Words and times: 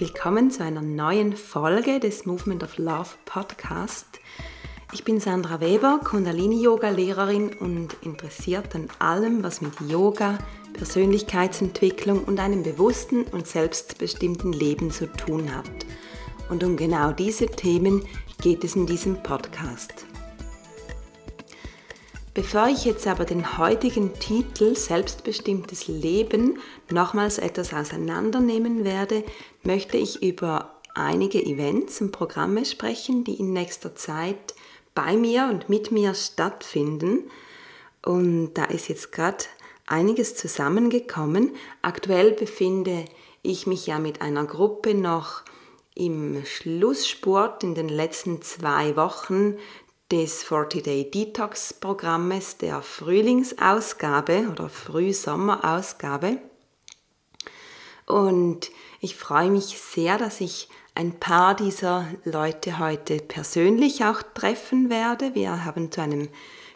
willkommen 0.00 0.52
zu 0.52 0.62
einer 0.62 0.80
neuen 0.80 1.34
Folge 1.34 1.98
des 1.98 2.24
Movement 2.24 2.62
of 2.62 2.78
Love 2.78 3.08
Podcast. 3.24 4.06
Ich 4.92 5.02
bin 5.02 5.18
Sandra 5.18 5.60
Weber, 5.60 6.00
Kundalini-Yoga-Lehrerin 6.04 7.52
und 7.54 7.96
interessiert 8.02 8.76
an 8.76 8.86
allem, 9.00 9.42
was 9.42 9.60
mit 9.60 9.72
Yoga, 9.88 10.38
Persönlichkeitsentwicklung 10.74 12.22
und 12.22 12.38
einem 12.38 12.62
bewussten 12.62 13.24
und 13.24 13.48
selbstbestimmten 13.48 14.52
Leben 14.52 14.92
zu 14.92 15.12
tun 15.12 15.52
hat. 15.52 15.68
Und 16.48 16.62
um 16.62 16.76
genau 16.76 17.10
diese 17.10 17.46
Themen 17.46 18.06
geht 18.40 18.62
es 18.62 18.76
in 18.76 18.86
diesem 18.86 19.20
Podcast. 19.24 20.06
Bevor 22.38 22.68
ich 22.68 22.84
jetzt 22.84 23.08
aber 23.08 23.24
den 23.24 23.58
heutigen 23.58 24.14
Titel 24.20 24.76
Selbstbestimmtes 24.76 25.88
Leben 25.88 26.60
nochmals 26.88 27.38
etwas 27.38 27.74
auseinandernehmen 27.74 28.84
werde, 28.84 29.24
möchte 29.62 29.96
ich 29.96 30.22
über 30.22 30.80
einige 30.94 31.44
Events 31.44 32.00
und 32.00 32.12
Programme 32.12 32.64
sprechen, 32.64 33.24
die 33.24 33.34
in 33.34 33.52
nächster 33.52 33.94
Zeit 33.94 34.54
bei 34.94 35.16
mir 35.16 35.48
und 35.50 35.68
mit 35.68 35.92
mir 35.92 36.14
stattfinden. 36.14 37.30
Und 38.04 38.54
da 38.54 38.64
ist 38.64 38.88
jetzt 38.88 39.12
gerade 39.12 39.44
einiges 39.86 40.34
zusammengekommen. 40.34 41.54
Aktuell 41.82 42.32
befinde 42.32 43.04
ich 43.42 43.66
mich 43.66 43.86
ja 43.86 43.98
mit 43.98 44.22
einer 44.22 44.44
Gruppe 44.44 44.94
noch 44.94 45.42
im 45.94 46.44
Schlusssport 46.44 47.64
in 47.64 47.74
den 47.74 47.88
letzten 47.88 48.42
zwei 48.42 48.96
Wochen 48.96 49.56
des 50.10 50.44
40-Day 50.44 51.10
Detox-Programmes 51.10 52.56
der 52.56 52.82
Frühlingsausgabe 52.82 54.48
oder 54.50 54.68
Frühsommerausgabe. 54.68 56.38
Und 58.06 58.70
ich 59.00 59.16
freue 59.16 59.50
mich 59.50 59.78
sehr, 59.78 60.18
dass 60.18 60.40
ich 60.40 60.68
ein 60.94 61.18
paar 61.20 61.54
dieser 61.54 62.08
Leute 62.24 62.80
heute 62.80 63.18
persönlich 63.18 64.04
auch 64.04 64.22
treffen 64.34 64.90
werde. 64.90 65.34
Wir 65.34 65.64
haben 65.64 65.92
zu 65.92 66.00
einem 66.00 66.28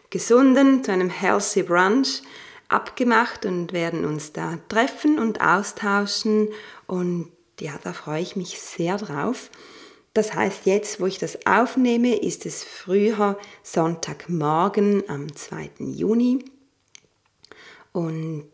gesunden, 0.09 0.83
zu 0.83 0.91
einem 0.91 1.09
Healthy 1.09 1.63
Brunch 1.63 2.21
abgemacht 2.69 3.45
und 3.45 3.73
werden 3.73 4.05
uns 4.05 4.31
da 4.31 4.59
treffen 4.69 5.19
und 5.19 5.41
austauschen. 5.41 6.47
Und 6.87 7.31
ja, 7.59 7.73
da 7.83 7.91
freue 7.91 8.21
ich 8.21 8.35
mich 8.35 8.61
sehr 8.61 8.97
drauf. 8.97 9.49
Das 10.13 10.33
heißt, 10.33 10.65
jetzt, 10.65 11.01
wo 11.01 11.07
ich 11.07 11.17
das 11.17 11.45
aufnehme, 11.45 12.15
ist 12.15 12.45
es 12.45 12.63
früher 12.63 13.37
Sonntagmorgen 13.63 15.09
am 15.09 15.35
2. 15.35 15.71
Juni. 15.79 16.45
Und 17.91 18.49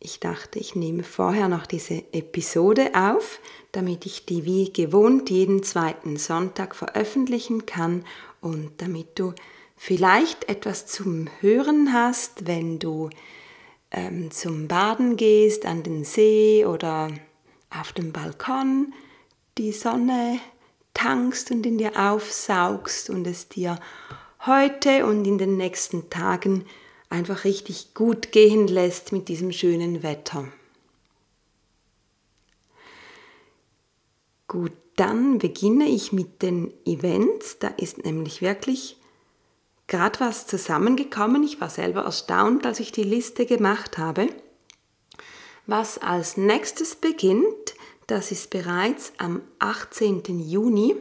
ich 0.00 0.20
dachte, 0.20 0.58
ich 0.58 0.76
nehme 0.76 1.02
vorher 1.02 1.48
noch 1.48 1.66
diese 1.66 2.04
Episode 2.12 2.92
auf, 2.94 3.40
damit 3.72 4.06
ich 4.06 4.26
die 4.26 4.44
wie 4.44 4.72
gewohnt 4.72 5.28
jeden 5.28 5.62
zweiten 5.62 6.16
Sonntag 6.16 6.76
veröffentlichen 6.76 7.66
kann 7.66 8.04
und 8.40 8.70
damit 8.78 9.18
du 9.18 9.34
vielleicht 9.76 10.48
etwas 10.48 10.86
zum 10.86 11.28
Hören 11.40 11.92
hast, 11.92 12.46
wenn 12.46 12.78
du 12.78 13.10
ähm, 13.90 14.30
zum 14.30 14.68
Baden 14.68 15.16
gehst, 15.16 15.66
an 15.66 15.82
den 15.82 16.04
See 16.04 16.64
oder 16.64 17.10
auf 17.70 17.92
dem 17.92 18.12
Balkon 18.12 18.92
die 19.56 19.72
Sonne 19.72 20.38
tankst 20.94 21.50
und 21.50 21.66
in 21.66 21.78
dir 21.78 21.92
aufsaugst 21.96 23.10
und 23.10 23.26
es 23.26 23.48
dir 23.48 23.78
heute 24.46 25.06
und 25.06 25.24
in 25.26 25.38
den 25.38 25.56
nächsten 25.56 26.08
Tagen 26.08 26.64
einfach 27.10 27.44
richtig 27.44 27.94
gut 27.94 28.32
gehen 28.32 28.66
lässt 28.68 29.12
mit 29.12 29.28
diesem 29.28 29.52
schönen 29.52 30.02
Wetter. 30.02 30.48
Gut, 34.46 34.72
dann 34.96 35.38
beginne 35.38 35.86
ich 35.86 36.12
mit 36.12 36.42
den 36.42 36.72
Events. 36.84 37.58
Da 37.58 37.68
ist 37.68 38.04
nämlich 38.04 38.42
wirklich 38.42 38.96
gerade 39.86 40.20
was 40.20 40.46
zusammengekommen. 40.46 41.42
Ich 41.42 41.60
war 41.60 41.70
selber 41.70 42.02
erstaunt, 42.02 42.66
als 42.66 42.80
ich 42.80 42.92
die 42.92 43.02
Liste 43.02 43.46
gemacht 43.46 43.98
habe. 43.98 44.28
Was 45.66 45.98
als 45.98 46.36
nächstes 46.36 46.96
beginnt, 46.96 47.74
das 48.06 48.32
ist 48.32 48.50
bereits 48.50 49.12
am 49.18 49.42
18. 49.58 50.40
Juni. 50.40 50.96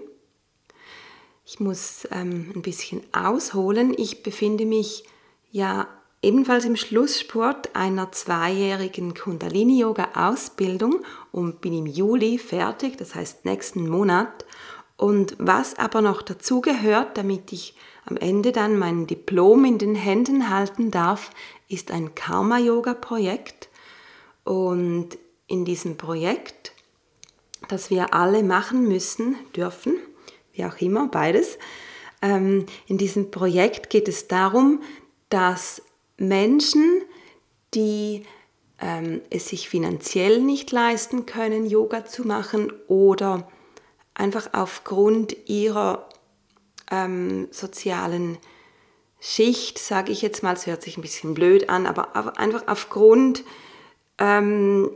Ich 1.46 1.62
muss 1.62 2.06
ähm, 2.12 2.52
ein 2.54 2.62
bisschen 2.62 3.02
ausholen. 3.14 3.94
Ich 3.98 4.24
befinde 4.24 4.66
mich 4.66 5.06
ja 5.50 5.88
ebenfalls 6.22 6.66
im 6.66 6.76
Schlusssport 6.76 7.76
einer 7.76 8.12
zweijährigen 8.12 9.14
Kundalini-Yoga-Ausbildung 9.14 11.04
und 11.32 11.62
bin 11.62 11.74
im 11.74 11.86
Juli 11.86 12.38
fertig, 12.38 12.98
das 12.98 13.16
heißt 13.16 13.46
nächsten 13.46 13.88
Monat. 13.88 14.46
Und 14.98 15.36
was 15.38 15.78
aber 15.78 16.02
noch 16.02 16.22
dazu 16.22 16.62
gehört, 16.62 17.18
damit 17.18 17.54
ich 17.54 17.76
am 18.06 18.18
Ende 18.18 18.52
dann 18.52 18.80
mein 18.80 19.06
Diplom 19.06 19.66
in 19.66 19.78
den 19.78 19.96
Händen 19.96 20.50
halten 20.50 20.92
darf, 20.92 21.30
ist 21.68 21.92
ein 21.92 22.16
Karma-Yoga-Projekt. 22.16 23.70
Und 24.44 25.18
in 25.48 25.66
diesem 25.66 25.98
Projekt 25.98 26.74
das 27.68 27.90
wir 27.90 28.14
alle 28.14 28.44
machen 28.44 28.88
müssen, 28.88 29.36
dürfen, 29.56 29.96
wie 30.54 30.66
auch 30.66 30.78
immer, 30.80 31.08
beides. 31.08 31.58
Ähm, 32.22 32.66
in 32.88 32.98
diesem 32.98 33.32
Projekt 33.32 33.90
geht 33.90 34.08
es 34.08 34.28
darum, 34.28 34.82
dass 35.30 35.82
Menschen, 36.18 37.02
die 37.74 38.24
ähm, 38.80 39.22
es 39.30 39.50
sich 39.50 39.70
finanziell 39.70 40.42
nicht 40.42 40.72
leisten 40.72 41.26
können, 41.26 41.66
Yoga 41.66 42.06
zu 42.06 42.28
machen 42.28 42.72
oder 42.88 43.48
einfach 44.14 44.50
aufgrund 44.54 45.36
ihrer 45.48 46.10
ähm, 46.92 47.48
sozialen 47.52 48.38
Schicht, 49.20 49.80
sage 49.80 50.12
ich 50.12 50.22
jetzt 50.22 50.44
mal, 50.44 50.54
es 50.54 50.68
hört 50.68 50.84
sich 50.84 50.98
ein 50.98 51.02
bisschen 51.02 51.34
blöd 51.34 51.70
an, 51.70 51.86
aber 51.88 52.38
einfach 52.38 52.64
aufgrund 52.68 53.44
ähm, 54.20 54.92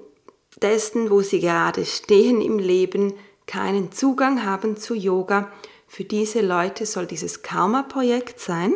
dessen, 0.62 1.10
wo 1.10 1.22
sie 1.22 1.40
gerade 1.40 1.86
stehen 1.86 2.42
im 2.42 2.60
Leben, 2.60 3.14
keinen 3.48 3.92
Zugang 3.92 4.46
haben 4.46 4.78
zu 4.78 4.94
Yoga. 4.94 5.52
Für 5.88 6.04
diese 6.04 6.42
Leute 6.42 6.86
soll 6.86 7.08
dieses 7.08 7.42
Karma-Projekt 7.42 8.40
sein. 8.40 8.74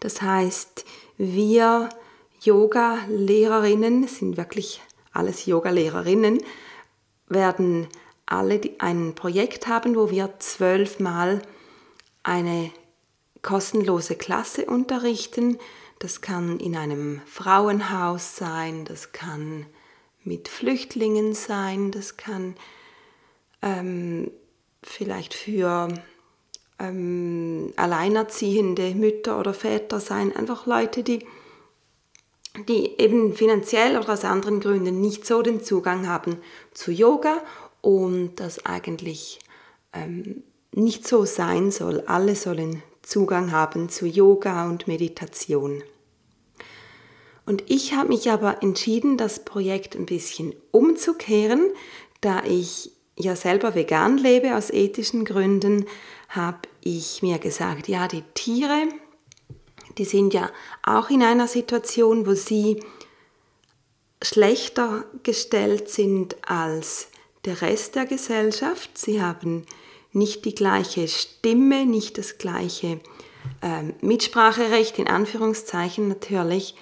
Das 0.00 0.22
heißt, 0.22 0.84
wir 1.16 1.88
Yoga-Lehrerinnen, 2.42 4.06
sind 4.08 4.36
wirklich 4.36 4.82
alles 5.12 5.46
Yoga-Lehrerinnen, 5.46 6.42
werden 7.28 7.88
alle 8.26 8.60
ein 8.78 9.14
Projekt 9.14 9.66
haben, 9.66 9.96
wo 9.96 10.10
wir 10.10 10.34
zwölfmal 10.38 11.42
eine 12.22 12.70
kostenlose 13.42 14.16
Klasse 14.16 14.66
unterrichten. 14.66 15.58
Das 15.98 16.20
kann 16.20 16.58
in 16.58 16.76
einem 16.76 17.22
Frauenhaus 17.26 18.36
sein, 18.36 18.84
das 18.84 19.12
kann 19.12 19.66
mit 20.22 20.48
Flüchtlingen 20.48 21.34
sein, 21.34 21.90
das 21.90 22.16
kann 22.16 22.56
ähm, 23.62 24.30
vielleicht 24.82 25.34
für 25.34 25.88
ähm, 26.78 27.72
alleinerziehende 27.76 28.94
Mütter 28.94 29.38
oder 29.38 29.54
Väter 29.54 30.00
sein, 30.00 30.34
einfach 30.34 30.66
Leute, 30.66 31.02
die, 31.02 31.26
die 32.68 32.98
eben 32.98 33.34
finanziell 33.34 33.96
oder 33.96 34.12
aus 34.12 34.24
anderen 34.24 34.60
Gründen 34.60 35.00
nicht 35.00 35.26
so 35.26 35.42
den 35.42 35.62
Zugang 35.62 36.08
haben 36.08 36.38
zu 36.72 36.90
Yoga 36.90 37.42
und 37.80 38.36
das 38.36 38.64
eigentlich 38.66 39.38
ähm, 39.92 40.42
nicht 40.72 41.06
so 41.06 41.24
sein 41.24 41.70
soll. 41.70 42.02
Alle 42.06 42.34
sollen 42.34 42.82
Zugang 43.02 43.52
haben 43.52 43.88
zu 43.88 44.06
Yoga 44.06 44.68
und 44.68 44.88
Meditation. 44.88 45.82
Und 47.46 47.64
ich 47.70 47.94
habe 47.94 48.08
mich 48.08 48.30
aber 48.30 48.62
entschieden, 48.62 49.18
das 49.18 49.44
Projekt 49.44 49.94
ein 49.94 50.06
bisschen 50.06 50.54
umzukehren, 50.70 51.70
da 52.22 52.42
ich 52.44 52.93
ja 53.16 53.36
selber 53.36 53.74
vegan 53.74 54.18
lebe 54.18 54.56
aus 54.56 54.70
ethischen 54.70 55.24
Gründen, 55.24 55.86
habe 56.28 56.58
ich 56.80 57.22
mir 57.22 57.38
gesagt, 57.38 57.88
ja, 57.88 58.08
die 58.08 58.22
Tiere, 58.34 58.88
die 59.98 60.04
sind 60.04 60.34
ja 60.34 60.50
auch 60.82 61.10
in 61.10 61.22
einer 61.22 61.46
Situation, 61.46 62.26
wo 62.26 62.34
sie 62.34 62.82
schlechter 64.22 65.04
gestellt 65.22 65.88
sind 65.88 66.36
als 66.48 67.08
der 67.44 67.60
Rest 67.60 67.94
der 67.94 68.06
Gesellschaft. 68.06 68.96
Sie 68.96 69.20
haben 69.20 69.66
nicht 70.12 70.44
die 70.44 70.54
gleiche 70.54 71.08
Stimme, 71.08 71.86
nicht 71.86 72.18
das 72.18 72.38
gleiche 72.38 73.00
äh, 73.60 73.82
Mitspracherecht, 74.00 74.98
in 74.98 75.08
Anführungszeichen 75.08 76.08
natürlich. 76.08 76.74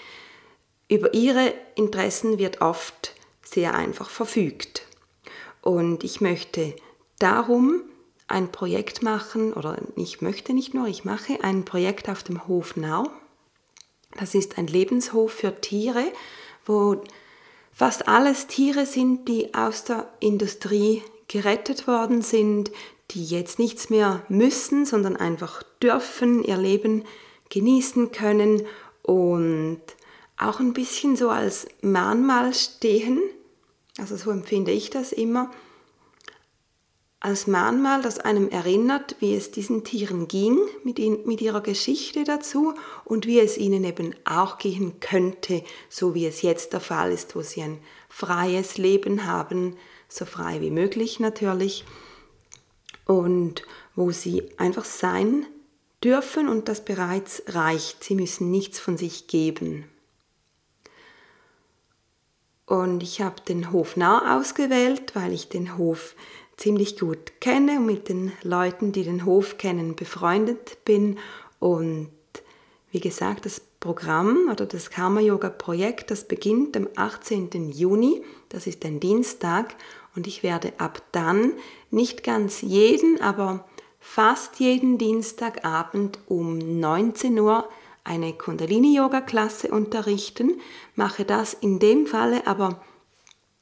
Über 0.89 1.15
ihre 1.15 1.53
Interessen 1.75 2.39
wird 2.39 2.61
oft 2.61 3.15
sehr 3.43 3.75
einfach 3.75 4.11
verfügt. 4.11 4.83
Und 5.63 6.05
ich 6.05 6.21
möchte 6.21 6.75
darum 7.19 7.83
ein 8.29 8.53
Projekt 8.53 9.03
machen, 9.03 9.53
oder 9.53 9.79
ich 9.97 10.21
möchte 10.21 10.53
nicht 10.53 10.75
nur, 10.75 10.89
ich 10.89 11.05
mache 11.05 11.43
ein 11.43 11.65
Projekt 11.65 12.09
auf 12.09 12.23
dem 12.23 12.47
Hof 12.47 12.77
Nau. 12.77 13.09
Das 14.19 14.35
ist 14.35 14.59
ein 14.59 14.67
Lebenshof 14.67 15.33
für 15.33 15.61
Tiere, 15.61 16.05
wo 16.67 17.03
fast 17.73 18.09
alles 18.09 18.47
Tiere 18.47 18.85
sind, 18.85 19.29
die 19.29 19.55
aus 19.55 19.85
der 19.85 20.09
Industrie 20.21 21.03
gerettet 21.29 21.87
worden 21.87 22.23
sind, 22.23 22.71
die 23.13 23.25
jetzt 23.25 23.59
nichts 23.59 23.91
mehr 23.91 24.23
müssen, 24.29 24.85
sondern 24.85 25.17
einfach 25.17 25.63
dürfen, 25.83 26.45
ihr 26.45 26.57
Leben 26.57 27.05
genießen 27.51 28.13
können 28.13 28.67
und 29.03 29.81
auch 30.37 30.61
ein 30.61 30.73
bisschen 30.73 31.17
so 31.17 31.29
als 31.29 31.67
Mahnmal 31.83 32.55
stehen. 32.55 33.21
Also 33.99 34.17
so 34.17 34.31
empfinde 34.31 34.73
ich 34.73 34.91
das 34.91 35.13
immer 35.13 35.51
als 37.23 37.47
Mahnmal, 37.47 38.03
das 38.03 38.19
einem 38.19 38.49
erinnert, 38.49 39.15
wie 39.21 39.37
es 39.37 39.53
diesen 39.53 39.85
Tieren 39.85 40.27
ging, 40.27 40.59
mit, 40.83 40.99
ihn, 40.99 41.21
mit 41.25 41.41
ihrer 41.41 41.61
Geschichte 41.61 42.25
dazu 42.25 42.75
und 43.05 43.27
wie 43.27 43.39
es 43.39 43.57
ihnen 43.57 43.85
eben 43.85 44.13
auch 44.25 44.59
gehen 44.59 44.99
könnte, 44.99 45.63
so 45.89 46.17
wie 46.17 46.27
es 46.27 46.43
jetzt 46.43 46.73
der 46.73 46.81
Fall 46.81 47.13
ist, 47.13 47.37
wo 47.37 47.43
sie 47.43 47.63
ein 47.63 47.79
freies 48.09 48.77
Leben 48.77 49.25
haben, 49.25 49.77
so 50.09 50.25
frei 50.25 50.61
wie 50.61 50.73
möglich 50.73 51.21
natürlich, 51.21 51.85
und 53.07 53.63
wo 53.95 54.11
sie 54.11 54.43
einfach 54.57 54.85
sein 54.85 55.47
dürfen 56.03 56.49
und 56.49 56.69
das 56.69 56.85
bereits 56.85 57.43
reicht. 57.47 58.03
Sie 58.03 58.17
müssen 58.17 58.51
nichts 58.51 58.81
von 58.81 58.97
sich 58.97 59.29
geben. 59.29 59.85
Und 62.67 63.03
ich 63.03 63.21
habe 63.21 63.41
den 63.47 63.73
Hof 63.73 63.97
nah 63.97 64.39
ausgewählt, 64.39 65.15
weil 65.15 65.33
ich 65.33 65.49
den 65.49 65.77
Hof 65.77 66.15
ziemlich 66.57 66.99
gut 66.99 67.41
kenne 67.41 67.79
und 67.79 67.87
mit 67.87 68.09
den 68.09 68.33
Leuten, 68.43 68.93
die 68.93 69.05
den 69.05 69.25
Hof 69.25 69.59
kennen, 69.59 69.97
befreundet 69.97 70.85
bin. 70.85 71.19
Und 71.59 72.11
wie 72.91 73.01
gesagt, 73.01 73.47
das 73.47 73.61
Programm 73.81 74.49
oder 74.51 74.65
das 74.65 74.91
Karma 74.91 75.21
Yoga 75.21 75.51
Projekt, 75.51 76.13
das 76.13 76.29
beginnt 76.29 76.77
am 76.77 76.89
18. 76.95 77.73
Juni, 77.73 78.23
das 78.49 78.69
ist 78.69 78.85
ein 78.85 79.01
Dienstag 79.01 79.75
und 80.15 80.29
ich 80.29 80.45
werde 80.45 80.73
ab 80.79 81.03
dann 81.11 81.55
nicht 81.91 82.23
ganz 82.23 82.61
jeden, 82.61 83.21
aber 83.21 83.67
fast 83.99 84.61
jeden 84.61 84.99
Dienstagabend 84.99 86.21
um 86.27 86.59
19 86.59 87.39
Uhr 87.41 87.69
eine 88.05 88.33
Kundalini-Yoga-Klasse 88.33 89.69
unterrichten, 89.69 90.61
mache 90.97 91.25
das 91.25 91.55
in 91.55 91.79
dem 91.79 92.07
Falle 92.07 92.47
aber 92.47 92.81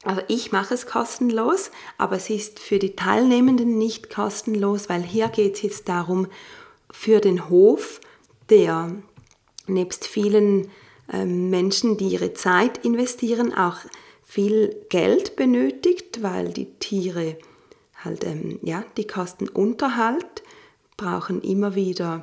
also 0.03 0.21
ich 0.27 0.51
mache 0.51 0.73
es 0.73 0.87
kostenlos, 0.87 1.69
aber 1.97 2.15
es 2.15 2.29
ist 2.29 2.59
für 2.59 2.79
die 2.79 2.95
Teilnehmenden 2.95 3.77
nicht 3.77 4.09
kostenlos, 4.09 4.89
weil 4.89 5.03
hier 5.03 5.27
geht 5.27 5.55
es 5.55 5.61
jetzt 5.61 5.89
darum, 5.89 6.27
für 6.91 7.19
den 7.19 7.49
Hof, 7.49 8.01
der 8.49 8.95
nebst 9.67 10.07
vielen 10.07 10.69
ähm, 11.11 11.49
Menschen, 11.51 11.97
die 11.97 12.07
ihre 12.07 12.33
Zeit 12.33 12.83
investieren, 12.83 13.53
auch 13.53 13.77
viel 14.23 14.75
Geld 14.89 15.35
benötigt, 15.35 16.23
weil 16.23 16.49
die 16.49 16.73
Tiere 16.79 17.37
halt, 18.03 18.23
ähm, 18.23 18.59
ja, 18.63 18.83
die 18.97 19.05
kosten 19.05 19.47
Unterhalt, 19.47 20.43
brauchen 20.97 21.41
immer 21.41 21.75
wieder 21.75 22.21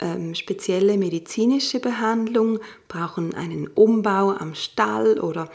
ähm, 0.00 0.34
spezielle 0.34 0.96
medizinische 0.98 1.80
Behandlung, 1.80 2.58
brauchen 2.88 3.34
einen 3.34 3.68
Umbau 3.68 4.30
am 4.32 4.54
Stall 4.54 5.20
oder 5.20 5.50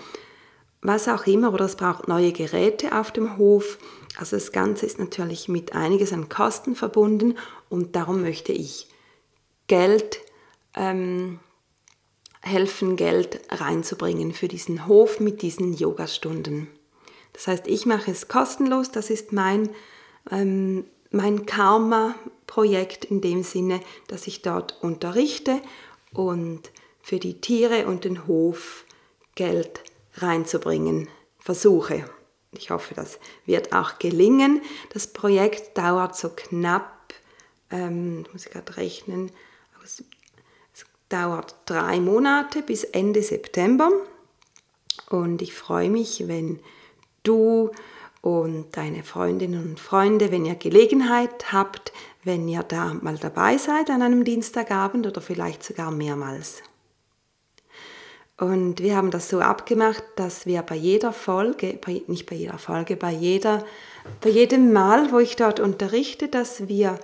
was 0.82 1.08
auch 1.08 1.28
immer, 1.28 1.54
oder 1.54 1.66
es 1.66 1.76
braucht 1.76 2.08
neue 2.08 2.32
Geräte 2.32 2.98
auf 2.98 3.12
dem 3.12 3.38
Hof. 3.38 3.78
Also 4.18 4.38
das 4.38 4.52
Ganze 4.52 4.86
ist 4.86 5.00
natürlich 5.00 5.48
mit 5.50 5.74
einiges 5.74 6.14
an 6.14 6.30
Kosten 6.30 6.76
verbunden 6.76 7.36
und 7.70 7.96
darum 7.96 8.22
möchte 8.22 8.54
ich 8.54 8.88
Geld 9.68 10.20
ähm, 10.76 11.40
helfen, 12.42 12.96
Geld 12.96 13.42
reinzubringen 13.50 14.34
für 14.34 14.48
diesen 14.48 14.88
Hof 14.88 15.20
mit 15.20 15.42
diesen 15.42 15.74
Yogastunden. 15.74 16.68
Das 17.34 17.48
heißt, 17.48 17.68
ich 17.68 17.86
mache 17.86 18.12
es 18.12 18.28
kostenlos, 18.28 18.92
das 18.92 19.10
ist 19.10 19.34
mein, 19.34 19.70
ähm, 20.32 20.86
mein 21.12 21.46
Karma-Projekt 21.46 23.06
in 23.06 23.22
dem 23.22 23.44
Sinne, 23.44 23.82
dass 24.08 24.28
ich 24.28 24.42
dort 24.42 24.82
unterrichte 24.82 25.62
und 26.14 26.72
für 27.02 27.20
die 27.20 27.42
Tiere 27.42 27.88
und 27.88 28.04
den 28.04 28.28
Hof 28.28 28.86
Geld 29.36 29.82
reinzubringen 30.16 31.08
versuche. 31.40 32.06
Ich 32.52 32.72
hoffe, 32.72 32.94
das 32.94 33.20
wird 33.46 33.74
auch 33.74 34.00
gelingen. 34.00 34.62
Das 34.92 35.08
Projekt 35.08 35.78
dauert 35.78 36.16
so 36.16 36.30
knapp, 36.36 37.14
ähm, 37.72 38.26
muss 38.32 38.46
ich 38.46 38.52
gerade 38.52 38.78
rechnen, 38.78 39.32
es 39.84 40.04
dauert 41.10 41.56
drei 41.66 42.00
Monate 42.00 42.62
bis 42.62 42.84
Ende 42.84 43.24
September. 43.24 43.92
Und 45.10 45.42
ich 45.42 45.54
freue 45.54 45.90
mich, 45.90 46.28
wenn 46.28 46.60
du 47.24 47.72
und 48.22 48.76
deine 48.76 49.04
Freundinnen 49.04 49.64
und 49.64 49.80
Freunde, 49.80 50.32
wenn 50.32 50.46
ihr 50.46 50.56
Gelegenheit 50.56 51.52
habt, 51.52 51.94
wenn 52.24 52.48
ihr 52.48 52.64
da 52.64 52.94
mal 53.02 53.18
dabei 53.18 53.58
seid 53.58 53.90
an 53.90 54.02
einem 54.02 54.24
Dienstagabend 54.24 55.08
oder 55.08 55.22
vielleicht 55.22 55.64
sogar 55.64 55.92
mehrmals. 55.92 56.62
Und 58.38 58.82
wir 58.82 58.96
haben 58.96 59.12
das 59.12 59.30
so 59.30 59.42
abgemacht, 59.42 60.04
dass 60.16 60.46
wir 60.46 60.62
bei 60.62 60.76
jeder 60.76 61.12
Folge, 61.12 61.78
bei, 61.86 62.02
nicht 62.08 62.26
bei 62.26 62.38
jeder 62.38 62.58
Folge, 62.58 62.96
bei, 62.96 63.12
jeder, 63.12 63.66
bei 64.22 64.30
jedem 64.30 64.72
Mal, 64.72 65.12
wo 65.12 65.20
ich 65.20 65.36
dort 65.36 65.60
unterrichte, 65.60 66.30
dass 66.30 66.70
wir 66.70 67.00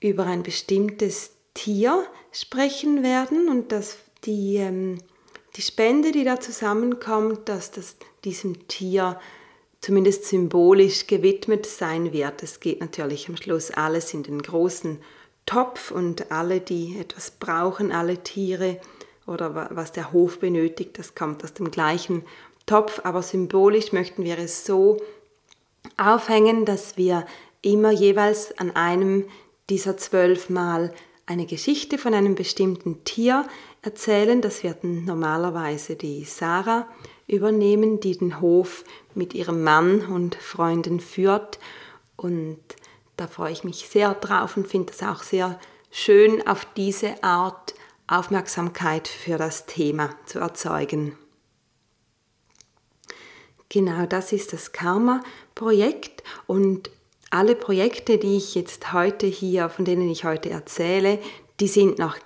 über 0.00 0.24
ein 0.24 0.42
bestimmtes 0.42 1.32
Tier 1.52 2.06
sprechen 2.32 3.02
werden 3.02 3.48
und 3.48 3.72
dass 3.72 3.98
die, 4.24 4.56
ähm, 4.56 4.98
die 5.56 5.62
Spende, 5.62 6.12
die 6.12 6.24
da 6.24 6.40
zusammenkommt, 6.40 7.50
dass 7.50 7.70
das 7.70 7.96
diesem 8.24 8.68
Tier 8.68 9.20
zumindest 9.82 10.24
symbolisch 10.24 11.06
gewidmet 11.06 11.66
sein 11.66 12.12
wird. 12.12 12.42
Es 12.42 12.60
geht 12.60 12.80
natürlich 12.80 13.28
am 13.28 13.36
Schluss 13.36 13.70
alles 13.70 14.14
in 14.14 14.22
den 14.22 14.40
großen 14.40 14.98
Topf 15.44 15.90
und 15.90 16.30
alle, 16.30 16.60
die 16.60 16.96
etwas 16.98 17.32
brauchen, 17.32 17.92
alle 17.92 18.22
Tiere, 18.22 18.80
oder 19.26 19.68
was 19.70 19.92
der 19.92 20.12
Hof 20.12 20.40
benötigt, 20.40 20.98
das 20.98 21.14
kommt 21.14 21.44
aus 21.44 21.54
dem 21.54 21.70
gleichen 21.70 22.24
Topf, 22.66 23.00
aber 23.04 23.22
symbolisch 23.22 23.92
möchten 23.92 24.24
wir 24.24 24.38
es 24.38 24.64
so 24.64 25.00
aufhängen, 25.96 26.64
dass 26.64 26.96
wir 26.96 27.26
immer 27.60 27.92
jeweils 27.92 28.56
an 28.58 28.74
einem 28.74 29.24
dieser 29.70 29.96
zwölf 29.96 30.50
Mal 30.50 30.92
eine 31.26 31.46
Geschichte 31.46 31.98
von 31.98 32.14
einem 32.14 32.34
bestimmten 32.34 33.04
Tier 33.04 33.46
erzählen. 33.82 34.40
Das 34.40 34.64
wird 34.64 34.82
normalerweise 34.82 35.94
die 35.96 36.24
Sarah 36.24 36.88
übernehmen, 37.26 38.00
die 38.00 38.16
den 38.16 38.40
Hof 38.40 38.84
mit 39.14 39.34
ihrem 39.34 39.62
Mann 39.62 40.06
und 40.06 40.34
Freunden 40.34 41.00
führt. 41.00 41.58
Und 42.16 42.58
da 43.16 43.26
freue 43.26 43.52
ich 43.52 43.64
mich 43.64 43.88
sehr 43.88 44.14
drauf 44.14 44.56
und 44.56 44.66
finde 44.66 44.92
es 44.92 45.02
auch 45.02 45.22
sehr 45.22 45.58
schön, 45.90 46.46
auf 46.46 46.66
diese 46.76 47.22
Art 47.22 47.74
Aufmerksamkeit 48.06 49.08
für 49.08 49.38
das 49.38 49.66
Thema 49.66 50.10
zu 50.26 50.38
erzeugen. 50.38 51.16
Genau 53.68 54.04
das 54.04 54.32
ist 54.32 54.52
das 54.52 54.72
Karma-Projekt 54.72 56.22
und 56.46 56.90
alle 57.30 57.54
Projekte, 57.54 58.18
die 58.18 58.36
ich 58.36 58.54
jetzt 58.54 58.92
heute 58.92 59.26
hier, 59.26 59.70
von 59.70 59.86
denen 59.86 60.10
ich 60.10 60.24
heute 60.24 60.50
erzähle, 60.50 61.18
die 61.60 61.68
sind 61.68 61.98
noch 61.98 62.18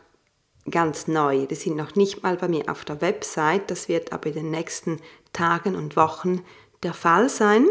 ganz 0.71 1.07
neu. 1.07 1.47
Die 1.47 1.55
sind 1.55 1.77
noch 1.77 1.95
nicht 1.95 2.23
mal 2.23 2.37
bei 2.37 2.49
mir 2.49 2.69
auf 2.69 2.85
der 2.85 3.01
Website. 3.01 3.71
Das 3.71 3.89
wird 3.89 4.13
aber 4.13 4.27
in 4.27 4.35
den 4.35 4.51
nächsten 4.51 5.01
Tagen 5.33 5.77
und 5.77 5.97
Wochen 5.97 6.43
der 6.83 6.95
Fall 6.95 7.29
sein. 7.29 7.67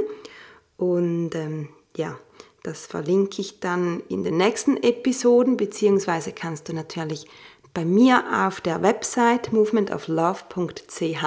Und 0.77 1.35
ähm, 1.35 1.69
ja, 1.95 2.17
das 2.63 2.85
verlinke 2.85 3.41
ich 3.41 3.59
dann 3.59 4.01
in 4.09 4.23
den 4.23 4.37
nächsten 4.37 4.77
Episoden, 4.77 5.57
beziehungsweise 5.57 6.31
kannst 6.31 6.67
du 6.67 6.73
natürlich 6.73 7.27
bei 7.73 7.85
mir 7.85 8.23
auf 8.47 8.61
der 8.61 8.81
Website 8.81 9.51
movementoflove.ch 9.53 11.23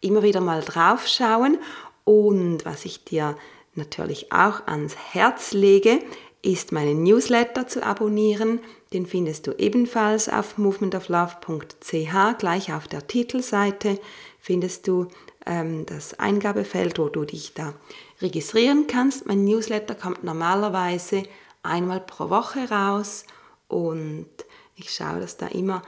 immer 0.00 0.22
wieder 0.22 0.40
mal 0.40 0.62
draufschauen. 0.62 1.58
Und 2.04 2.64
was 2.64 2.84
ich 2.84 3.04
dir 3.04 3.36
natürlich 3.74 4.32
auch 4.32 4.66
ans 4.66 4.96
Herz 4.96 5.52
lege, 5.52 6.00
ist 6.44 6.72
meinen 6.72 7.02
Newsletter 7.02 7.66
zu 7.66 7.82
abonnieren. 7.82 8.60
Den 8.92 9.06
findest 9.06 9.46
du 9.46 9.52
ebenfalls 9.52 10.28
auf 10.28 10.58
movementoflove.ch. 10.58 12.38
Gleich 12.38 12.72
auf 12.72 12.86
der 12.86 13.06
Titelseite 13.06 13.98
findest 14.40 14.86
du 14.86 15.08
ähm, 15.46 15.86
das 15.86 16.18
Eingabefeld, 16.18 16.98
wo 16.98 17.08
du 17.08 17.24
dich 17.24 17.54
da 17.54 17.74
registrieren 18.20 18.86
kannst. 18.86 19.26
Mein 19.26 19.44
Newsletter 19.44 19.94
kommt 19.94 20.22
normalerweise 20.22 21.22
einmal 21.62 22.00
pro 22.00 22.30
Woche 22.30 22.68
raus 22.70 23.24
und 23.68 24.28
ich 24.76 24.90
schaue, 24.90 25.20
dass 25.20 25.36
da 25.36 25.46
immer 25.46 25.82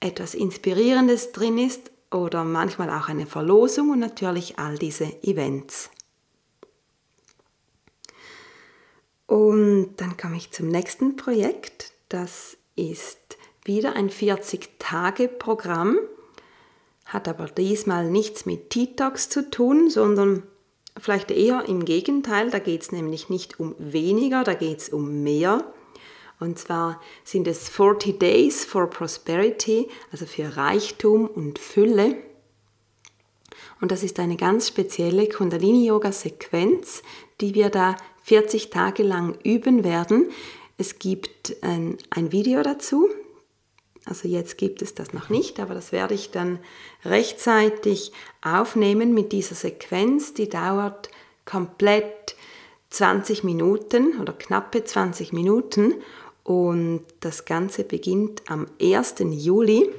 etwas 0.00 0.34
Inspirierendes 0.34 1.32
drin 1.32 1.56
ist 1.56 1.90
oder 2.10 2.44
manchmal 2.44 2.90
auch 2.90 3.08
eine 3.08 3.26
Verlosung 3.26 3.90
und 3.90 4.00
natürlich 4.00 4.58
all 4.58 4.76
diese 4.76 5.22
Events. 5.22 5.90
Und 9.26 9.94
dann 9.96 10.16
komme 10.16 10.36
ich 10.36 10.50
zum 10.50 10.68
nächsten 10.68 11.16
Projekt. 11.16 11.92
Das 12.08 12.56
ist 12.76 13.38
wieder 13.64 13.96
ein 13.96 14.10
40-Tage-Programm. 14.10 15.98
hat 17.06 17.28
aber 17.28 17.46
diesmal 17.46 18.10
nichts 18.10 18.46
mit 18.46 18.74
Detox 18.74 19.28
zu 19.28 19.50
tun, 19.50 19.90
sondern 19.90 20.42
vielleicht 20.98 21.30
eher 21.30 21.68
im 21.68 21.84
Gegenteil. 21.84 22.50
Da 22.50 22.58
geht 22.58 22.82
es 22.82 22.92
nämlich 22.92 23.28
nicht 23.28 23.60
um 23.60 23.74
weniger, 23.78 24.44
da 24.44 24.54
geht 24.54 24.78
es 24.78 24.88
um 24.88 25.22
mehr. 25.22 25.72
Und 26.40 26.58
zwar 26.58 27.00
sind 27.22 27.46
es 27.46 27.68
40 27.68 28.18
Days 28.18 28.64
for 28.64 28.88
Prosperity, 28.90 29.88
also 30.12 30.26
für 30.26 30.56
Reichtum 30.56 31.26
und 31.26 31.58
Fülle. 31.58 32.16
Und 33.80 33.92
das 33.92 34.02
ist 34.02 34.18
eine 34.18 34.36
ganz 34.36 34.68
spezielle 34.68 35.28
Kundalini-Yoga-Sequenz, 35.28 37.02
die 37.40 37.54
wir 37.54 37.70
da 37.70 37.96
40 38.24 38.70
Tage 38.70 39.02
lang 39.02 39.38
üben 39.44 39.84
werden. 39.84 40.30
Es 40.78 40.98
gibt 40.98 41.56
ein, 41.62 41.98
ein 42.10 42.32
Video 42.32 42.62
dazu. 42.62 43.08
Also 44.06 44.28
jetzt 44.28 44.58
gibt 44.58 44.82
es 44.82 44.94
das 44.94 45.12
noch 45.12 45.28
nicht, 45.28 45.60
aber 45.60 45.74
das 45.74 45.92
werde 45.92 46.14
ich 46.14 46.30
dann 46.30 46.58
rechtzeitig 47.04 48.12
aufnehmen 48.42 49.14
mit 49.14 49.32
dieser 49.32 49.54
Sequenz. 49.54 50.34
Die 50.34 50.48
dauert 50.48 51.10
komplett 51.44 52.34
20 52.90 53.44
Minuten 53.44 54.18
oder 54.20 54.32
knappe 54.32 54.84
20 54.84 55.32
Minuten 55.32 55.94
und 56.44 57.04
das 57.20 57.44
Ganze 57.44 57.84
beginnt 57.84 58.42
am 58.48 58.66
1. 58.80 59.16
Juli. 59.18 59.90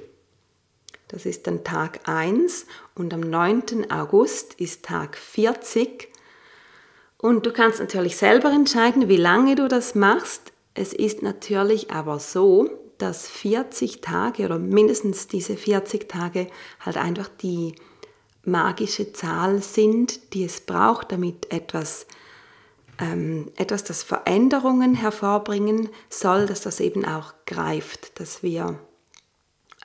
Das 1.08 1.26
ist 1.28 1.46
dann 1.46 1.64
Tag 1.64 2.08
1 2.08 2.66
und 2.96 3.14
am 3.14 3.22
9. 3.22 3.92
August 3.92 4.56
ist 4.56 4.84
Tag 4.84 5.16
40. 5.16 6.15
Und 7.26 7.48
du 7.48 7.52
kannst 7.52 7.80
natürlich 7.80 8.18
selber 8.18 8.52
entscheiden, 8.52 9.10
wie 9.10 9.18
lange 9.18 9.56
du 9.56 9.68
das 9.68 9.96
machst. 9.96 10.54
Es 10.76 10.94
ist 10.94 11.24
natürlich 11.24 11.90
aber 11.90 12.20
so, 12.20 12.70
dass 13.00 13.28
40 13.28 14.00
Tage 14.02 14.46
oder 14.46 14.60
mindestens 14.60 15.28
diese 15.28 15.58
40 15.58 16.08
Tage 16.08 16.46
halt 16.82 16.98
einfach 16.98 17.28
die 17.42 17.74
magische 18.44 19.12
Zahl 19.12 19.64
sind, 19.64 20.36
die 20.36 20.44
es 20.44 20.62
braucht, 20.62 21.12
damit 21.12 21.52
etwas 21.52 22.06
ähm, 23.00 23.52
etwas, 23.56 23.84
das 23.84 24.04
Veränderungen 24.04 24.94
hervorbringen 24.94 25.90
soll, 26.12 26.46
dass 26.46 26.62
das 26.62 26.80
eben 26.80 27.06
auch 27.06 27.34
greift, 27.48 28.20
dass 28.20 28.44
wir 28.44 28.78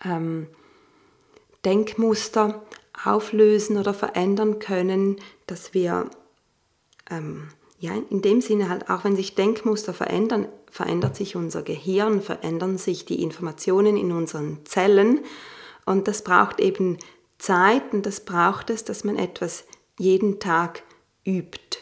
ähm, 0.04 0.46
Denkmuster 1.64 2.60
auflösen 3.02 3.78
oder 3.78 3.94
verändern 3.94 4.58
können, 4.58 5.16
dass 5.46 5.72
wir 5.72 6.10
ähm, 7.10 7.48
ja, 7.78 7.92
in 8.10 8.22
dem 8.22 8.40
Sinne 8.40 8.68
halt, 8.68 8.90
auch 8.90 9.04
wenn 9.04 9.16
sich 9.16 9.34
Denkmuster 9.34 9.94
verändern, 9.94 10.48
verändert 10.70 11.16
sich 11.16 11.34
unser 11.34 11.62
Gehirn, 11.62 12.20
verändern 12.20 12.78
sich 12.78 13.06
die 13.06 13.22
Informationen 13.22 13.96
in 13.96 14.12
unseren 14.12 14.64
Zellen 14.64 15.20
und 15.86 16.06
das 16.06 16.22
braucht 16.22 16.60
eben 16.60 16.98
Zeit 17.38 17.92
und 17.92 18.04
das 18.04 18.20
braucht 18.20 18.70
es, 18.70 18.84
dass 18.84 19.02
man 19.02 19.16
etwas 19.16 19.64
jeden 19.98 20.38
Tag 20.38 20.82
übt. 21.26 21.78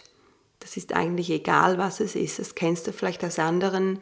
Das 0.61 0.76
ist 0.76 0.94
eigentlich 0.94 1.30
egal, 1.30 1.78
was 1.78 2.00
es 2.00 2.14
ist. 2.14 2.38
Das 2.38 2.54
kennst 2.54 2.87
du 2.87 2.92
vielleicht 2.92 3.25
aus 3.25 3.38
anderen 3.38 4.00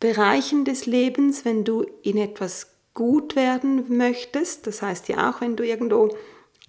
Bereichen 0.00 0.64
des 0.64 0.86
Lebens, 0.86 1.44
wenn 1.44 1.64
du 1.64 1.86
in 2.02 2.16
etwas 2.16 2.72
gut 2.92 3.36
werden 3.36 3.84
möchtest. 3.96 4.66
Das 4.66 4.82
heißt 4.82 5.08
ja 5.08 5.30
auch, 5.30 5.40
wenn 5.40 5.56
du 5.56 5.64
irgendwo 5.64 6.16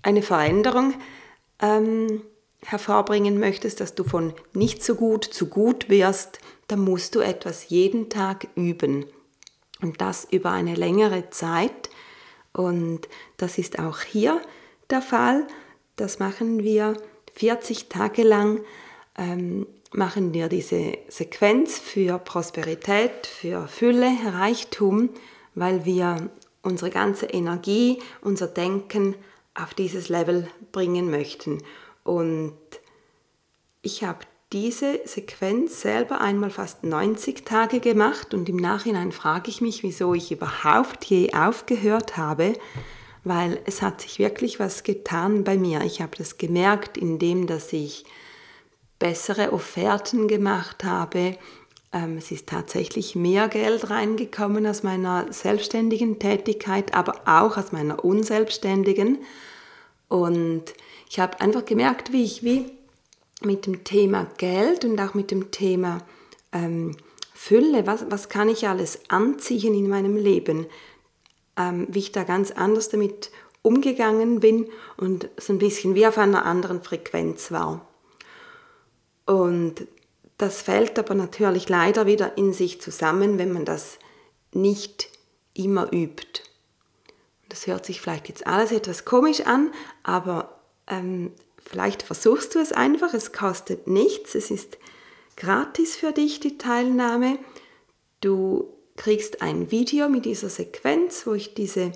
eine 0.02 0.22
Veränderung 0.22 0.94
ähm, 1.62 2.22
hervorbringen 2.64 3.40
möchtest, 3.40 3.80
dass 3.80 3.96
du 3.96 4.04
von 4.04 4.34
nicht 4.54 4.84
so 4.84 4.96
gut 4.96 5.24
zu 5.24 5.48
gut 5.48 5.90
wirst, 5.90 6.40
dann 6.68 6.80
musst 6.80 7.16
du 7.16 7.20
etwas 7.20 7.70
jeden 7.70 8.10
Tag 8.10 8.48
üben. 8.56 9.06
Und 9.82 10.02
das 10.02 10.28
über 10.32 10.52
eine 10.52 10.76
längere 10.76 11.30
Zeit. 11.30 11.90
Und 12.54 13.08
das 13.38 13.58
ist 13.58 13.80
auch 13.80 14.00
hier 14.00 14.42
der 14.90 15.02
Fall. 15.02 15.46
Das 15.96 16.20
machen 16.20 16.64
wir 16.64 16.96
40 17.36 17.90
Tage 17.90 18.24
lang 18.24 18.62
ähm, 19.18 19.68
machen 19.94 20.34
wir 20.34 20.50
diese 20.50 20.98
Sequenz 21.08 21.80
für 21.80 22.20
Prosperität, 22.20 23.28
für 23.28 23.68
Fülle, 23.68 24.12
Reichtum, 24.26 25.10
weil 25.54 25.86
wir 25.86 26.30
unsere 26.62 26.92
ganze 26.92 27.28
Energie, 27.28 28.02
unser 28.22 28.48
Denken 28.48 29.16
auf 29.54 29.74
dieses 29.74 30.10
Level 30.10 30.48
bringen 30.72 31.10
möchten. 31.10 31.62
Und 32.06 32.54
ich 33.82 34.04
habe 34.04 34.20
diese 34.54 35.02
Sequenz 35.06 35.82
selber 35.82 36.22
einmal 36.22 36.52
fast 36.52 36.84
90 36.84 37.44
Tage 37.46 37.80
gemacht 37.80 38.34
und 38.34 38.48
im 38.48 38.56
Nachhinein 38.56 39.12
frage 39.12 39.50
ich 39.50 39.60
mich, 39.60 39.84
wieso 39.84 40.14
ich 40.14 40.32
überhaupt 40.32 41.04
je 41.06 41.34
aufgehört 41.34 42.16
habe, 42.16 42.54
weil 43.24 43.60
es 43.66 43.82
hat 43.82 44.02
sich 44.02 44.20
wirklich 44.20 44.60
was 44.60 44.84
getan 44.84 45.44
bei 45.44 45.58
mir. 45.58 45.82
Ich 45.82 46.00
habe 46.00 46.16
das 46.16 46.38
gemerkt, 46.38 46.96
indem 46.96 47.48
dass 47.48 47.74
ich 47.74 48.06
bessere 49.00 49.52
Offerten 49.52 50.28
gemacht 50.28 50.84
habe. 50.84 51.36
Ähm, 51.92 52.18
es 52.18 52.30
ist 52.30 52.48
tatsächlich 52.48 53.16
mehr 53.16 53.48
Geld 53.48 53.90
reingekommen 53.90 54.68
aus 54.68 54.84
meiner 54.84 55.34
selbstständigen 55.34 56.20
Tätigkeit, 56.20 56.94
aber 56.94 57.22
auch 57.26 57.58
aus 57.58 57.72
meiner 57.72 58.06
unselbstständigen. 58.06 59.18
Und 60.16 60.74
ich 61.10 61.20
habe 61.20 61.42
einfach 61.42 61.66
gemerkt, 61.66 62.14
wie 62.14 62.24
ich 62.24 62.44
wie 62.44 62.72
mit 63.42 63.66
dem 63.66 63.84
Thema 63.84 64.28
Geld 64.38 64.86
und 64.86 65.00
auch 65.00 65.14
mit 65.14 65.30
dem 65.30 65.52
Thema 65.52 66.02
ähm, 66.54 66.96
Fülle, 67.34 67.86
was, 67.86 68.06
was 68.10 68.30
kann 68.30 68.48
ich 68.48 68.68
alles 68.68 69.02
anziehen 69.10 69.74
in 69.74 69.90
meinem 69.90 70.16
Leben, 70.16 70.68
ähm, 71.58 71.86
wie 71.90 72.00
ich 72.00 72.12
da 72.14 72.24
ganz 72.24 72.52
anders 72.52 72.88
damit 72.90 73.30
umgegangen 73.62 74.40
bin 74.40 74.70
und 74.96 75.30
so 75.38 75.52
ein 75.52 75.60
bisschen 75.60 75.96
wie 75.96 76.08
auf 76.08 76.18
einer 76.18 76.46
anderen 76.46 76.82
Frequenz 76.82 77.52
war. 77.52 77.86
Und 79.26 79.86
das 80.38 80.62
fällt 80.62 80.98
aber 80.98 81.14
natürlich 81.14 81.68
leider 81.68 82.06
wieder 82.06 82.38
in 82.38 82.54
sich 82.54 82.80
zusammen, 82.80 83.38
wenn 83.38 83.52
man 83.52 83.66
das 83.66 84.00
nicht 84.54 85.10
immer 85.54 85.92
übt. 85.92 86.45
Das 87.50 87.68
hört 87.68 87.86
sich 87.86 88.02
vielleicht 88.02 88.28
jetzt 88.28 88.48
alles 88.48 88.72
etwas 88.72 89.06
komisch 89.06 89.42
an, 89.42 89.72
aber 90.04 90.60
ähm, 90.88 91.32
vielleicht 91.58 92.04
versuchst 92.04 92.56
du 92.56 92.60
es 92.60 92.72
einfach. 92.72 93.14
Es 93.14 93.34
kostet 93.34 93.88
nichts, 93.88 94.36
es 94.36 94.52
ist 94.52 94.78
gratis 95.38 95.96
für 95.96 96.12
dich 96.12 96.40
die 96.40 96.58
Teilnahme. 96.58 97.38
Du 98.22 98.74
kriegst 98.96 99.42
ein 99.42 99.72
Video 99.72 100.10
mit 100.10 100.26
dieser 100.26 100.50
Sequenz, 100.50 101.28
wo 101.28 101.34
ich 101.34 101.54
diese 101.54 101.92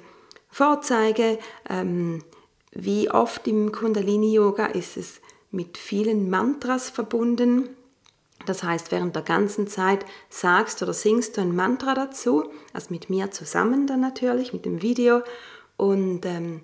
vorzeige. 0.49 1.39
Ähm, 1.69 2.23
wie 2.71 3.09
oft 3.09 3.47
im 3.47 3.71
Kundalini-Yoga 3.71 4.67
ist 4.67 4.97
es 4.97 5.21
mit 5.51 5.77
vielen 5.77 6.29
Mantras 6.29 6.89
verbunden. 6.89 7.69
Das 8.45 8.63
heißt, 8.63 8.91
während 8.91 9.15
der 9.15 9.23
ganzen 9.23 9.67
Zeit 9.67 10.05
sagst 10.29 10.81
oder 10.81 10.93
singst 10.93 11.37
du 11.37 11.41
ein 11.41 11.55
Mantra 11.55 11.93
dazu, 11.93 12.45
also 12.73 12.87
mit 12.89 13.09
mir 13.09 13.31
zusammen 13.31 13.85
dann 13.85 13.99
natürlich, 13.99 14.53
mit 14.53 14.65
dem 14.65 14.81
Video. 14.81 15.21
Und 15.77 16.25
ähm, 16.25 16.61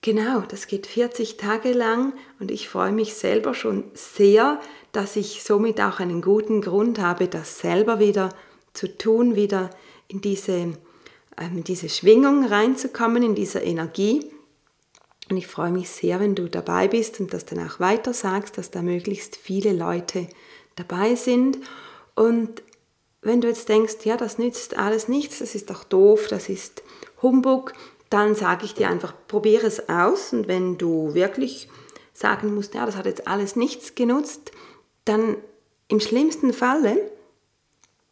genau, 0.00 0.40
das 0.40 0.66
geht 0.66 0.86
40 0.86 1.38
Tage 1.38 1.72
lang 1.72 2.12
und 2.40 2.50
ich 2.50 2.68
freue 2.68 2.92
mich 2.92 3.14
selber 3.14 3.54
schon 3.54 3.84
sehr, 3.94 4.60
dass 4.92 5.16
ich 5.16 5.42
somit 5.42 5.80
auch 5.80 6.00
einen 6.00 6.20
guten 6.20 6.60
Grund 6.60 6.98
habe, 6.98 7.28
das 7.28 7.58
selber 7.58 7.98
wieder 7.98 8.28
zu 8.74 8.96
tun, 8.96 9.34
wieder 9.34 9.70
in 10.08 10.20
diese, 10.20 10.52
ähm, 10.52 10.76
in 11.38 11.64
diese 11.64 11.88
Schwingung 11.88 12.44
reinzukommen, 12.44 13.22
in 13.22 13.34
diese 13.34 13.60
Energie. 13.60 14.30
Und 15.30 15.36
ich 15.38 15.46
freue 15.46 15.70
mich 15.70 15.88
sehr, 15.88 16.20
wenn 16.20 16.34
du 16.34 16.48
dabei 16.48 16.88
bist 16.88 17.20
und 17.20 17.32
das 17.32 17.46
dann 17.46 17.66
auch 17.66 17.80
weiter 17.80 18.12
sagst, 18.12 18.58
dass 18.58 18.70
da 18.70 18.82
möglichst 18.82 19.36
viele 19.36 19.72
Leute 19.72 20.28
dabei 20.76 21.14
sind. 21.14 21.58
Und 22.14 22.62
wenn 23.20 23.40
du 23.40 23.48
jetzt 23.48 23.68
denkst, 23.68 24.04
ja, 24.04 24.16
das 24.16 24.38
nützt 24.38 24.76
alles 24.76 25.08
nichts, 25.08 25.38
das 25.38 25.54
ist 25.54 25.70
doch 25.70 25.84
doof, 25.84 26.26
das 26.28 26.48
ist 26.48 26.82
Humbug, 27.22 27.72
dann 28.10 28.34
sage 28.34 28.64
ich 28.64 28.74
dir 28.74 28.88
einfach, 28.88 29.14
probiere 29.28 29.66
es 29.66 29.88
aus. 29.88 30.32
Und 30.32 30.48
wenn 30.48 30.76
du 30.76 31.14
wirklich 31.14 31.68
sagen 32.12 32.54
musst, 32.54 32.74
ja, 32.74 32.84
das 32.84 32.96
hat 32.96 33.06
jetzt 33.06 33.26
alles 33.26 33.56
nichts 33.56 33.94
genutzt, 33.94 34.52
dann 35.04 35.36
im 35.88 36.00
schlimmsten 36.00 36.52
Falle 36.52 37.10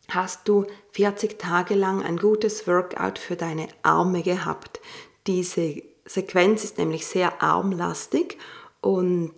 hast 0.08 0.48
du 0.48 0.66
40 0.92 1.38
Tage 1.38 1.74
lang 1.74 2.02
ein 2.02 2.16
gutes 2.16 2.66
Workout 2.66 3.18
für 3.18 3.36
deine 3.36 3.68
Arme 3.82 4.22
gehabt. 4.22 4.80
Diese 5.26 5.82
Sequenz 6.04 6.64
ist 6.64 6.78
nämlich 6.78 7.06
sehr 7.06 7.42
armlastig 7.42 8.38
und 8.80 9.32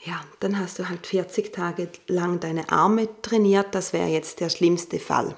ja, 0.00 0.20
dann 0.40 0.58
hast 0.58 0.78
du 0.78 0.88
halt 0.88 1.06
40 1.06 1.52
Tage 1.52 1.88
lang 2.06 2.40
deine 2.40 2.70
Arme 2.70 3.08
trainiert. 3.22 3.74
Das 3.74 3.92
wäre 3.92 4.08
jetzt 4.08 4.40
der 4.40 4.48
schlimmste 4.48 4.98
Fall. 4.98 5.34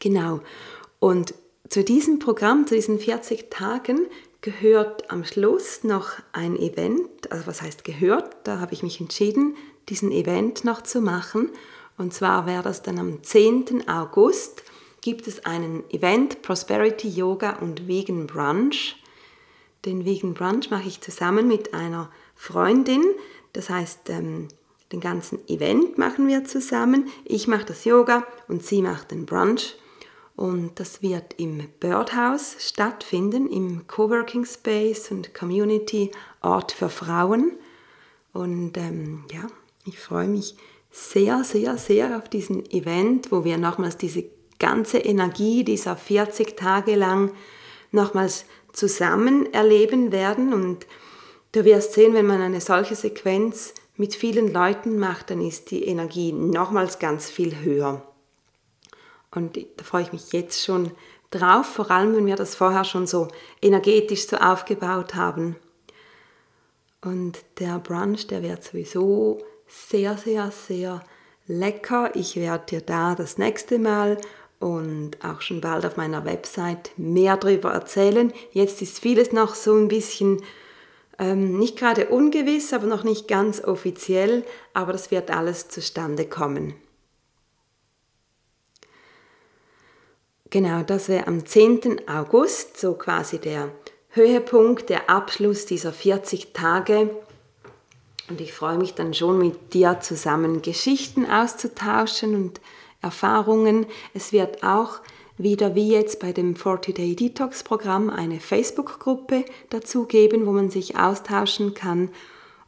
Genau. 0.00 0.40
Und 1.00 1.34
zu 1.68 1.82
diesem 1.82 2.18
Programm, 2.18 2.66
zu 2.66 2.74
diesen 2.74 2.98
40 2.98 3.50
Tagen, 3.50 4.06
gehört 4.40 5.10
am 5.10 5.24
Schluss 5.24 5.82
noch 5.82 6.12
ein 6.32 6.56
Event. 6.56 7.32
Also 7.32 7.46
was 7.46 7.62
heißt 7.62 7.84
gehört? 7.84 8.36
Da 8.44 8.60
habe 8.60 8.74
ich 8.74 8.82
mich 8.82 9.00
entschieden, 9.00 9.56
diesen 9.88 10.12
Event 10.12 10.64
noch 10.64 10.82
zu 10.82 11.00
machen. 11.00 11.50
Und 11.96 12.14
zwar 12.14 12.46
wäre 12.46 12.62
das 12.62 12.82
dann 12.82 12.98
am 12.98 13.22
10. 13.22 13.88
August 13.88 14.62
gibt 15.00 15.26
es 15.26 15.44
einen 15.44 15.88
Event 15.90 16.42
Prosperity 16.42 17.08
Yoga 17.08 17.56
und 17.60 17.88
Vegan 17.88 18.26
Brunch. 18.26 18.96
den 19.84 20.04
Vegan 20.04 20.34
Brunch 20.34 20.70
mache 20.70 20.88
ich 20.88 21.00
zusammen 21.00 21.48
mit 21.48 21.72
einer 21.72 22.10
Freundin. 22.38 23.02
Das 23.52 23.68
heißt, 23.68 24.08
ähm, 24.08 24.48
den 24.92 25.00
ganzen 25.00 25.46
Event 25.48 25.98
machen 25.98 26.28
wir 26.28 26.44
zusammen. 26.44 27.08
Ich 27.24 27.48
mache 27.48 27.66
das 27.66 27.84
Yoga 27.84 28.24
und 28.46 28.64
sie 28.64 28.80
macht 28.80 29.10
den 29.10 29.26
Brunch. 29.26 29.76
Und 30.36 30.78
das 30.78 31.02
wird 31.02 31.34
im 31.36 31.68
Birdhouse 31.80 32.56
stattfinden, 32.60 33.50
im 33.50 33.88
Coworking 33.88 34.46
Space 34.46 35.10
und 35.10 35.34
Community 35.34 36.12
Ort 36.40 36.70
für 36.70 36.88
Frauen. 36.88 37.52
Und 38.32 38.76
ähm, 38.78 39.24
ja, 39.32 39.48
ich 39.84 39.98
freue 39.98 40.28
mich 40.28 40.54
sehr, 40.92 41.42
sehr, 41.42 41.76
sehr 41.76 42.16
auf 42.16 42.28
diesen 42.28 42.70
Event, 42.70 43.32
wo 43.32 43.44
wir 43.44 43.58
nochmals 43.58 43.96
diese 43.96 44.24
ganze 44.60 44.98
Energie 44.98 45.64
dieser 45.64 45.96
40 45.96 46.56
Tage 46.56 46.94
lang 46.94 47.32
nochmals 47.90 48.44
zusammen 48.72 49.52
erleben 49.52 50.12
werden. 50.12 50.54
Und 50.54 50.86
du 51.52 51.64
wirst 51.64 51.92
sehen, 51.92 52.14
wenn 52.14 52.26
man 52.26 52.40
eine 52.40 52.60
solche 52.60 52.94
Sequenz 52.94 53.74
mit 53.96 54.14
vielen 54.14 54.52
Leuten 54.52 54.98
macht, 54.98 55.30
dann 55.30 55.40
ist 55.40 55.70
die 55.70 55.84
Energie 55.84 56.32
nochmals 56.32 56.98
ganz 56.98 57.28
viel 57.28 57.60
höher. 57.60 58.02
Und 59.30 59.56
da 59.56 59.84
freue 59.84 60.02
ich 60.02 60.12
mich 60.12 60.32
jetzt 60.32 60.64
schon 60.64 60.92
drauf, 61.30 61.66
vor 61.66 61.90
allem 61.90 62.16
wenn 62.16 62.26
wir 62.26 62.36
das 62.36 62.54
vorher 62.54 62.84
schon 62.84 63.06
so 63.06 63.28
energetisch 63.60 64.26
so 64.26 64.36
aufgebaut 64.36 65.14
haben. 65.14 65.56
Und 67.02 67.38
der 67.58 67.78
Brunch, 67.78 68.26
der 68.26 68.42
wird 68.42 68.64
sowieso 68.64 69.38
sehr, 69.66 70.16
sehr, 70.16 70.50
sehr 70.50 71.02
lecker. 71.46 72.14
Ich 72.14 72.36
werde 72.36 72.66
dir 72.66 72.80
da 72.80 73.14
das 73.14 73.38
nächste 73.38 73.78
Mal 73.78 74.18
und 74.58 75.22
auch 75.24 75.40
schon 75.40 75.60
bald 75.60 75.86
auf 75.86 75.96
meiner 75.96 76.24
Website 76.24 76.90
mehr 76.96 77.36
darüber 77.36 77.72
erzählen. 77.72 78.32
Jetzt 78.52 78.82
ist 78.82 78.98
vieles 78.98 79.32
noch 79.32 79.54
so 79.54 79.74
ein 79.74 79.88
bisschen 79.88 80.42
ähm, 81.18 81.58
nicht 81.58 81.76
gerade 81.76 82.08
ungewiss, 82.08 82.72
aber 82.72 82.86
noch 82.86 83.04
nicht 83.04 83.28
ganz 83.28 83.62
offiziell, 83.62 84.44
aber 84.74 84.92
das 84.92 85.10
wird 85.10 85.30
alles 85.30 85.68
zustande 85.68 86.26
kommen. 86.26 86.74
Genau, 90.50 90.82
das 90.82 91.08
wäre 91.08 91.26
am 91.26 91.44
10. 91.44 92.08
August, 92.08 92.78
so 92.78 92.94
quasi 92.94 93.38
der 93.38 93.70
Höhepunkt, 94.10 94.88
der 94.88 95.10
Abschluss 95.10 95.66
dieser 95.66 95.92
40 95.92 96.54
Tage. 96.54 97.10
Und 98.30 98.40
ich 98.40 98.54
freue 98.54 98.78
mich 98.78 98.94
dann 98.94 99.12
schon 99.12 99.38
mit 99.38 99.74
dir 99.74 100.00
zusammen 100.00 100.62
Geschichten 100.62 101.26
auszutauschen 101.26 102.34
und 102.34 102.60
Erfahrungen. 103.02 103.86
Es 104.14 104.32
wird 104.32 104.62
auch 104.62 105.00
wieder 105.38 105.74
wie 105.74 105.88
jetzt 105.88 106.20
bei 106.20 106.32
dem 106.32 106.54
40-Day 106.54 107.16
Detox 107.16 107.62
Programm 107.62 108.10
eine 108.10 108.40
Facebook-Gruppe 108.40 109.44
dazu 109.70 110.04
geben, 110.04 110.46
wo 110.46 110.52
man 110.52 110.70
sich 110.70 110.98
austauschen 110.98 111.74
kann. 111.74 112.10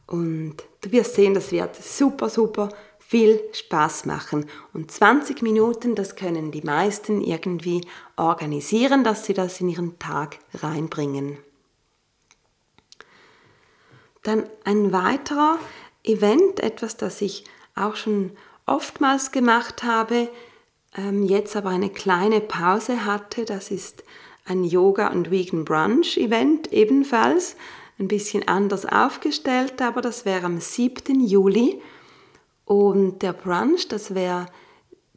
Und 0.07 0.55
du 0.81 0.91
wirst 0.91 1.15
sehen, 1.15 1.33
das 1.33 1.51
wird 1.51 1.75
super, 1.75 2.29
super 2.29 2.69
viel 2.97 3.41
Spaß 3.51 4.05
machen. 4.05 4.45
Und 4.73 4.89
20 4.89 5.41
Minuten, 5.41 5.95
das 5.95 6.15
können 6.15 6.51
die 6.51 6.61
meisten 6.61 7.21
irgendwie 7.21 7.85
organisieren, 8.15 9.03
dass 9.03 9.25
sie 9.25 9.33
das 9.33 9.59
in 9.59 9.67
ihren 9.67 9.99
Tag 9.99 10.39
reinbringen. 10.53 11.37
Dann 14.23 14.43
ein 14.63 14.93
weiterer 14.93 15.57
Event, 16.03 16.61
etwas, 16.61 16.95
das 16.95 17.21
ich 17.21 17.43
auch 17.75 17.95
schon 17.95 18.31
oftmals 18.65 19.31
gemacht 19.31 19.83
habe, 19.83 20.29
ähm, 20.95 21.23
jetzt 21.23 21.55
aber 21.55 21.69
eine 21.69 21.89
kleine 21.89 22.41
Pause 22.41 23.05
hatte, 23.05 23.45
das 23.45 23.71
ist 23.71 24.03
ein 24.45 24.63
Yoga 24.63 25.07
und 25.07 25.31
Vegan 25.31 25.65
Brunch 25.65 26.17
Event 26.17 26.71
ebenfalls, 26.73 27.55
ein 27.99 28.07
bisschen 28.07 28.47
anders 28.47 28.85
aufgestellt, 28.85 29.81
aber 29.81 30.01
das 30.01 30.25
wäre 30.25 30.45
am 30.45 30.59
7. 30.59 31.25
Juli 31.25 31.81
und 32.65 33.21
der 33.21 33.33
Brunch, 33.33 33.87
das 33.87 34.15
wäre 34.15 34.47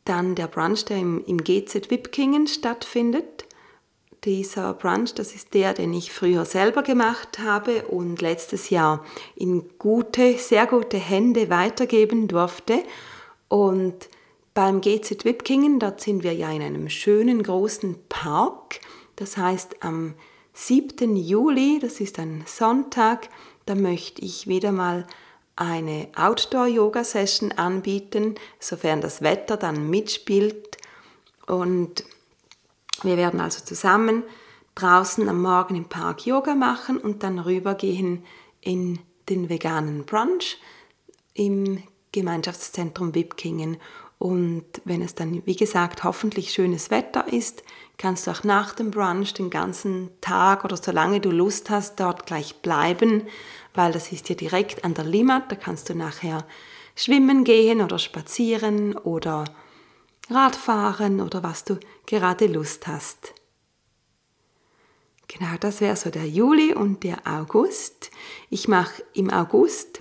dann 0.04 0.34
der 0.34 0.48
Brunch, 0.48 0.84
der 0.84 0.98
im, 0.98 1.24
im 1.24 1.38
GZ 1.38 1.90
Wipkingen 1.90 2.46
stattfindet. 2.46 3.46
Dieser 4.24 4.74
Brunch, 4.74 5.14
das 5.14 5.34
ist 5.34 5.54
der, 5.54 5.74
den 5.74 5.92
ich 5.92 6.12
früher 6.12 6.44
selber 6.44 6.82
gemacht 6.82 7.38
habe 7.38 7.82
und 7.86 8.20
letztes 8.20 8.70
Jahr 8.70 9.04
in 9.36 9.78
gute, 9.78 10.36
sehr 10.38 10.66
gute 10.66 10.96
Hände 10.96 11.50
weitergeben 11.50 12.28
durfte. 12.28 12.82
Und 13.48 14.08
beim 14.54 14.80
GZ 14.80 15.24
Wipkingen, 15.24 15.80
dort 15.80 16.00
sind 16.00 16.22
wir 16.22 16.32
ja 16.32 16.50
in 16.50 16.62
einem 16.62 16.88
schönen 16.88 17.42
großen 17.42 17.96
Park. 18.08 18.80
Das 19.16 19.36
heißt, 19.36 19.82
am 19.82 20.14
7. 20.52 21.16
Juli, 21.16 21.80
das 21.80 22.00
ist 22.00 22.20
ein 22.20 22.44
Sonntag, 22.46 23.28
da 23.66 23.74
möchte 23.74 24.22
ich 24.22 24.46
wieder 24.46 24.70
mal 24.70 25.06
eine 25.56 26.08
Outdoor-Yoga-Session 26.16 27.52
anbieten, 27.52 28.36
sofern 28.60 29.00
das 29.00 29.22
Wetter 29.22 29.56
dann 29.56 29.90
mitspielt. 29.90 30.78
Und 31.46 32.04
wir 33.02 33.16
werden 33.16 33.40
also 33.40 33.64
zusammen 33.64 34.22
draußen 34.74 35.28
am 35.28 35.42
Morgen 35.42 35.76
im 35.76 35.84
Park 35.84 36.26
Yoga 36.26 36.54
machen 36.54 36.98
und 36.98 37.22
dann 37.22 37.38
rübergehen 37.38 38.24
in 38.60 39.00
den 39.28 39.48
veganen 39.48 40.04
Brunch 40.04 40.58
im 41.34 41.82
Gemeinschaftszentrum 42.12 43.14
Wipkingen. 43.14 43.78
Und 44.18 44.64
wenn 44.84 45.02
es 45.02 45.14
dann, 45.14 45.44
wie 45.44 45.56
gesagt, 45.56 46.04
hoffentlich 46.04 46.52
schönes 46.52 46.90
Wetter 46.90 47.30
ist, 47.32 47.62
kannst 47.98 48.26
du 48.26 48.30
auch 48.30 48.44
nach 48.44 48.74
dem 48.74 48.90
Brunch 48.90 49.34
den 49.34 49.50
ganzen 49.50 50.10
Tag 50.20 50.64
oder 50.64 50.76
solange 50.76 51.20
du 51.20 51.30
Lust 51.30 51.68
hast, 51.68 52.00
dort 52.00 52.26
gleich 52.26 52.56
bleiben 52.62 53.24
weil 53.74 53.92
das 53.92 54.12
ist 54.12 54.28
ja 54.28 54.34
direkt 54.34 54.84
an 54.84 54.94
der 54.94 55.04
Limmat, 55.04 55.50
da 55.50 55.56
kannst 55.56 55.88
du 55.90 55.94
nachher 55.94 56.46
schwimmen 56.96 57.44
gehen 57.44 57.82
oder 57.82 57.98
spazieren 57.98 58.96
oder 58.96 59.44
Radfahren 60.30 61.20
oder 61.20 61.42
was 61.42 61.64
du 61.64 61.78
gerade 62.06 62.46
Lust 62.46 62.86
hast. 62.86 63.34
Genau, 65.26 65.56
das 65.58 65.80
wäre 65.80 65.96
so 65.96 66.10
der 66.10 66.28
Juli 66.28 66.72
und 66.72 67.02
der 67.02 67.26
August. 67.26 68.10
Ich 68.48 68.68
mache 68.68 69.02
im 69.12 69.30
August, 69.30 70.00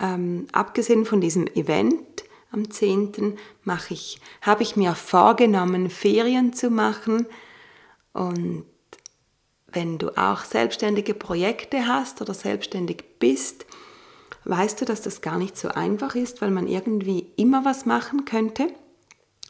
ähm, 0.00 0.48
abgesehen 0.50 1.04
von 1.06 1.20
diesem 1.20 1.46
Event 1.46 2.24
am 2.56 2.70
10., 2.70 3.38
mache 3.62 3.94
ich, 3.94 4.20
habe 4.42 4.62
ich 4.62 4.76
mir 4.76 4.94
vorgenommen, 4.94 5.90
Ferien 5.90 6.52
zu 6.52 6.70
machen 6.70 7.26
und 8.12 8.64
wenn 9.68 9.98
du 9.98 10.16
auch 10.16 10.44
selbstständige 10.44 11.12
Projekte 11.12 11.86
hast 11.86 12.22
oder 12.22 12.32
selbstständig 12.32 13.04
bist, 13.18 13.66
weißt 14.44 14.80
du, 14.80 14.84
dass 14.86 15.02
das 15.02 15.20
gar 15.20 15.38
nicht 15.38 15.58
so 15.58 15.68
einfach 15.68 16.14
ist, 16.14 16.40
weil 16.40 16.50
man 16.50 16.66
irgendwie 16.66 17.26
immer 17.36 17.64
was 17.64 17.84
machen 17.84 18.24
könnte. 18.24 18.68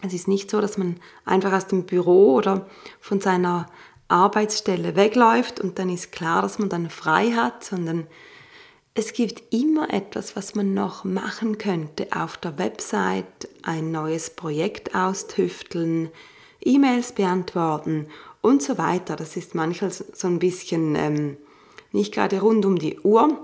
Es 0.03 0.13
ist 0.13 0.27
nicht 0.27 0.51
so, 0.51 0.61
dass 0.61 0.79
man 0.79 0.97
einfach 1.25 1.53
aus 1.53 1.69
dem 1.69 1.85
Büro 1.85 2.35
oder 2.35 2.67
von 3.01 3.21
seiner 3.21 3.67
Arbeitsstelle 4.09 4.97
wegläuft 4.97 5.61
und 5.61 5.79
dann 5.79 5.91
ist 5.91 6.13
klar, 6.13 6.43
dass 6.43 6.59
man 6.59 6.69
dann 6.69 6.91
frei 6.91 7.33
hat, 7.33 7.65
sondern 7.65 8.07
es 8.99 9.13
gibt 9.13 9.53
immer 9.53 9.93
etwas, 9.93 10.37
was 10.37 10.55
man 10.55 10.73
noch 10.73 11.05
machen 11.05 11.59
könnte. 11.59 12.09
Auf 12.13 12.39
der 12.39 12.59
Website 12.59 13.49
ein 13.63 13.93
neues 13.93 14.31
Projekt 14.31 14.95
austüfteln, 14.95 16.09
E-Mails 16.65 17.13
beantworten 17.13 18.09
und 18.41 18.63
so 18.63 18.79
weiter. 18.79 19.15
Das 19.15 19.37
ist 19.37 19.55
manchmal 19.55 19.91
so 19.91 20.27
ein 20.27 20.39
bisschen 20.39 20.97
ähm, 20.97 21.37
nicht 21.93 22.15
gerade 22.15 22.41
rund 22.41 22.65
um 22.65 22.79
die 22.79 22.99
Uhr, 23.01 23.39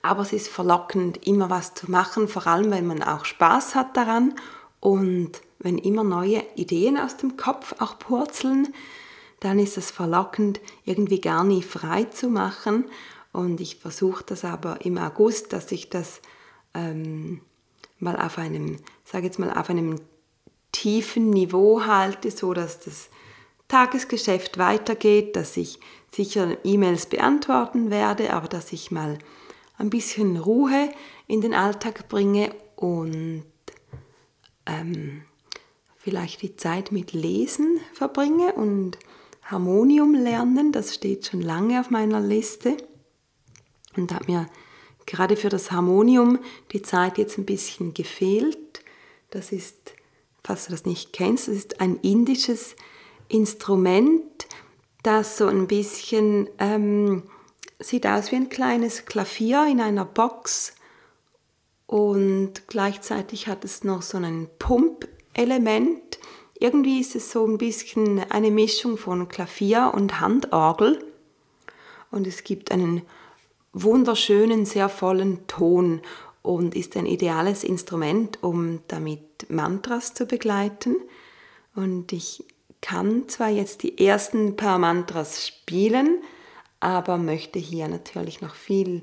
aber 0.00 0.22
es 0.22 0.32
ist 0.32 0.48
verlockend, 0.48 1.26
immer 1.26 1.50
was 1.50 1.74
zu 1.74 1.90
machen, 1.90 2.28
vor 2.28 2.46
allem 2.46 2.70
wenn 2.70 2.86
man 2.86 3.02
auch 3.02 3.24
Spaß 3.24 3.74
hat 3.74 3.96
daran 3.96 4.34
und 4.78 5.32
wenn 5.58 5.76
immer 5.76 6.04
neue 6.04 6.44
Ideen 6.54 6.98
aus 6.98 7.16
dem 7.16 7.36
Kopf 7.36 7.74
auch 7.80 7.98
purzeln, 7.98 8.72
dann 9.40 9.58
ist 9.58 9.76
es 9.76 9.90
verlockend, 9.90 10.60
irgendwie 10.84 11.20
gar 11.20 11.42
nie 11.42 11.62
frei 11.62 12.04
zu 12.04 12.28
machen. 12.28 12.84
Und 13.36 13.60
ich 13.60 13.76
versuche 13.76 14.24
das 14.24 14.46
aber 14.46 14.80
im 14.86 14.96
August, 14.96 15.52
dass 15.52 15.70
ich 15.70 15.90
das 15.90 16.22
ähm, 16.72 17.42
mal 17.98 18.16
auf 18.16 18.38
einem, 18.38 18.78
sage 19.04 19.26
jetzt 19.26 19.38
mal, 19.38 19.52
auf 19.52 19.68
einem 19.68 20.00
tiefen 20.72 21.28
Niveau 21.28 21.84
halte, 21.84 22.30
so 22.30 22.54
dass 22.54 22.80
das 22.80 23.10
Tagesgeschäft 23.68 24.56
weitergeht, 24.56 25.36
dass 25.36 25.58
ich 25.58 25.78
sicher 26.10 26.56
E-Mails 26.64 27.06
beantworten 27.06 27.90
werde, 27.90 28.32
aber 28.32 28.48
dass 28.48 28.72
ich 28.72 28.90
mal 28.90 29.18
ein 29.76 29.90
bisschen 29.90 30.38
Ruhe 30.38 30.88
in 31.26 31.42
den 31.42 31.52
Alltag 31.52 32.08
bringe 32.08 32.54
und 32.74 33.44
ähm, 34.64 35.24
vielleicht 35.98 36.40
die 36.40 36.56
Zeit 36.56 36.90
mit 36.90 37.12
Lesen 37.12 37.80
verbringe 37.92 38.54
und 38.54 38.98
Harmonium 39.42 40.14
lernen, 40.14 40.72
das 40.72 40.94
steht 40.94 41.26
schon 41.26 41.42
lange 41.42 41.78
auf 41.80 41.90
meiner 41.90 42.20
Liste 42.20 42.78
und 43.96 44.12
hat 44.12 44.28
mir 44.28 44.48
gerade 45.06 45.36
für 45.36 45.48
das 45.48 45.70
Harmonium 45.70 46.38
die 46.72 46.82
Zeit 46.82 47.18
jetzt 47.18 47.38
ein 47.38 47.46
bisschen 47.46 47.94
gefehlt. 47.94 48.82
Das 49.30 49.52
ist, 49.52 49.94
falls 50.44 50.66
du 50.66 50.72
das 50.72 50.84
nicht 50.84 51.12
kennst, 51.12 51.48
das 51.48 51.56
ist 51.56 51.80
ein 51.80 51.96
indisches 52.02 52.76
Instrument, 53.28 54.46
das 55.02 55.36
so 55.38 55.46
ein 55.46 55.66
bisschen 55.66 56.48
ähm, 56.58 57.22
sieht 57.78 58.06
aus 58.06 58.32
wie 58.32 58.36
ein 58.36 58.48
kleines 58.48 59.04
Klavier 59.04 59.66
in 59.66 59.80
einer 59.80 60.04
Box 60.04 60.74
und 61.86 62.66
gleichzeitig 62.66 63.46
hat 63.46 63.64
es 63.64 63.84
noch 63.84 64.02
so 64.02 64.18
ein 64.18 64.48
Pumpelement. 64.58 66.18
Irgendwie 66.58 67.00
ist 67.00 67.14
es 67.14 67.30
so 67.30 67.46
ein 67.46 67.58
bisschen 67.58 68.18
eine 68.30 68.50
Mischung 68.50 68.96
von 68.96 69.28
Klavier 69.28 69.92
und 69.94 70.20
Handorgel 70.20 71.04
und 72.10 72.26
es 72.26 72.44
gibt 72.44 72.72
einen 72.72 73.02
wunderschönen, 73.82 74.64
sehr 74.64 74.88
vollen 74.88 75.46
Ton 75.46 76.00
und 76.42 76.74
ist 76.74 76.96
ein 76.96 77.06
ideales 77.06 77.62
Instrument, 77.62 78.42
um 78.42 78.80
damit 78.88 79.50
Mantras 79.50 80.14
zu 80.14 80.26
begleiten. 80.26 80.96
Und 81.74 82.12
ich 82.12 82.42
kann 82.80 83.28
zwar 83.28 83.50
jetzt 83.50 83.82
die 83.82 84.04
ersten 84.04 84.56
paar 84.56 84.78
Mantras 84.78 85.46
spielen, 85.46 86.22
aber 86.80 87.18
möchte 87.18 87.58
hier 87.58 87.88
natürlich 87.88 88.40
noch 88.40 88.54
viel 88.54 89.02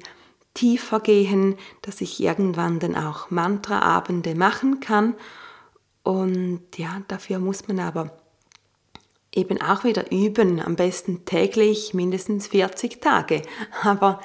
tiefer 0.54 1.00
gehen, 1.00 1.56
dass 1.82 2.02
ich 2.02 2.22
irgendwann 2.22 2.80
dann 2.80 2.96
auch 2.96 3.30
Mantraabende 3.30 4.36
machen 4.36 4.80
kann. 4.80 5.16
Und 6.04 6.64
ja, 6.78 7.02
dafür 7.08 7.40
muss 7.40 7.68
man 7.68 7.80
aber 7.80 8.18
eben 9.36 9.62
auch 9.62 9.84
wieder 9.84 10.12
üben, 10.12 10.60
am 10.60 10.76
besten 10.76 11.26
täglich 11.26 11.94
mindestens 11.94 12.48
40 12.48 13.02
Tage. 13.02 13.42
Aber 13.84 14.22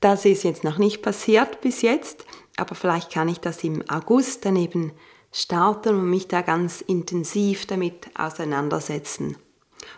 das 0.00 0.24
ist 0.24 0.44
jetzt 0.44 0.64
noch 0.64 0.78
nicht 0.78 1.02
passiert 1.02 1.60
bis 1.60 1.82
jetzt, 1.82 2.24
aber 2.56 2.74
vielleicht 2.74 3.12
kann 3.12 3.28
ich 3.28 3.38
das 3.38 3.64
im 3.64 3.88
August 3.88 4.44
dann 4.44 4.56
eben 4.56 4.92
starten 5.32 5.94
und 5.96 6.10
mich 6.10 6.28
da 6.28 6.42
ganz 6.42 6.80
intensiv 6.80 7.66
damit 7.66 8.08
auseinandersetzen. 8.18 9.36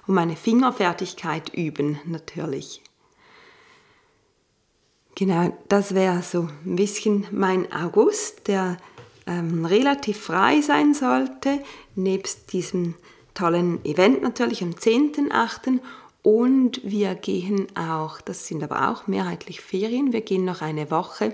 Und 0.07 0.15
meine 0.15 0.37
Fingerfertigkeit 0.37 1.51
üben 1.55 1.99
natürlich. 2.05 2.83
Genau, 5.15 5.57
das 5.69 5.95
wäre 5.95 6.23
so 6.23 6.49
ein 6.65 6.77
bisschen 6.77 7.27
mein 7.31 7.71
August, 7.73 8.49
der 8.49 8.79
ähm, 9.27 9.67
relativ 9.67 10.19
frei 10.19 10.61
sein 10.61 10.95
sollte, 10.95 11.63
nebst 11.95 12.53
diesem 12.53 12.95
tollen 13.35 13.85
Event 13.85 14.23
natürlich 14.23 14.63
am 14.63 14.71
10.8. 14.71 15.81
Und 16.23 16.81
wir 16.85 17.15
gehen 17.15 17.67
auch, 17.77 18.21
das 18.21 18.47
sind 18.47 18.63
aber 18.63 18.91
auch 18.91 19.07
mehrheitlich 19.07 19.61
Ferien, 19.61 20.13
wir 20.13 20.21
gehen 20.21 20.45
noch 20.45 20.61
eine 20.61 20.91
Woche 20.91 21.33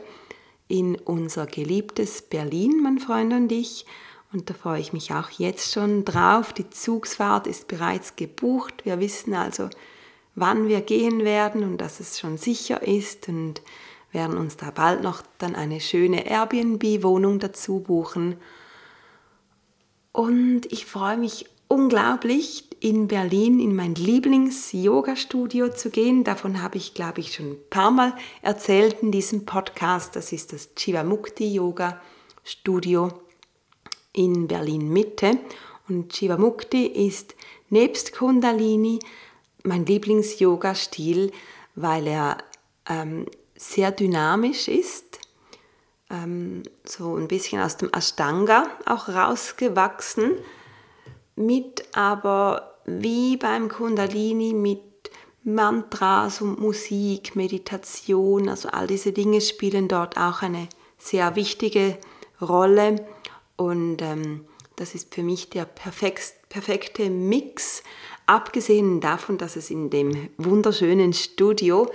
in 0.69 0.97
unser 0.97 1.47
geliebtes 1.47 2.23
Berlin, 2.23 2.81
mein 2.83 2.99
Freund 2.99 3.33
und 3.33 3.51
ich. 3.51 3.87
Und 4.33 4.51
da 4.51 4.55
freue 4.55 4.81
ich 4.81 4.93
mich 4.93 5.13
auch 5.13 5.31
jetzt 5.31 5.73
schon 5.73 6.05
drauf. 6.05 6.53
Die 6.53 6.69
Zugsfahrt 6.69 7.47
ist 7.47 7.69
bereits 7.69 8.17
gebucht. 8.17 8.85
Wir 8.85 9.01
wissen 9.01 9.35
also, 9.35 9.71
wann 10.35 10.69
wir 10.69 10.81
gehen 10.81 11.25
werden 11.25 11.63
und 11.63 11.79
dass 11.79 12.01
es 12.01 12.19
schon 12.19 12.37
sicher 12.37 12.83
ist 12.83 13.29
und 13.29 13.63
werden 14.13 14.37
uns 14.37 14.57
da 14.57 14.71
bald 14.71 15.03
noch 15.03 15.23
dann 15.39 15.55
eine 15.55 15.81
schöne 15.81 16.27
Airbnb-Wohnung 16.27 17.39
dazu 17.39 17.81
buchen. 17.81 18.37
Und 20.13 20.67
ich 20.71 20.87
freue 20.87 21.17
mich 21.17 21.47
unglaublich, 21.69 22.65
in 22.87 23.09
Berlin 23.09 23.59
in 23.59 23.75
mein 23.75 23.97
Lieblings-Yoga-Studio 23.97 25.71
zu 25.71 25.91
gehen. 25.91 26.23
Davon 26.23 26.63
habe 26.63 26.79
ich, 26.79 26.95
glaube 26.95 27.19
ich, 27.19 27.35
schon 27.35 27.51
ein 27.51 27.69
paar 27.69 27.91
Mal 27.91 28.15
erzählt 28.43 29.03
in 29.03 29.11
diesem 29.11 29.45
Podcast. 29.45 30.15
Das 30.15 30.31
ist 30.31 30.53
das 30.53 30.73
Chivamukti 30.77 31.53
Yoga 31.53 32.01
Studio 32.45 33.09
in 34.13 34.47
Berlin 34.47 34.93
Mitte. 34.93 35.37
Und 35.89 36.13
Chivamukti 36.13 36.87
ist 36.87 37.35
nebst 37.71 38.15
Kundalini 38.15 39.01
mein 39.65 39.85
Lieblings-Yoga-Stil, 39.85 41.33
weil 41.75 42.07
er 42.07 42.39
ähm, 42.89 43.27
sehr 43.57 43.91
dynamisch 43.91 44.69
ist, 44.69 45.19
ähm, 46.09 46.63
so 46.85 47.17
ein 47.17 47.27
bisschen 47.27 47.61
aus 47.61 47.79
dem 47.79 47.91
Ashtanga 47.93 48.69
auch 48.87 49.09
rausgewachsen 49.09 50.37
mit 51.35 51.85
aber 51.93 52.76
wie 52.87 53.37
beim 53.37 53.69
Kundalini 53.69 54.53
mit 54.55 54.81
Mantras 55.43 56.41
und 56.41 56.61
Musik, 56.61 57.37
Meditation, 57.37 58.49
also 58.49 58.69
all 58.69 58.87
diese 58.87 59.13
Dinge 59.13 59.41
spielen 59.41 59.89
dort 59.89 60.17
auch 60.17 60.43
eine 60.43 60.69
sehr 60.99 61.37
wichtige 61.37 61.99
Rolle. 62.41 63.07
Und 63.57 64.03
ähm, 64.03 64.45
das 64.77 64.95
ist 64.95 65.15
für 65.15 65.23
mich 65.23 65.51
der 65.51 65.65
perfekt, 65.65 66.35
perfekte 66.49 67.11
Mix, 67.11 67.83
abgesehen 68.27 69.01
davon, 69.01 69.39
dass 69.39 69.57
es 69.57 69.71
in 69.71 69.91
dem 69.91 70.29
wunderschönen 70.37 71.13
Studio 71.13 71.91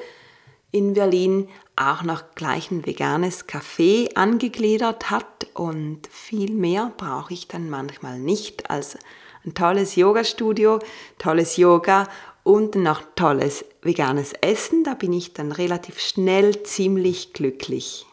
in 0.72 0.94
Berlin 0.94 1.50
auch 1.76 2.04
noch 2.04 2.36
gleich 2.36 2.72
ein 2.72 2.86
veganes 2.86 3.48
Café 3.48 4.16
angegliedert 4.16 5.10
hat. 5.10 5.48
Und 5.54 6.08
viel 6.08 6.54
mehr 6.54 6.94
brauche 6.98 7.34
ich 7.34 7.48
dann 7.48 7.70
manchmal 7.70 8.20
nicht 8.20 8.70
als 8.70 8.98
ein 9.46 9.54
tolles 9.54 9.96
Yoga-Studio, 9.96 10.80
tolles 11.18 11.58
Yoga 11.58 12.08
und 12.44 12.76
noch 12.76 13.02
tolles 13.16 13.66
veganes 13.82 14.34
Essen. 14.42 14.84
Da 14.84 14.94
bin 14.94 15.14
ich 15.14 15.34
dann 15.34 15.52
relativ 15.52 16.00
schnell 16.00 16.64
ziemlich 16.64 17.34
glücklich. 17.34 18.06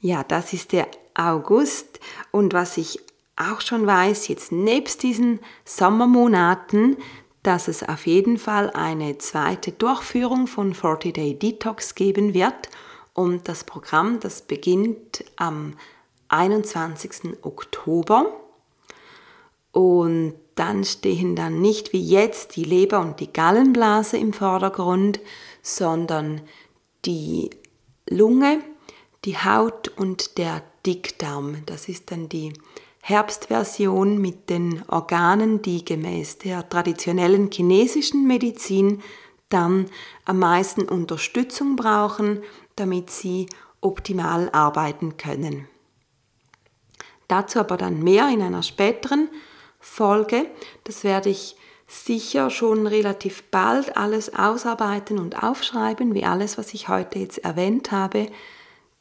Ja, 0.00 0.24
das 0.24 0.52
ist 0.52 0.72
der 0.72 0.88
August 1.14 2.00
und 2.30 2.52
was 2.54 2.76
ich 2.76 2.98
auch 3.36 3.60
schon 3.60 3.86
weiß, 3.86 4.28
jetzt 4.28 4.52
nebst 4.52 5.02
diesen 5.02 5.40
Sommermonaten, 5.64 6.96
dass 7.42 7.68
es 7.68 7.82
auf 7.82 8.06
jeden 8.06 8.38
Fall 8.38 8.70
eine 8.70 9.18
zweite 9.18 9.72
Durchführung 9.72 10.46
von 10.46 10.74
40 10.74 11.14
Day 11.14 11.38
Detox 11.38 11.94
geben 11.94 12.34
wird 12.34 12.68
und 13.14 13.48
das 13.48 13.64
Programm, 13.64 14.20
das 14.20 14.42
beginnt 14.42 15.24
am 15.36 15.74
21. 16.32 17.38
Oktober. 17.42 18.26
Und 19.72 20.34
dann 20.54 20.84
stehen 20.84 21.34
dann 21.34 21.60
nicht 21.60 21.92
wie 21.92 22.02
jetzt 22.02 22.56
die 22.56 22.64
Leber 22.64 23.00
und 23.00 23.20
die 23.20 23.32
Gallenblase 23.32 24.18
im 24.18 24.32
Vordergrund, 24.32 25.20
sondern 25.62 26.42
die 27.04 27.50
Lunge, 28.08 28.60
die 29.24 29.38
Haut 29.38 29.88
und 29.96 30.36
der 30.38 30.62
Dickdarm. 30.84 31.62
Das 31.66 31.88
ist 31.88 32.10
dann 32.10 32.28
die 32.28 32.52
Herbstversion 33.00 34.18
mit 34.18 34.50
den 34.50 34.82
Organen, 34.88 35.62
die 35.62 35.84
gemäß 35.84 36.38
der 36.38 36.68
traditionellen 36.68 37.50
chinesischen 37.50 38.26
Medizin 38.26 39.02
dann 39.48 39.86
am 40.24 40.38
meisten 40.38 40.82
Unterstützung 40.82 41.76
brauchen, 41.76 42.42
damit 42.76 43.10
sie 43.10 43.46
optimal 43.80 44.48
arbeiten 44.52 45.16
können. 45.16 45.68
Dazu 47.32 47.60
aber 47.60 47.78
dann 47.78 48.02
mehr 48.02 48.28
in 48.28 48.42
einer 48.42 48.62
späteren 48.62 49.30
Folge. 49.80 50.44
Das 50.84 51.02
werde 51.02 51.30
ich 51.30 51.56
sicher 51.86 52.50
schon 52.50 52.86
relativ 52.86 53.44
bald 53.44 53.96
alles 53.96 54.34
ausarbeiten 54.34 55.18
und 55.18 55.42
aufschreiben, 55.42 56.12
wie 56.12 56.26
alles, 56.26 56.58
was 56.58 56.74
ich 56.74 56.90
heute 56.90 57.20
jetzt 57.20 57.38
erwähnt 57.38 57.90
habe. 57.90 58.26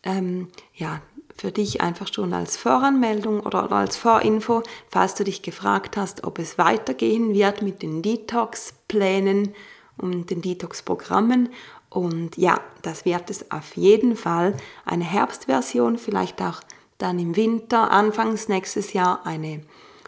Ähm, 0.04 0.48
ja, 0.74 1.02
für 1.36 1.52
dich 1.52 1.82
einfach 1.82 2.08
schon 2.08 2.32
als 2.32 2.56
Voranmeldung 2.56 3.42
oder 3.42 3.70
als 3.70 3.98
Vorinfo, 3.98 4.64
falls 4.88 5.16
du 5.16 5.26
dich 5.26 5.42
gefragt 5.42 5.98
hast, 5.98 6.24
ob 6.24 6.40
es 6.40 6.58
weitergehen 6.58 7.34
wird 7.34 7.62
mit 7.62 7.82
den 7.82 8.02
Detox-Plänen 8.02 9.54
und 9.98 10.30
den 10.30 10.42
Detox-Programmen. 10.42 11.50
Und 11.90 12.38
ja, 12.38 12.62
das 12.82 13.04
wird 13.04 13.30
es 13.30 13.52
auf 13.52 13.76
jeden 13.76 14.16
Fall. 14.16 14.56
Eine 14.86 15.04
Herbstversion, 15.04 15.98
vielleicht 15.98 16.42
auch 16.42 16.62
dann 17.02 17.20
im 17.20 17.36
Winter, 17.36 17.92
anfangs 17.92 18.48
nächstes 18.48 18.94
Jahr 18.94 19.26
eine 19.26 19.62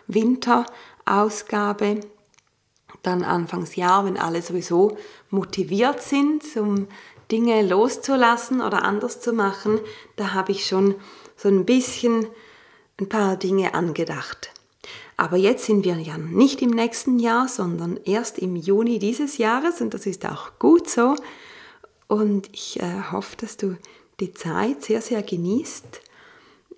Winterausgabe. 0.07 2.01
Dann 3.01 3.23
anfangs 3.23 3.75
Jahr, 3.75 4.05
wenn 4.05 4.17
alle 4.17 4.41
sowieso 4.41 4.97
motiviert 5.29 6.01
sind, 6.01 6.43
um 6.55 6.87
Dinge 7.31 7.61
loszulassen 7.67 8.61
oder 8.61 8.83
anders 8.83 9.19
zu 9.19 9.33
machen, 9.33 9.79
da 10.15 10.33
habe 10.33 10.51
ich 10.51 10.65
schon 10.65 10.95
so 11.35 11.49
ein 11.49 11.65
bisschen 11.65 12.27
ein 12.99 13.09
paar 13.09 13.37
Dinge 13.37 13.73
angedacht. 13.73 14.51
Aber 15.17 15.37
jetzt 15.37 15.65
sind 15.65 15.85
wir 15.85 15.97
ja 15.97 16.17
nicht 16.17 16.61
im 16.61 16.71
nächsten 16.71 17.19
Jahr, 17.19 17.47
sondern 17.47 17.97
erst 18.05 18.39
im 18.39 18.55
Juni 18.55 18.99
dieses 18.99 19.37
Jahres 19.37 19.81
und 19.81 19.93
das 19.93 20.05
ist 20.05 20.25
auch 20.25 20.59
gut 20.59 20.89
so. 20.89 21.15
Und 22.07 22.49
ich 22.51 22.79
äh, 22.79 23.11
hoffe, 23.11 23.35
dass 23.37 23.57
du 23.57 23.77
die 24.19 24.33
Zeit 24.33 24.83
sehr, 24.83 25.01
sehr 25.01 25.23
genießt 25.23 26.01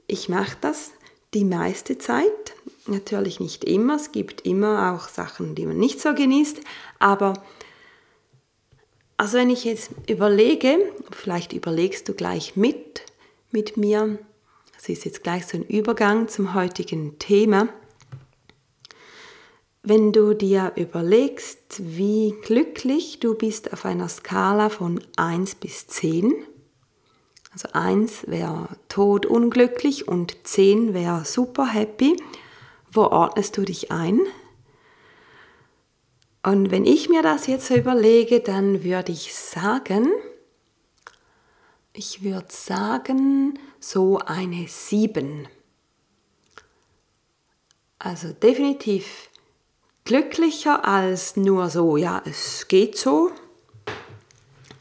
ich 0.07 0.29
mache 0.29 0.57
das 0.61 0.91
die 1.33 1.45
meiste 1.45 1.97
Zeit. 1.97 2.55
Natürlich 2.87 3.39
nicht 3.39 3.63
immer. 3.63 3.95
Es 3.95 4.11
gibt 4.11 4.41
immer 4.41 4.93
auch 4.93 5.09
Sachen, 5.09 5.55
die 5.55 5.65
man 5.65 5.77
nicht 5.77 5.99
so 5.99 6.13
genießt. 6.13 6.61
Aber 6.99 7.33
also 9.17 9.37
wenn 9.37 9.49
ich 9.49 9.63
jetzt 9.63 9.91
überlege, 10.07 10.77
vielleicht 11.11 11.53
überlegst 11.53 12.07
du 12.07 12.13
gleich 12.13 12.55
mit 12.55 13.01
mit 13.51 13.77
mir. 13.77 14.19
Das 14.75 14.89
ist 14.89 15.05
jetzt 15.05 15.23
gleich 15.23 15.45
so 15.47 15.57
ein 15.57 15.63
Übergang 15.63 16.27
zum 16.27 16.53
heutigen 16.53 17.17
Thema. 17.19 17.69
wenn 19.87 20.11
du 20.11 20.33
dir 20.33 20.71
überlegst, 20.75 21.75
wie 21.77 22.33
glücklich 22.41 23.19
du 23.19 23.35
bist 23.35 23.71
auf 23.71 23.85
einer 23.85 24.09
Skala 24.09 24.69
von 24.69 24.99
1 25.15 25.55
bis 25.55 25.85
10, 25.85 26.33
also 27.55 27.69
1 27.71 28.27
wäre 28.27 28.67
tot 28.89 29.25
unglücklich 29.25 30.09
und 30.09 30.35
10 30.45 30.93
wäre 30.93 31.23
super 31.23 31.65
happy, 31.65 32.21
wo 32.91 33.03
ordnest 33.03 33.55
du 33.55 33.63
dich 33.63 33.93
ein? 33.93 34.19
Und 36.43 36.69
wenn 36.69 36.85
ich 36.85 37.07
mir 37.07 37.21
das 37.21 37.47
jetzt 37.47 37.69
überlege, 37.69 38.41
dann 38.41 38.83
würde 38.83 39.13
ich 39.13 39.33
sagen, 39.33 40.09
ich 41.93 42.23
würde 42.23 42.49
sagen, 42.49 43.57
so 43.79 44.17
eine 44.17 44.67
7. 44.67 45.47
Also 47.99 48.33
definitiv 48.33 49.29
glücklicher 50.03 50.85
als 50.85 51.37
nur 51.37 51.69
so, 51.69 51.95
ja, 51.95 52.21
es 52.25 52.67
geht 52.67 52.97
so. 52.97 53.31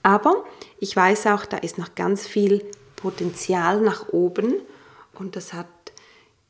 Aber 0.02 0.44
ich 0.84 0.94
weiß 0.94 1.28
auch, 1.28 1.46
da 1.46 1.56
ist 1.56 1.78
noch 1.78 1.94
ganz 1.94 2.26
viel 2.26 2.62
Potenzial 2.96 3.80
nach 3.80 4.10
oben. 4.10 4.52
Und 5.14 5.34
das 5.34 5.54
hat 5.54 5.66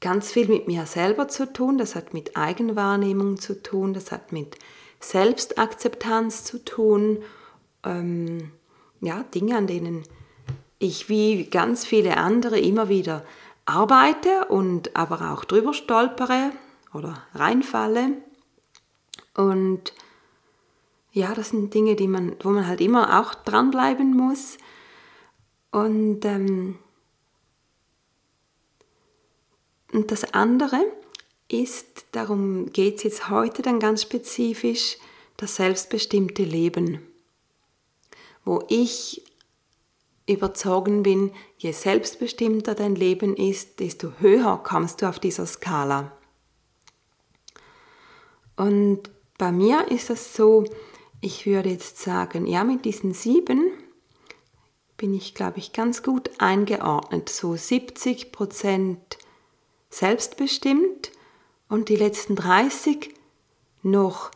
ganz 0.01 0.33
viel 0.33 0.49
mit 0.49 0.67
mir 0.67 0.87
selber 0.87 1.29
zu 1.29 1.53
tun, 1.53 1.79
das 1.79 1.95
hat 1.95 2.15
mit 2.15 2.37
Eigenwahrnehmung 2.37 3.39
zu 3.39 3.63
tun, 3.63 3.95
das 3.95 4.11
hat 4.11 4.33
mit 4.33 4.59
Selbstakzeptanz 4.99 6.43
zu 6.43 6.65
tun, 6.65 7.23
ähm, 7.85 8.51
ja, 9.01 9.23
Dinge, 9.23 9.57
an 9.57 9.69
denen 9.69 10.03
ich 10.81 11.09
wie 11.09 11.45
ganz 11.45 11.87
viele 11.87 12.17
andere 12.17 12.59
immer 12.59 12.89
wieder 12.89 13.25
arbeite 13.67 14.47
und 14.47 14.97
aber 14.97 15.33
auch 15.33 15.45
drüber 15.45 15.75
stolpere 15.75 16.51
oder 16.93 17.23
reinfalle. 17.35 18.09
Und 19.37 19.93
ja, 21.15 21.33
das 21.33 21.51
sind 21.51 21.73
Dinge, 21.73 21.95
die 21.95 22.09
man, 22.09 22.35
wo 22.43 22.51
man 22.51 22.67
halt 22.67 22.81
immer 22.81 23.21
auch 23.21 23.35
dranbleiben 23.35 24.17
muss. 24.17 24.59
Und, 25.71 26.25
ähm, 26.25 26.77
und 29.93 30.11
das 30.11 30.35
andere 30.35 30.81
ist, 31.49 32.07
darum 32.11 32.73
geht 32.73 32.97
es 32.97 33.03
jetzt 33.05 33.31
heute 33.31 33.63
dann 33.63 33.79
ganz 33.79 34.03
spezifisch, 34.03 34.99
das 35.37 35.55
selbstbestimmte 35.55 36.43
Leben, 36.43 37.01
wo 38.45 38.65
ich 38.69 39.23
überzogen 40.27 41.05
bin, 41.05 41.31
je 41.59 41.71
selbstbestimmter 41.71 42.75
dein 42.75 42.97
Leben 42.97 43.37
ist, 43.37 43.79
desto 43.79 44.13
höher 44.19 44.61
kommst 44.65 45.03
du 45.03 45.09
auf 45.09 45.21
dieser 45.21 45.47
Skala. 45.47 46.11
Und 48.57 49.11
bei 49.39 49.53
mir 49.53 49.91
ist 49.91 50.11
es 50.11 50.35
so, 50.35 50.65
ich 51.25 51.47
würde 51.47 51.71
jetzt 51.71 51.99
sagen, 51.99 52.47
ja, 52.47 52.65
mit 52.65 52.85
diesen 52.85 53.15
sieben 53.15 53.73
bin 54.99 55.15
ich, 55.15 55.35
glaube 55.35 55.59
ich, 55.59 55.73
ganz 55.73 56.03
gut 56.03 56.31
eingeordnet. 56.39 57.31
So 57.31 57.57
70 57.57 58.31
Prozent 58.31 59.19
selbstbestimmt 59.89 61.13
und 61.71 61.89
die 61.89 61.97
letzten 61.97 62.37
30 62.37 63.15
noch 63.83 64.31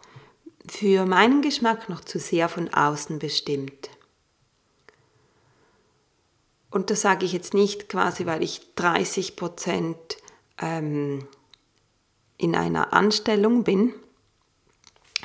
für 0.66 1.04
meinen 1.04 1.42
Geschmack 1.42 1.90
noch 1.90 2.00
zu 2.00 2.18
sehr 2.18 2.48
von 2.48 2.72
außen 2.72 3.18
bestimmt. 3.18 3.90
Und 6.70 6.88
das 6.88 7.02
sage 7.02 7.26
ich 7.26 7.34
jetzt 7.34 7.52
nicht 7.52 7.90
quasi, 7.90 8.24
weil 8.24 8.42
ich 8.42 8.74
30 8.76 9.36
Prozent 9.36 10.16
ähm, 10.58 11.28
in 12.38 12.56
einer 12.56 12.94
Anstellung 12.94 13.64
bin, 13.64 13.92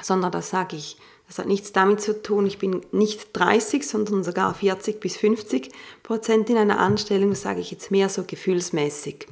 sondern 0.01 0.31
das 0.31 0.49
sage 0.49 0.75
ich, 0.75 0.97
das 1.33 1.39
hat 1.39 1.47
nichts 1.47 1.71
damit 1.71 1.99
zu 1.99 2.21
tun, 2.21 2.45
ich 2.45 2.59
bin 2.59 2.85
nicht 2.91 3.29
30, 3.33 3.87
sondern 3.87 4.23
sogar 4.23 4.53
40 4.53 4.99
bis 4.99 5.17
50 5.17 5.71
Prozent 6.03 6.47
in 6.51 6.57
einer 6.57 6.77
Anstellung, 6.77 7.31
das 7.31 7.41
sage 7.41 7.59
ich 7.59 7.71
jetzt 7.71 7.89
mehr 7.89 8.07
so 8.07 8.23
gefühlsmäßig. 8.23 9.27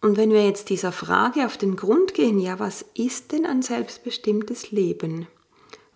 Und 0.00 0.16
wenn 0.16 0.30
wir 0.30 0.44
jetzt 0.44 0.68
dieser 0.68 0.90
Frage 0.90 1.46
auf 1.46 1.56
den 1.56 1.76
Grund 1.76 2.12
gehen, 2.12 2.40
ja, 2.40 2.58
was 2.58 2.84
ist 2.94 3.30
denn 3.30 3.46
ein 3.46 3.62
selbstbestimmtes 3.62 4.72
Leben? 4.72 5.28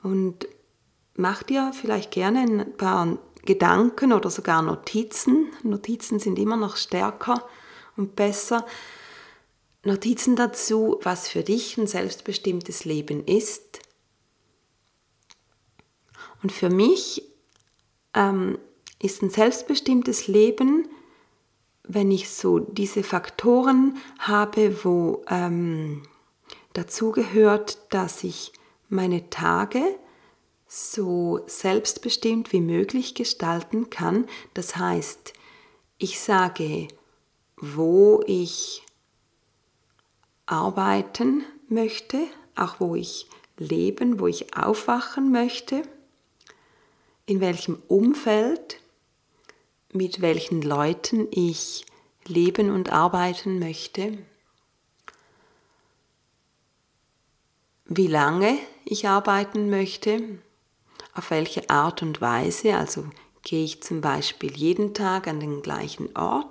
Und 0.05 0.47
mach 1.17 1.43
dir 1.43 1.73
vielleicht 1.75 2.13
gerne 2.13 2.41
ein 2.43 2.77
paar 2.77 3.19
Gedanken 3.45 4.13
oder 4.13 4.31
sogar 4.31 4.63
Notizen. 4.63 5.49
Notizen 5.65 6.21
sind 6.21 6.39
immer 6.39 6.57
noch 6.57 6.77
stärker 6.77 7.49
und 7.97 8.15
besser. 8.15 8.65
Notizen 9.83 10.37
dazu, 10.37 10.99
was 11.03 11.29
für 11.29 11.43
dich 11.43 11.79
ein 11.79 11.87
selbstbestimmtes 11.87 12.85
Leben 12.85 13.25
ist. 13.25 13.81
Und 16.43 16.53
für 16.53 16.71
mich 16.71 17.23
ähm, 18.15 18.59
ist 18.99 19.23
ein 19.23 19.31
selbstbestimmtes 19.31 20.29
Leben, 20.29 20.89
wenn 21.83 22.11
ich 22.11 22.31
so 22.31 22.59
diese 22.59 23.03
Faktoren 23.03 23.97
habe, 24.19 24.85
wo 24.85 25.25
ähm, 25.29 26.03
dazu 26.73 27.11
gehört, 27.11 27.79
dass 27.93 28.23
ich 28.23 28.53
meine 28.89 29.31
Tage 29.31 29.83
so 30.67 31.41
selbstbestimmt 31.47 32.53
wie 32.53 32.61
möglich 32.61 33.15
gestalten 33.15 33.91
kann. 33.91 34.27
Das 34.55 34.77
heißt, 34.77 35.33
ich 35.99 36.21
sage, 36.21 36.89
wo 37.57 38.23
ich 38.27 38.85
arbeiten 40.51 41.45
möchte, 41.69 42.19
auch 42.57 42.81
wo 42.81 42.95
ich 42.95 43.27
leben, 43.59 44.21
wo 44.21 44.27
ich 44.27 44.57
aufwachen 44.57 45.33
möchte, 45.33 45.83
in 47.27 47.41
welchem 47.41 47.81
Umfeld, 47.89 48.81
mit 49.93 50.21
welchen 50.21 50.63
Leuten 50.63 51.29
ich 51.31 51.85
leben 52.27 52.71
und 52.71 52.93
arbeiten 52.93 53.59
möchte. 53.59 54.19
wie 57.91 58.07
lange 58.07 58.57
ich 58.85 59.09
arbeiten 59.09 59.69
möchte, 59.69 60.23
auf 61.13 61.31
welche 61.31 61.69
Art 61.69 62.03
und 62.03 62.21
Weise, 62.21 62.77
also 62.77 63.05
gehe 63.43 63.65
ich 63.65 63.83
zum 63.83 64.01
Beispiel 64.01 64.57
jeden 64.57 64.95
Tag 64.95 65.27
an 65.27 65.41
den 65.41 65.61
gleichen 65.61 66.17
Ort 66.17 66.47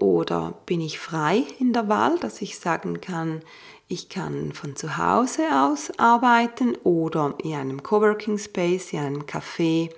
oder 0.00 0.54
bin 0.66 0.80
ich 0.80 0.98
frei 0.98 1.44
in 1.58 1.72
der 1.72 1.88
Wahl, 1.88 2.18
dass 2.18 2.42
ich 2.42 2.58
sagen 2.58 3.00
kann, 3.00 3.42
ich 3.88 4.08
kann 4.08 4.52
von 4.52 4.76
zu 4.76 4.96
Hause 4.96 5.42
aus 5.52 5.90
arbeiten 5.98 6.76
oder 6.84 7.34
in 7.42 7.54
einem 7.54 7.82
Coworking 7.82 8.38
Space, 8.38 8.92
in 8.92 9.00
einem 9.00 9.22
Café, 9.22 9.90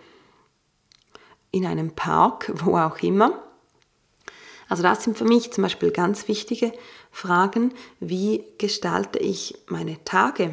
in 1.50 1.66
einem 1.66 1.94
Park, 1.94 2.52
wo 2.64 2.76
auch 2.76 2.98
immer. 3.00 3.42
Also 4.68 4.82
das 4.82 5.04
sind 5.04 5.18
für 5.18 5.24
mich 5.24 5.52
zum 5.52 5.62
Beispiel 5.62 5.90
ganz 5.90 6.28
wichtige 6.28 6.72
Fragen, 7.10 7.74
wie 8.00 8.44
gestalte 8.56 9.18
ich 9.18 9.54
meine 9.66 10.02
Tage? 10.04 10.52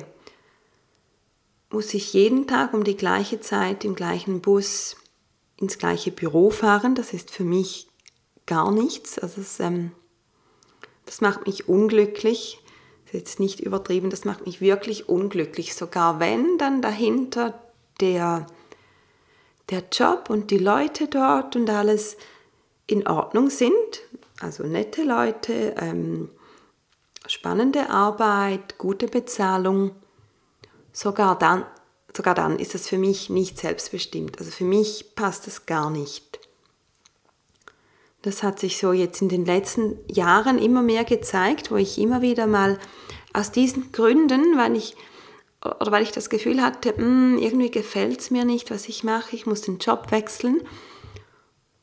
Muss 1.70 1.94
ich 1.94 2.14
jeden 2.14 2.46
Tag 2.46 2.74
um 2.74 2.84
die 2.84 2.98
gleiche 2.98 3.40
Zeit 3.40 3.86
im 3.86 3.96
gleichen 3.96 4.42
Bus 4.42 4.98
ins 5.56 5.78
gleiche 5.78 6.12
Büro 6.12 6.50
fahren? 6.50 6.96
Das 6.96 7.14
ist 7.14 7.32
für 7.32 7.46
mich 7.46 7.89
gar 8.50 8.72
nichts. 8.72 9.20
Also 9.20 9.42
das, 9.42 9.60
ähm, 9.60 9.92
das 11.06 11.22
macht 11.22 11.46
mich 11.46 11.70
unglücklich. 11.70 12.60
Das 13.06 13.14
ist 13.14 13.20
jetzt 13.20 13.40
nicht 13.40 13.60
übertrieben, 13.60 14.10
das 14.10 14.26
macht 14.26 14.46
mich 14.46 14.60
wirklich 14.60 15.08
unglücklich. 15.08 15.76
Sogar 15.76 16.20
wenn 16.20 16.58
dann 16.58 16.82
dahinter 16.82 17.62
der, 18.02 18.48
der 19.70 19.84
Job 19.92 20.30
und 20.30 20.52
die 20.52 20.58
Leute 20.58 21.08
dort 21.08 21.56
und 21.56 21.70
alles 21.70 22.18
in 22.88 23.08
Ordnung 23.08 23.52
sind, 23.52 23.74
also 24.40 24.64
nette 24.64 25.04
Leute, 25.04 25.76
ähm, 25.78 26.30
spannende 27.28 27.90
Arbeit, 27.92 28.80
gute 28.80 29.08
Bezahlung, 29.08 29.92
sogar 30.92 31.38
dann, 31.38 31.66
sogar 32.16 32.34
dann 32.34 32.58
ist 32.58 32.74
es 32.74 32.88
für 32.88 32.98
mich 32.98 33.30
nicht 33.30 33.60
selbstbestimmt. 33.60 34.40
Also 34.40 34.50
für 34.50 34.64
mich 34.64 35.14
passt 35.16 35.48
es 35.48 35.68
gar 35.68 35.92
nicht. 35.92 36.39
Das 38.22 38.44
hat 38.44 38.60
sich 38.60 38.78
so 38.78 38.92
jetzt 38.92 39.22
in 39.22 39.30
den 39.30 39.46
letzten 39.46 39.98
Jahren 40.08 40.60
immer 40.60 40.82
mehr 40.82 41.04
gezeigt, 41.04 41.72
wo 41.72 41.78
ich 41.78 41.98
immer 41.98 42.22
wieder 42.22 42.48
mal 42.48 42.78
aus 43.34 43.52
diesen 43.52 43.92
Gründen, 43.92 44.58
weil 44.58 44.76
ich 44.76 44.96
oder 45.62 45.92
weil 45.92 46.04
ich 46.04 46.12
das 46.12 46.30
Gefühl 46.30 46.62
hatte, 46.62 46.96
hm, 46.96 47.38
irgendwie 47.38 47.70
gefällt 47.70 48.22
es 48.22 48.32
mir 48.32 48.46
nicht, 48.46 48.72
was 48.72 48.88
ich 48.88 49.04
mache, 49.04 49.36
ich 49.36 49.46
muss 49.46 49.62
den 49.62 49.78
Job 49.78 50.10
wechseln, 50.10 50.62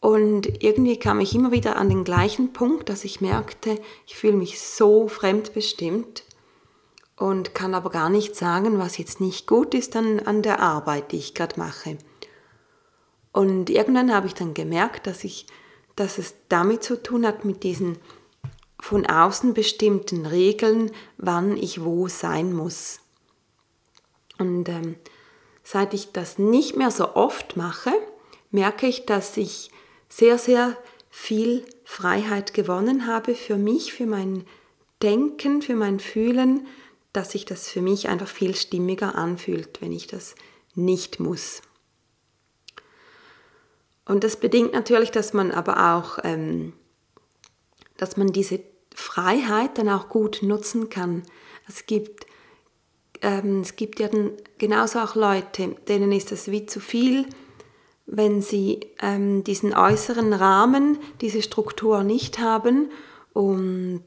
und 0.07 0.63
irgendwie 0.63 0.99
kam 0.99 1.19
ich 1.19 1.35
immer 1.35 1.51
wieder 1.51 1.75
an 1.75 1.89
den 1.89 2.05
gleichen 2.05 2.53
Punkt, 2.53 2.89
dass 2.89 3.05
ich 3.05 3.21
merkte, 3.21 3.77
ich 4.07 4.17
fühle 4.17 4.37
mich 4.37 4.61
so 4.61 5.09
fremdbestimmt 5.09 6.23
und 7.17 7.55
kann 7.55 7.75
aber 7.75 7.91
gar 7.91 8.09
nicht 8.09 8.37
sagen, 8.37 8.79
was 8.79 8.99
jetzt 8.99 9.21
nicht 9.21 9.49
gut 9.49 9.75
ist 9.75 9.97
an, 9.97 10.21
an 10.21 10.43
der 10.43 10.61
Arbeit, 10.61 11.11
die 11.11 11.17
ich 11.17 11.35
gerade 11.35 11.59
mache. 11.59 11.99
Und 13.33 13.69
irgendwann 13.69 14.15
habe 14.15 14.29
ich 14.29 14.35
dann 14.35 14.55
gemerkt, 14.55 15.09
dass 15.09 15.25
ich 15.25 15.47
dass 15.97 16.19
es 16.19 16.35
damit 16.49 16.85
zu 16.85 17.03
tun 17.03 17.27
hat 17.27 17.45
mit 17.45 17.63
diesen 17.63 17.99
von 18.79 19.07
außen 19.07 19.55
bestimmten 19.55 20.27
Regeln, 20.27 20.91
wann 21.17 21.57
ich 21.57 21.83
wo 21.83 22.09
sein 22.09 22.53
muss. 22.53 23.01
Und 24.39 24.69
ähm, 24.69 24.97
seit 25.65 25.95
ich 25.95 26.13
das 26.13 26.39
nicht 26.39 26.77
mehr 26.77 26.91
so 26.91 27.15
oft 27.15 27.57
mache, 27.57 27.91
merke 28.51 28.87
ich, 28.87 29.07
dass 29.07 29.37
ich 29.37 29.71
sehr, 30.09 30.39
sehr 30.39 30.77
viel 31.11 31.65
Freiheit 31.85 32.53
gewonnen 32.53 33.07
habe 33.07 33.35
für 33.35 33.57
mich, 33.57 33.93
für 33.93 34.07
mein 34.07 34.45
Denken, 35.03 35.63
für 35.63 35.75
mein 35.75 35.99
Fühlen, 35.99 36.67
dass 37.13 37.33
sich 37.33 37.47
das 37.47 37.69
für 37.69 37.81
mich 37.81 38.09
einfach 38.09 38.29
viel 38.29 38.55
stimmiger 38.55 39.15
anfühlt, 39.15 39.81
wenn 39.81 39.93
ich 39.93 40.07
das 40.07 40.35
nicht 40.75 41.19
muss. 41.19 41.63
Und 44.07 44.25
das 44.25 44.37
bedingt 44.37 44.73
natürlich, 44.73 45.11
dass 45.11 45.33
man 45.33 45.51
aber 45.51 45.95
auch, 45.95 46.19
ähm, 46.25 46.73
dass 47.97 48.17
man 48.17 48.29
diese 48.33 48.61
Freiheit 48.95 49.79
dann 49.79 49.89
auch 49.89 50.09
gut 50.09 50.39
nutzen 50.43 50.89
kann. 50.89 51.25
Es 51.69 51.87
gibt, 51.87 52.27
ähm, 53.21 53.61
es 53.61 53.77
gibt 53.77 54.01
ja 54.01 54.09
dann 54.09 54.31
genauso 54.59 55.01
auch 55.01 55.17
Leute, 55.17 55.77
denen 55.89 56.13
ist 56.13 56.33
das 56.33 56.51
wie 56.51 56.67
zu 56.67 56.81
viel, 56.81 57.27
wenn 58.07 58.41
sie 58.41 58.81
ähm, 59.03 59.43
diesen 59.43 59.75
äußeren 59.75 60.33
Rahmen, 60.33 60.99
diese 61.21 61.43
Struktur 61.43 62.05
nicht 62.05 62.39
haben 62.39 62.91
und 63.33 64.05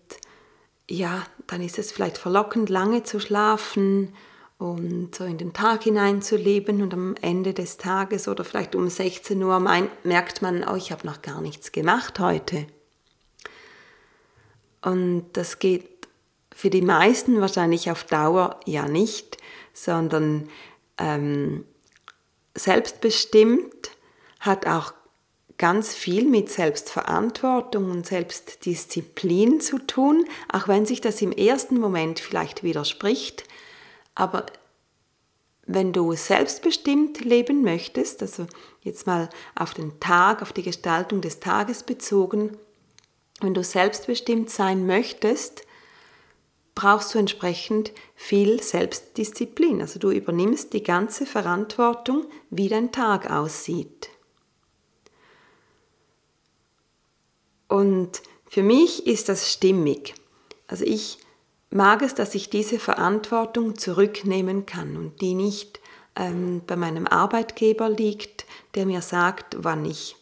ja, 0.89 1.23
dann 1.45 1.61
ist 1.61 1.77
es 1.77 1.91
vielleicht 1.91 2.17
verlockend, 2.17 2.69
lange 2.69 3.03
zu 3.03 3.19
schlafen 3.19 4.13
und 4.59 5.15
so 5.15 5.23
in 5.23 5.37
den 5.37 5.53
Tag 5.53 5.83
hineinzuleben 5.83 6.81
und 6.81 6.93
am 6.93 7.15
Ende 7.21 7.53
des 7.53 7.77
Tages 7.77 8.27
oder 8.27 8.43
vielleicht 8.43 8.75
um 8.75 8.89
16 8.89 9.41
Uhr 9.41 9.57
merkt 10.03 10.41
man, 10.41 10.67
oh, 10.67 10.75
ich 10.75 10.91
habe 10.91 11.07
noch 11.07 11.21
gar 11.21 11.41
nichts 11.41 11.71
gemacht 11.71 12.19
heute. 12.19 12.67
Und 14.81 15.29
das 15.33 15.59
geht 15.59 15.89
für 16.53 16.69
die 16.69 16.81
meisten 16.81 17.39
wahrscheinlich 17.39 17.89
auf 17.89 18.03
Dauer 18.03 18.59
ja 18.65 18.85
nicht, 18.89 19.37
sondern 19.73 20.49
ähm, 20.97 21.63
selbstbestimmt 22.53 23.91
hat 24.41 24.67
auch 24.67 24.93
ganz 25.57 25.93
viel 25.93 26.25
mit 26.25 26.49
Selbstverantwortung 26.49 27.91
und 27.91 28.05
Selbstdisziplin 28.05 29.61
zu 29.61 29.79
tun, 29.79 30.25
auch 30.51 30.67
wenn 30.67 30.85
sich 30.85 30.99
das 30.99 31.21
im 31.21 31.31
ersten 31.31 31.79
Moment 31.79 32.19
vielleicht 32.19 32.63
widerspricht. 32.63 33.45
Aber 34.15 34.45
wenn 35.65 35.93
du 35.93 36.13
selbstbestimmt 36.13 37.23
leben 37.23 37.61
möchtest, 37.61 38.21
also 38.21 38.47
jetzt 38.81 39.05
mal 39.05 39.29
auf 39.55 39.73
den 39.73 39.99
Tag, 39.99 40.41
auf 40.41 40.51
die 40.51 40.63
Gestaltung 40.63 41.21
des 41.21 41.39
Tages 41.39 41.83
bezogen, 41.83 42.57
wenn 43.39 43.53
du 43.53 43.63
selbstbestimmt 43.63 44.49
sein 44.49 44.85
möchtest, 44.87 45.63
brauchst 46.75 47.13
du 47.13 47.19
entsprechend 47.19 47.91
viel 48.15 48.63
Selbstdisziplin. 48.63 49.81
Also 49.81 49.99
du 49.99 50.11
übernimmst 50.11 50.73
die 50.73 50.81
ganze 50.81 51.25
Verantwortung, 51.25 52.25
wie 52.49 52.69
dein 52.69 52.91
Tag 52.91 53.29
aussieht. 53.29 54.09
Und 57.67 58.21
für 58.47 58.63
mich 58.63 59.05
ist 59.05 59.29
das 59.29 59.51
stimmig. 59.51 60.15
Also 60.67 60.83
ich 60.85 61.19
mag 61.69 62.01
es, 62.01 62.15
dass 62.15 62.35
ich 62.35 62.49
diese 62.49 62.79
Verantwortung 62.79 63.77
zurücknehmen 63.77 64.65
kann 64.65 64.97
und 64.97 65.21
die 65.21 65.33
nicht 65.33 65.79
ähm, 66.15 66.61
bei 66.65 66.75
meinem 66.75 67.07
Arbeitgeber 67.07 67.89
liegt, 67.89 68.45
der 68.75 68.85
mir 68.85 69.01
sagt, 69.01 69.57
wann 69.59 69.85
ich 69.85 70.15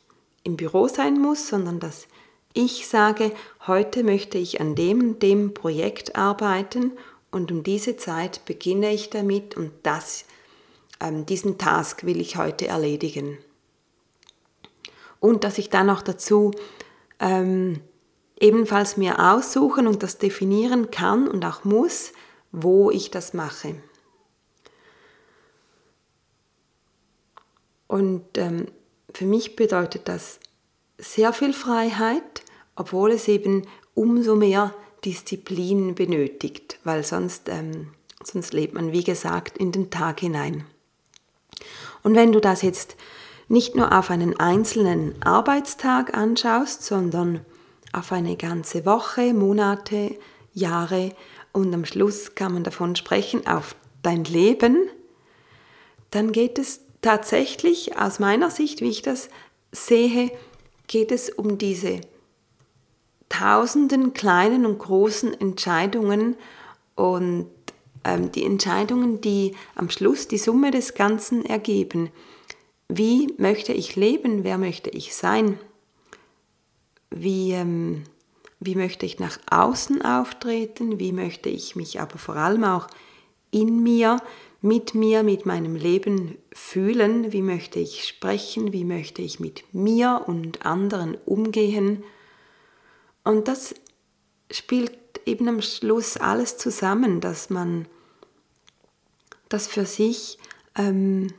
im 0.44 0.58
Büro 0.58 0.88
sein 0.88 1.20
muss, 1.20 1.48
sondern 1.48 1.80
dass 1.80 2.08
ich 2.54 2.88
sage, 2.88 3.32
heute 3.68 4.04
möchte 4.04 4.38
ich 4.38 4.60
an 4.60 4.76
dem 4.76 5.02
und 5.02 5.22
dem 5.22 5.54
Projekt 5.54 6.16
arbeiten 6.16 6.94
und 7.32 7.52
um 7.52 7.64
diese 7.64 7.98
Zeit 7.98 8.46
beginne 8.46 8.94
ich 8.94 9.10
damit 9.10 9.56
und 9.56 9.72
das, 9.84 10.26
ähm, 11.00 11.26
diesen 11.26 11.58
Task 11.58 12.04
will 12.06 12.20
ich 12.20 12.38
heute 12.38 12.68
erledigen. 12.68 13.38
Und 15.20 15.44
dass 15.44 15.58
ich 15.58 15.70
dann 15.70 15.88
noch 15.88 16.02
dazu 16.02 16.52
ähm, 17.20 17.82
ebenfalls 18.40 18.98
mir 18.98 19.20
aussuchen 19.20 19.88
und 19.88 20.04
das 20.04 20.18
definieren 20.18 20.92
kann 20.92 21.28
und 21.28 21.44
auch 21.46 21.64
muss, 21.64 22.14
wo 22.52 22.92
ich 22.92 23.12
das 23.12 23.34
mache. 23.34 23.76
Und 27.88 28.26
ähm, 28.38 28.68
für 29.14 29.26
mich 29.26 29.56
bedeutet 29.56 30.08
das 30.08 30.40
sehr 30.98 31.34
viel 31.34 31.54
Freiheit, 31.54 32.44
obwohl 32.76 33.12
es 33.12 33.28
eben 33.28 33.66
umso 33.94 34.36
mehr 34.36 34.74
Disziplin 35.06 35.96
benötigt, 35.96 36.80
weil 36.84 37.04
sonst, 37.04 37.50
ähm, 37.50 37.94
sonst 38.24 38.54
lebt 38.54 38.74
man, 38.74 38.92
wie 38.92 39.04
gesagt, 39.04 39.58
in 39.58 39.72
den 39.72 39.90
Tag 39.90 40.20
hinein. 40.20 40.66
Und 42.04 42.16
wenn 42.16 42.32
du 42.32 42.40
das 42.40 42.62
jetzt 42.62 42.96
nicht 43.48 43.76
nur 43.76 43.98
auf 43.98 44.10
einen 44.10 44.40
einzelnen 44.40 45.20
Arbeitstag 45.22 46.16
anschaust, 46.16 46.84
sondern 46.84 47.46
auf 47.94 48.12
eine 48.12 48.36
ganze 48.36 48.86
Woche, 48.86 49.34
Monate, 49.34 50.18
Jahre 50.54 51.14
und 51.54 51.74
am 51.74 51.86
Schluss 51.86 52.36
kann 52.36 52.54
man 52.54 52.64
davon 52.64 52.96
sprechen, 52.96 53.46
auf 53.48 53.76
dein 54.04 54.24
Leben, 54.24 54.90
dann 56.12 56.32
geht 56.32 56.60
es 56.60 56.82
tatsächlich 57.02 57.98
aus 57.98 58.20
meiner 58.20 58.50
Sicht, 58.50 58.82
wie 58.82 58.90
ich 58.90 59.02
das 59.02 59.30
sehe, 59.72 60.32
geht 60.88 61.12
es 61.12 61.30
um 61.30 61.58
diese 61.58 62.02
tausenden 63.30 64.14
kleinen 64.14 64.66
und 64.66 64.80
großen 64.80 65.40
Entscheidungen 65.40 66.36
und 66.96 67.48
ähm, 68.04 68.32
die 68.32 68.46
Entscheidungen, 68.46 69.22
die 69.22 69.56
am 69.76 69.90
Schluss 69.90 70.28
die 70.28 70.38
Summe 70.38 70.72
des 70.72 70.94
Ganzen 70.94 71.46
ergeben. 71.46 72.10
Wie 72.88 73.34
möchte 73.38 73.74
ich 73.74 73.96
leben? 73.96 74.44
Wer 74.44 74.58
möchte 74.58 74.90
ich 74.90 75.16
sein? 75.16 75.60
Wie, 77.10 77.52
ähm, 77.52 78.04
wie 78.60 78.76
möchte 78.76 79.06
ich 79.06 79.20
nach 79.20 79.40
außen 79.50 80.02
auftreten? 80.02 81.00
Wie 81.00 81.12
möchte 81.12 81.50
ich 81.50 81.76
mich 81.76 82.00
aber 82.00 82.18
vor 82.18 82.36
allem 82.36 82.64
auch 82.64 82.88
in 83.52 83.82
mir, 83.82 84.22
mit 84.62 84.96
mir, 84.96 85.24
mit 85.24 85.46
meinem 85.46 85.76
Leben 85.76 86.38
fühlen? 86.52 87.32
Wie 87.32 87.42
möchte 87.42 87.80
ich 87.80 88.06
sprechen? 88.06 88.74
Wie 88.74 88.84
möchte 88.84 89.22
ich 89.22 89.40
mit 89.40 89.64
mir 89.74 90.24
und 90.26 90.66
anderen 90.66 91.16
umgehen? 91.26 92.04
Und 93.24 93.48
das 93.48 93.76
spielt 94.52 94.98
eben 95.26 95.48
am 95.48 95.62
Schluss 95.62 96.18
alles 96.18 96.58
zusammen, 96.58 97.22
dass 97.22 97.50
man 97.50 97.88
das 99.50 99.68
für 99.68 99.86
sich 99.86 100.38
ähm, 100.76 101.34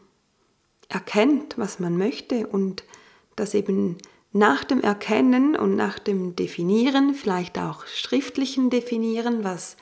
erkennt, 0.88 1.58
was 1.58 1.78
man 1.78 1.96
möchte 1.96 2.46
und 2.46 2.84
das 3.36 3.54
eben 3.54 3.98
nach 4.32 4.64
dem 4.64 4.80
Erkennen 4.80 5.56
und 5.56 5.74
nach 5.76 5.98
dem 5.98 6.36
Definieren, 6.36 7.14
vielleicht 7.14 7.58
auch 7.58 7.86
schriftlichen 7.86 8.70
Definieren, 8.70 9.44
was 9.44 9.76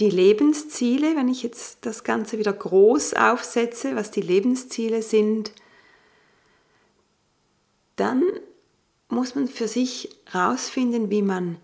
die 0.00 0.10
Lebensziele, 0.10 1.16
wenn 1.16 1.28
ich 1.28 1.42
jetzt 1.42 1.86
das 1.86 2.02
Ganze 2.02 2.38
wieder 2.38 2.52
groß 2.52 3.14
aufsetze, 3.14 3.94
was 3.94 4.10
die 4.10 4.20
Lebensziele 4.20 5.02
sind, 5.02 5.52
dann 7.96 8.24
muss 9.08 9.34
man 9.34 9.46
für 9.46 9.68
sich 9.68 10.08
herausfinden, 10.24 11.10
wie 11.10 11.22
man, 11.22 11.58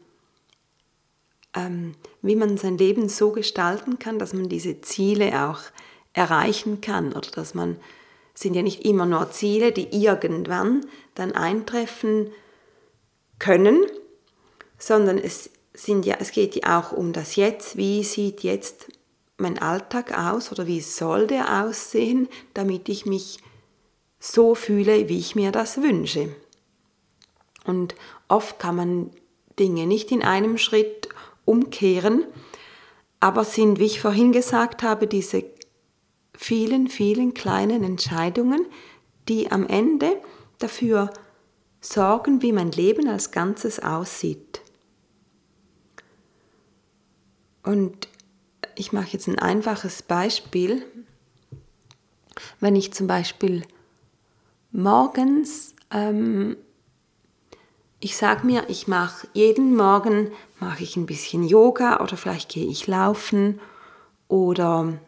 ähm, 1.55 1.95
wie 2.23 2.37
man 2.37 2.59
sein 2.59 2.79
Leben 2.79 3.09
so 3.09 3.33
gestalten 3.33 3.99
kann, 3.99 4.19
dass 4.19 4.35
man 4.35 4.49
diese 4.49 4.81
Ziele 4.83 5.49
auch 5.49 5.61
erreichen 6.13 6.81
kann 6.81 7.13
oder 7.13 7.31
dass 7.31 7.55
man 7.55 7.77
sind 8.39 8.55
ja 8.55 8.63
nicht 8.63 8.85
immer 8.85 9.05
nur 9.05 9.33
Ziele, 9.33 9.73
die 9.73 9.89
irgendwann 9.91 10.87
dann 11.17 11.33
eintreffen 11.33 12.31
können, 13.41 13.85
sondern 14.79 15.19
es, 15.19 15.51
sind 15.75 16.07
ja, 16.07 16.19
es 16.21 16.31
geht 16.31 16.55
ja 16.55 16.79
auch 16.79 16.93
um 16.93 17.13
das 17.13 17.35
Jetzt. 17.35 17.77
Wie 17.77 18.05
sieht 18.05 18.45
jetzt 18.45 18.93
mein 19.39 19.59
Alltag 19.59 20.17
aus 20.17 20.53
oder 20.53 20.69
wie 20.69 20.81
soll 20.81 21.27
der 21.27 21.65
aussehen, 21.65 22.29
damit 22.55 22.89
ich 22.89 23.07
mich 23.07 23.39
so 24.21 24.55
fühle, 24.55 25.09
wie 25.09 25.19
ich 25.19 25.35
mir 25.35 25.51
das 25.51 25.83
wünsche. 25.83 26.29
Und 27.65 27.97
oft 28.29 28.61
kann 28.61 28.77
man 28.77 29.11
Dinge 29.59 29.89
nicht 29.89 30.13
in 30.13 30.23
einem 30.23 30.59
Schritt 30.59 31.09
umkehren, 31.45 32.25
aber 33.19 33.43
sind, 33.45 33.81
wie 33.81 33.87
ich 33.87 34.01
vorhin 34.01 34.31
gesagt 34.31 34.85
habe, 34.85 35.09
diese 35.09 35.45
vielen, 36.41 36.87
vielen 36.87 37.35
kleinen 37.35 37.83
Entscheidungen, 37.83 38.65
die 39.29 39.51
am 39.51 39.67
Ende 39.67 40.17
dafür 40.59 41.11
sorgen, 41.81 42.43
wie 42.43 42.53
mein 42.53 42.71
Leben 42.71 43.09
als 43.09 43.33
Ganzes 43.33 43.81
aussieht. 43.81 44.63
Und 47.65 48.09
ich 48.77 48.93
mache 48.93 49.09
jetzt 49.11 49.27
ein 49.27 49.39
einfaches 49.39 50.03
Beispiel. 50.03 50.87
Wenn 52.61 52.77
ich 52.77 52.93
zum 52.93 53.09
Beispiel 53.09 53.65
morgens 54.71 55.75
ähm, 55.91 56.57
Ich 58.01 58.17
sage 58.17 58.47
mir, 58.47 58.69
ich 58.69 58.87
mache 58.87 59.27
jeden 59.33 59.75
Morgen 59.75 60.31
mache 60.61 60.85
ich 60.85 60.97
ein 60.97 61.07
bisschen 61.07 61.43
Yoga 61.43 62.01
oder 62.01 62.17
vielleicht 62.17 62.49
gehe 62.51 62.69
ich 62.69 62.87
laufen 62.87 63.61
oder 64.29 64.99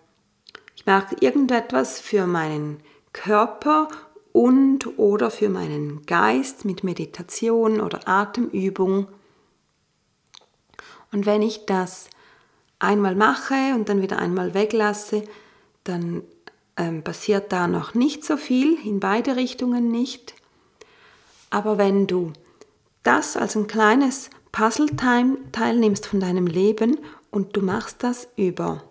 ich 0.80 0.86
mache 0.86 1.14
irgendetwas 1.20 2.00
für 2.00 2.26
meinen 2.26 2.80
Körper 3.12 3.88
und 4.32 4.98
oder 4.98 5.30
für 5.30 5.50
meinen 5.50 6.06
Geist 6.06 6.64
mit 6.64 6.84
Meditation 6.84 7.82
oder 7.82 8.08
Atemübung. 8.08 9.06
Und 11.12 11.26
wenn 11.26 11.42
ich 11.42 11.66
das 11.66 12.08
einmal 12.78 13.14
mache 13.14 13.74
und 13.74 13.90
dann 13.90 14.00
wieder 14.00 14.18
einmal 14.18 14.54
weglasse, 14.54 15.24
dann 15.84 16.22
ähm, 16.78 17.04
passiert 17.04 17.52
da 17.52 17.66
noch 17.66 17.92
nicht 17.92 18.24
so 18.24 18.38
viel, 18.38 18.78
in 18.82 19.00
beide 19.00 19.36
Richtungen 19.36 19.90
nicht. 19.90 20.34
Aber 21.50 21.76
wenn 21.76 22.06
du 22.06 22.32
das 23.02 23.36
als 23.36 23.54
ein 23.54 23.66
kleines 23.66 24.30
Puzzle 24.50 24.88
teilnimmst 24.96 26.06
von 26.06 26.20
deinem 26.20 26.46
Leben 26.46 26.96
und 27.30 27.54
du 27.54 27.60
machst 27.60 28.02
das 28.02 28.28
über 28.36 28.82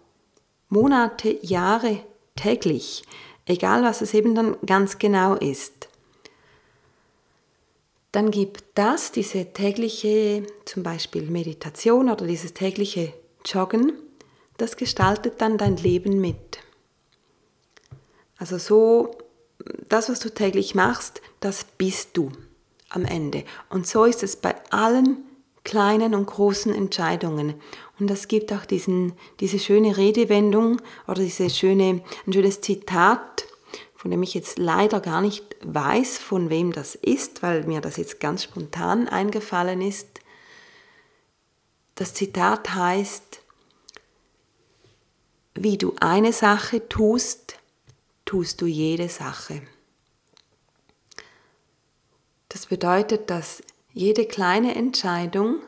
Monate, 0.69 1.37
Jahre 1.41 2.03
täglich, 2.35 3.03
egal 3.45 3.83
was 3.83 4.01
es 4.01 4.13
eben 4.13 4.35
dann 4.35 4.55
ganz 4.65 4.97
genau 4.99 5.35
ist, 5.35 5.89
dann 8.11 8.31
gibt 8.31 8.63
das, 8.75 9.11
diese 9.11 9.53
tägliche 9.53 10.43
zum 10.65 10.83
Beispiel 10.83 11.23
Meditation 11.29 12.09
oder 12.09 12.25
dieses 12.25 12.53
tägliche 12.53 13.13
Joggen, 13.45 13.93
das 14.57 14.77
gestaltet 14.77 15.41
dann 15.41 15.57
dein 15.57 15.77
Leben 15.77 16.19
mit. 16.19 16.59
Also 18.37 18.57
so, 18.57 19.11
das, 19.89 20.09
was 20.09 20.19
du 20.19 20.29
täglich 20.29 20.73
machst, 20.75 21.21
das 21.39 21.65
bist 21.77 22.17
du 22.17 22.31
am 22.89 23.05
Ende. 23.05 23.43
Und 23.69 23.85
so 23.85 24.05
ist 24.05 24.23
es 24.23 24.35
bei 24.35 24.55
allen 24.71 25.17
kleinen 25.63 26.15
und 26.15 26.25
großen 26.25 26.73
Entscheidungen. 26.73 27.55
Und 27.99 28.07
das 28.07 28.27
gibt 28.27 28.53
auch 28.53 28.65
diesen, 28.65 29.13
diese 29.39 29.59
schöne 29.59 29.97
Redewendung 29.97 30.81
oder 31.07 31.21
diese 31.21 31.49
schöne, 31.49 32.01
ein 32.25 32.33
schönes 32.33 32.61
Zitat, 32.61 33.45
von 33.95 34.11
dem 34.11 34.23
ich 34.23 34.33
jetzt 34.33 34.57
leider 34.57 35.01
gar 35.01 35.21
nicht 35.21 35.43
weiß, 35.61 36.17
von 36.17 36.49
wem 36.49 36.71
das 36.71 36.95
ist, 36.95 37.43
weil 37.43 37.63
mir 37.65 37.81
das 37.81 37.97
jetzt 37.97 38.19
ganz 38.19 38.43
spontan 38.43 39.09
eingefallen 39.09 39.81
ist. 39.81 40.07
Das 41.95 42.13
Zitat 42.13 42.73
heißt, 42.75 43.41
wie 45.55 45.77
du 45.77 45.93
eine 45.99 46.31
Sache 46.31 46.87
tust, 46.87 47.59
tust 48.23 48.61
du 48.61 48.67
jede 48.67 49.09
Sache. 49.09 49.61
Das 52.47 52.67
bedeutet, 52.67 53.29
dass 53.29 53.61
jede 53.99 54.25
kleine 54.25 54.75
Entscheidung 54.75 55.59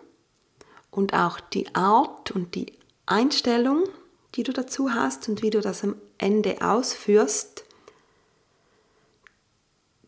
und 0.89 1.13
auch 1.13 1.41
die 1.41 1.75
Art 1.75 2.31
und 2.31 2.55
die 2.55 2.71
Einstellung, 3.05 3.83
die 4.35 4.43
du 4.43 4.53
dazu 4.53 4.93
hast 4.93 5.27
und 5.27 5.41
wie 5.41 5.49
du 5.49 5.59
das 5.59 5.83
am 5.83 5.97
Ende 6.17 6.61
ausführst, 6.61 7.65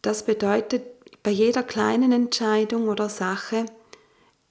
das 0.01 0.25
bedeutet, 0.25 0.83
bei 1.21 1.31
jeder 1.31 1.63
kleinen 1.63 2.13
Entscheidung 2.13 2.87
oder 2.87 3.09
Sache 3.09 3.65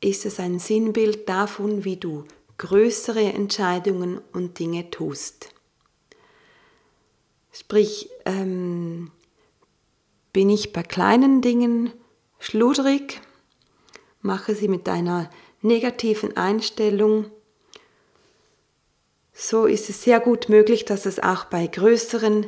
ist 0.03 0.27
es 0.27 0.39
ein 0.39 0.59
Sinnbild 0.59 1.27
davon, 1.27 1.87
wie 1.87 1.97
du 1.97 2.27
größere 2.59 3.23
Entscheidungen 3.23 4.21
und 4.35 4.59
Dinge 4.59 4.91
tust. 4.91 5.49
Sprich, 7.53 8.11
ähm, 8.27 9.11
bin 10.35 10.51
ich 10.51 10.75
bei 10.75 10.83
kleinen 10.83 11.41
Dingen 11.41 11.91
schludrig, 12.39 13.23
mache 14.23 14.55
sie 14.55 14.69
mit 14.69 14.89
einer 14.89 15.31
negativen 15.61 16.37
Einstellung, 16.37 17.27
so 19.33 19.67
ist 19.67 19.89
es 19.89 20.03
sehr 20.03 20.21
gut 20.21 20.49
möglich, 20.49 20.85
dass 20.85 21.07
es 21.07 21.19
auch 21.19 21.45
bei 21.47 21.67
größeren, 21.67 22.47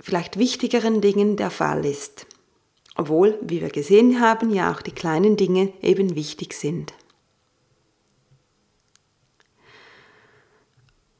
vielleicht 0.00 0.38
wichtigeren 0.38 1.00
Dingen 1.00 1.36
der 1.36 1.50
Fall 1.50 1.84
ist. 1.84 2.26
Obwohl, 2.94 3.38
wie 3.42 3.60
wir 3.60 3.70
gesehen 3.70 4.20
haben, 4.20 4.50
ja 4.52 4.72
auch 4.72 4.82
die 4.82 4.92
kleinen 4.92 5.36
Dinge 5.36 5.72
eben 5.80 6.14
wichtig 6.14 6.52
sind. 6.52 6.92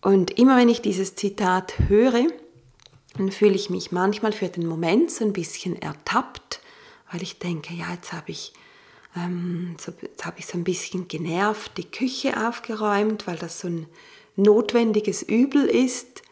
Und 0.02 0.38
immer 0.38 0.56
wenn 0.56 0.68
ich 0.68 0.82
dieses 0.82 1.14
Zitat 1.14 1.74
höre, 1.88 2.26
dann 3.16 3.30
fühle 3.30 3.54
ich 3.54 3.70
mich 3.70 3.92
manchmal 3.92 4.32
für 4.32 4.48
den 4.48 4.66
Moment 4.66 5.10
so 5.10 5.24
ein 5.24 5.32
bisschen 5.32 5.80
ertappt, 5.80 6.60
weil 7.10 7.22
ich 7.22 7.38
denke, 7.38 7.74
ja, 7.74 7.92
jetzt 7.92 8.12
habe 8.12 8.30
ich, 8.30 8.52
ähm, 9.16 9.76
so, 9.78 9.92
jetzt 10.02 10.24
habe 10.24 10.38
ich 10.38 10.46
so 10.46 10.56
ein 10.56 10.64
bisschen 10.64 11.08
genervt 11.08 11.76
die 11.76 11.90
Küche 11.90 12.46
aufgeräumt, 12.46 13.26
weil 13.26 13.36
das 13.36 13.60
so 13.60 13.68
ein 13.68 13.86
notwendiges 14.36 15.22
Übel 15.22 15.66
ist. 15.66 16.22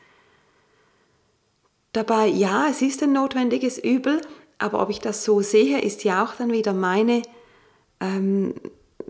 Dabei, 1.93 2.27
ja, 2.27 2.69
es 2.69 2.83
ist 2.83 3.03
ein 3.03 3.13
notwendiges 3.13 3.79
Übel, 3.79 4.21
aber 4.59 4.83
ob 4.83 4.91
ich 4.91 5.01
das 5.01 5.25
so 5.25 5.41
sehe, 5.41 5.81
ist 5.81 6.05
ja 6.05 6.25
auch 6.25 6.35
dann 6.35 6.53
wieder 6.53 6.73
meine, 6.73 7.23
ähm, 8.01 8.55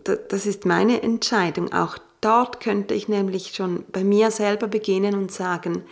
das 0.05 0.47
ist 0.47 0.65
meine 0.65 1.03
Entscheidung. 1.03 1.73
Auch 1.73 1.99
dort 2.21 2.61
könnte 2.61 2.95
ich 2.95 3.09
nämlich 3.09 3.55
schon 3.55 3.85
bei 3.93 4.05
mir 4.05 4.31
selber 4.31 4.69
beginnen 4.69 5.15
und 5.15 5.33
sagen, 5.33 5.83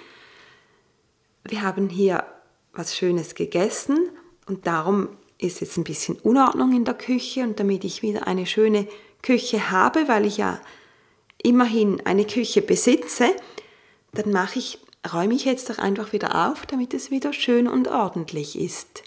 wir 1.44 1.62
haben 1.62 1.88
hier 1.88 2.24
was 2.72 2.96
Schönes 2.96 3.34
gegessen 3.34 4.10
und 4.46 4.66
darum 4.66 5.08
ist 5.38 5.60
jetzt 5.60 5.76
ein 5.76 5.84
bisschen 5.84 6.16
Unordnung 6.16 6.74
in 6.74 6.84
der 6.84 6.94
Küche 6.94 7.42
und 7.42 7.60
damit 7.60 7.84
ich 7.84 8.02
wieder 8.02 8.26
eine 8.26 8.46
schöne 8.46 8.86
Küche 9.22 9.70
habe, 9.70 10.08
weil 10.08 10.24
ich 10.24 10.38
ja 10.38 10.60
immerhin 11.42 12.04
eine 12.06 12.24
Küche 12.24 12.62
besitze, 12.62 13.34
dann 14.12 14.32
mache 14.32 14.58
ich, 14.58 14.78
räume 15.12 15.34
ich 15.34 15.44
jetzt 15.44 15.68
doch 15.68 15.78
einfach 15.78 16.12
wieder 16.12 16.48
auf, 16.48 16.66
damit 16.66 16.94
es 16.94 17.10
wieder 17.10 17.32
schön 17.32 17.68
und 17.68 17.88
ordentlich 17.88 18.58
ist. 18.58 19.02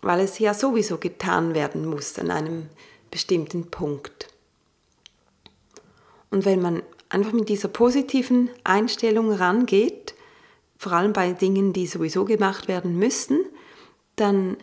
Weil 0.00 0.20
es 0.20 0.38
ja 0.38 0.54
sowieso 0.54 0.98
getan 0.98 1.54
werden 1.54 1.86
muss 1.86 2.18
an 2.18 2.30
einem 2.30 2.68
bestimmten 3.10 3.70
Punkt. 3.70 4.28
Und 6.30 6.44
wenn 6.44 6.62
man 6.62 6.82
einfach 7.08 7.32
mit 7.32 7.48
dieser 7.48 7.68
positiven 7.68 8.50
Einstellung 8.64 9.32
rangeht, 9.32 10.14
vor 10.78 10.92
allem 10.92 11.12
bei 11.12 11.32
Dingen, 11.32 11.72
die 11.72 11.86
sowieso 11.86 12.24
gemacht 12.24 12.68
werden 12.68 12.98
müssen, 12.98 13.44
dann 14.16 14.56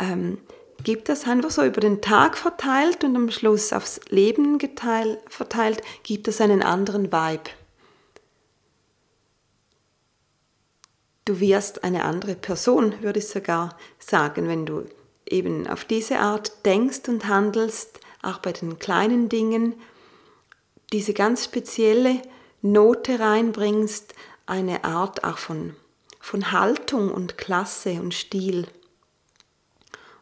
ähm, 0.00 0.38
gibt 0.82 1.08
das 1.08 1.26
einfach 1.26 1.50
so 1.50 1.64
über 1.64 1.80
den 1.80 2.00
Tag 2.00 2.36
verteilt 2.38 3.04
und 3.04 3.16
am 3.16 3.30
Schluss 3.30 3.72
aufs 3.72 4.00
Leben 4.08 4.58
geteilt, 4.58 5.18
verteilt, 5.28 5.82
gibt 6.02 6.28
es 6.28 6.40
einen 6.40 6.62
anderen 6.62 7.12
Vibe. 7.12 7.50
Du 11.24 11.40
wirst 11.40 11.84
eine 11.84 12.04
andere 12.04 12.34
Person, 12.34 12.94
würde 13.02 13.18
ich 13.18 13.28
sogar 13.28 13.76
sagen, 13.98 14.48
wenn 14.48 14.64
du 14.64 14.86
eben 15.28 15.66
auf 15.66 15.84
diese 15.84 16.20
Art 16.20 16.64
denkst 16.64 17.08
und 17.08 17.28
handelst, 17.28 18.00
auch 18.22 18.38
bei 18.38 18.52
den 18.52 18.78
kleinen 18.78 19.28
Dingen, 19.28 19.74
diese 20.92 21.12
ganz 21.12 21.44
spezielle 21.44 22.22
Note 22.62 23.20
reinbringst, 23.20 24.14
eine 24.46 24.84
Art 24.84 25.22
auch 25.24 25.38
von, 25.38 25.76
von 26.18 26.50
Haltung 26.52 27.12
und 27.12 27.36
Klasse 27.36 28.00
und 28.00 28.14
Stil. 28.14 28.66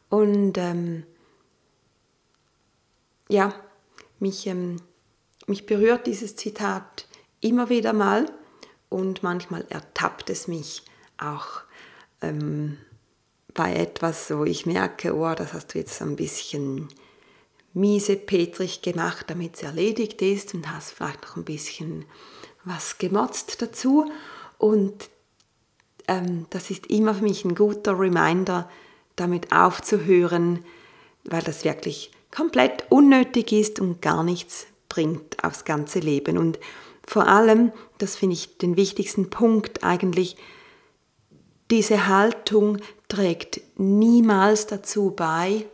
Und 0.08 0.58
ähm, 0.58 1.04
ja, 3.28 3.54
mich, 4.18 4.46
ähm, 4.46 4.76
mich 5.46 5.66
berührt 5.66 6.06
dieses 6.06 6.36
Zitat 6.36 7.06
immer 7.40 7.68
wieder 7.68 7.92
mal 7.92 8.30
und 8.88 9.22
manchmal 9.22 9.64
ertappt 9.68 10.30
es 10.30 10.48
mich 10.48 10.82
auch 11.18 11.62
ähm, 12.22 12.78
bei 13.54 13.74
etwas, 13.74 14.30
wo 14.30 14.44
ich 14.44 14.66
merke, 14.66 15.14
oh, 15.14 15.34
das 15.34 15.52
hast 15.52 15.74
du 15.74 15.78
jetzt 15.78 16.00
ein 16.02 16.16
bisschen 16.16 16.88
miese 17.72 18.16
Petrich 18.16 18.82
gemacht, 18.82 19.26
damit 19.28 19.56
es 19.56 19.62
erledigt 19.62 20.22
ist 20.22 20.54
und 20.54 20.70
hast 20.70 20.92
vielleicht 20.92 21.22
noch 21.22 21.36
ein 21.36 21.44
bisschen 21.44 22.04
was 22.64 22.98
gemotzt 22.98 23.60
dazu. 23.60 24.10
Und 24.58 25.10
ähm, 26.08 26.46
das 26.50 26.70
ist 26.70 26.86
immer 26.86 27.14
für 27.14 27.22
mich 27.22 27.44
ein 27.44 27.54
guter 27.54 27.98
Reminder, 27.98 28.70
damit 29.16 29.52
aufzuhören, 29.52 30.64
weil 31.24 31.42
das 31.42 31.64
wirklich 31.64 32.10
komplett 32.30 32.84
unnötig 32.90 33.52
ist 33.52 33.80
und 33.80 34.02
gar 34.02 34.22
nichts 34.22 34.66
bringt 34.88 35.42
aufs 35.42 35.64
ganze 35.64 35.98
Leben. 35.98 36.38
Und 36.38 36.58
vor 37.06 37.26
allem, 37.26 37.72
das 37.98 38.16
finde 38.16 38.34
ich 38.34 38.58
den 38.58 38.76
wichtigsten 38.76 39.30
Punkt 39.30 39.84
eigentlich, 39.84 40.36
diese 41.70 42.06
Haltung 42.06 42.78
trägt 43.08 43.60
niemals 43.76 44.66
dazu 44.66 45.10
bei, 45.10 45.66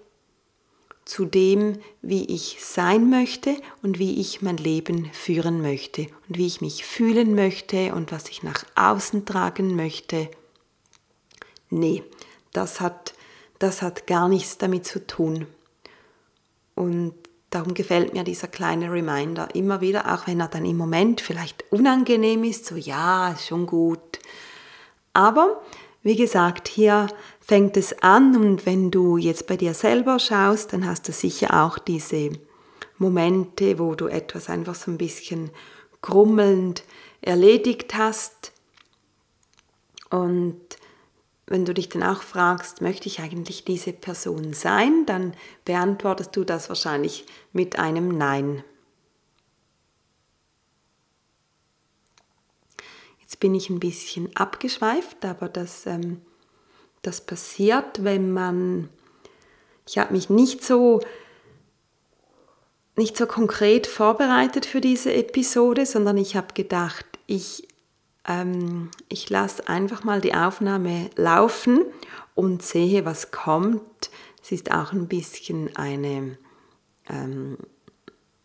zu 1.04 1.24
dem, 1.24 1.78
wie 2.00 2.24
ich 2.26 2.58
sein 2.60 3.10
möchte 3.10 3.56
und 3.82 3.98
wie 3.98 4.20
ich 4.20 4.40
mein 4.40 4.56
Leben 4.56 5.10
führen 5.12 5.60
möchte 5.60 6.06
und 6.28 6.38
wie 6.38 6.46
ich 6.46 6.60
mich 6.60 6.84
fühlen 6.84 7.34
möchte 7.34 7.92
und 7.94 8.12
was 8.12 8.28
ich 8.28 8.42
nach 8.42 8.64
außen 8.76 9.26
tragen 9.26 9.74
möchte. 9.74 10.30
Nee, 11.70 12.04
das 12.52 12.80
hat 12.80 13.14
das 13.62 13.82
hat 13.82 14.06
gar 14.06 14.28
nichts 14.28 14.58
damit 14.58 14.86
zu 14.86 15.06
tun. 15.06 15.46
Und 16.74 17.14
darum 17.50 17.74
gefällt 17.74 18.14
mir 18.14 18.24
dieser 18.24 18.48
kleine 18.48 18.90
Reminder 18.90 19.54
immer 19.54 19.80
wieder, 19.80 20.12
auch 20.12 20.26
wenn 20.26 20.40
er 20.40 20.48
dann 20.48 20.64
im 20.64 20.76
Moment 20.76 21.20
vielleicht 21.20 21.64
unangenehm 21.70 22.44
ist, 22.44 22.66
so 22.66 22.76
ja, 22.76 23.32
ist 23.32 23.46
schon 23.46 23.66
gut. 23.66 24.18
Aber 25.12 25.62
wie 26.02 26.16
gesagt, 26.16 26.66
hier 26.66 27.06
fängt 27.40 27.76
es 27.76 28.02
an 28.02 28.36
und 28.36 28.66
wenn 28.66 28.90
du 28.90 29.16
jetzt 29.16 29.46
bei 29.46 29.56
dir 29.56 29.74
selber 29.74 30.18
schaust, 30.18 30.72
dann 30.72 30.86
hast 30.86 31.06
du 31.06 31.12
sicher 31.12 31.62
auch 31.64 31.78
diese 31.78 32.30
Momente, 32.98 33.78
wo 33.78 33.94
du 33.94 34.08
etwas 34.08 34.48
einfach 34.48 34.74
so 34.74 34.90
ein 34.90 34.98
bisschen 34.98 35.50
grummelnd 36.00 36.82
erledigt 37.20 37.94
hast. 37.94 38.52
Und 40.10 40.60
wenn 41.52 41.66
du 41.66 41.74
dich 41.74 41.90
dann 41.90 42.02
auch 42.02 42.22
fragst, 42.22 42.80
möchte 42.80 43.08
ich 43.08 43.20
eigentlich 43.20 43.62
diese 43.62 43.92
Person 43.92 44.54
sein, 44.54 45.04
dann 45.04 45.34
beantwortest 45.66 46.34
du 46.34 46.44
das 46.44 46.70
wahrscheinlich 46.70 47.26
mit 47.52 47.78
einem 47.78 48.16
Nein. 48.16 48.64
Jetzt 53.20 53.38
bin 53.38 53.54
ich 53.54 53.68
ein 53.68 53.80
bisschen 53.80 54.34
abgeschweift, 54.34 55.26
aber 55.26 55.50
das, 55.50 55.84
ähm, 55.84 56.22
das 57.02 57.20
passiert, 57.20 58.02
wenn 58.02 58.32
man, 58.32 58.88
ich 59.86 59.98
habe 59.98 60.14
mich 60.14 60.30
nicht 60.30 60.64
so 60.64 61.00
nicht 62.96 63.16
so 63.16 63.26
konkret 63.26 63.86
vorbereitet 63.86 64.64
für 64.64 64.80
diese 64.80 65.12
Episode, 65.12 65.84
sondern 65.84 66.16
ich 66.16 66.34
habe 66.34 66.54
gedacht, 66.54 67.04
ich, 67.26 67.68
ähm, 68.26 68.90
ich 69.08 69.28
lasse 69.30 69.68
einfach 69.68 70.04
mal 70.04 70.20
die 70.20 70.34
Aufnahme 70.34 71.10
laufen 71.16 71.84
und 72.34 72.62
sehe, 72.62 73.04
was 73.04 73.30
kommt. 73.30 74.10
Es 74.42 74.52
ist 74.52 74.72
auch 74.72 74.92
ein 74.92 75.08
bisschen 75.08 75.76
eine, 75.76 76.38
ähm, 77.08 77.58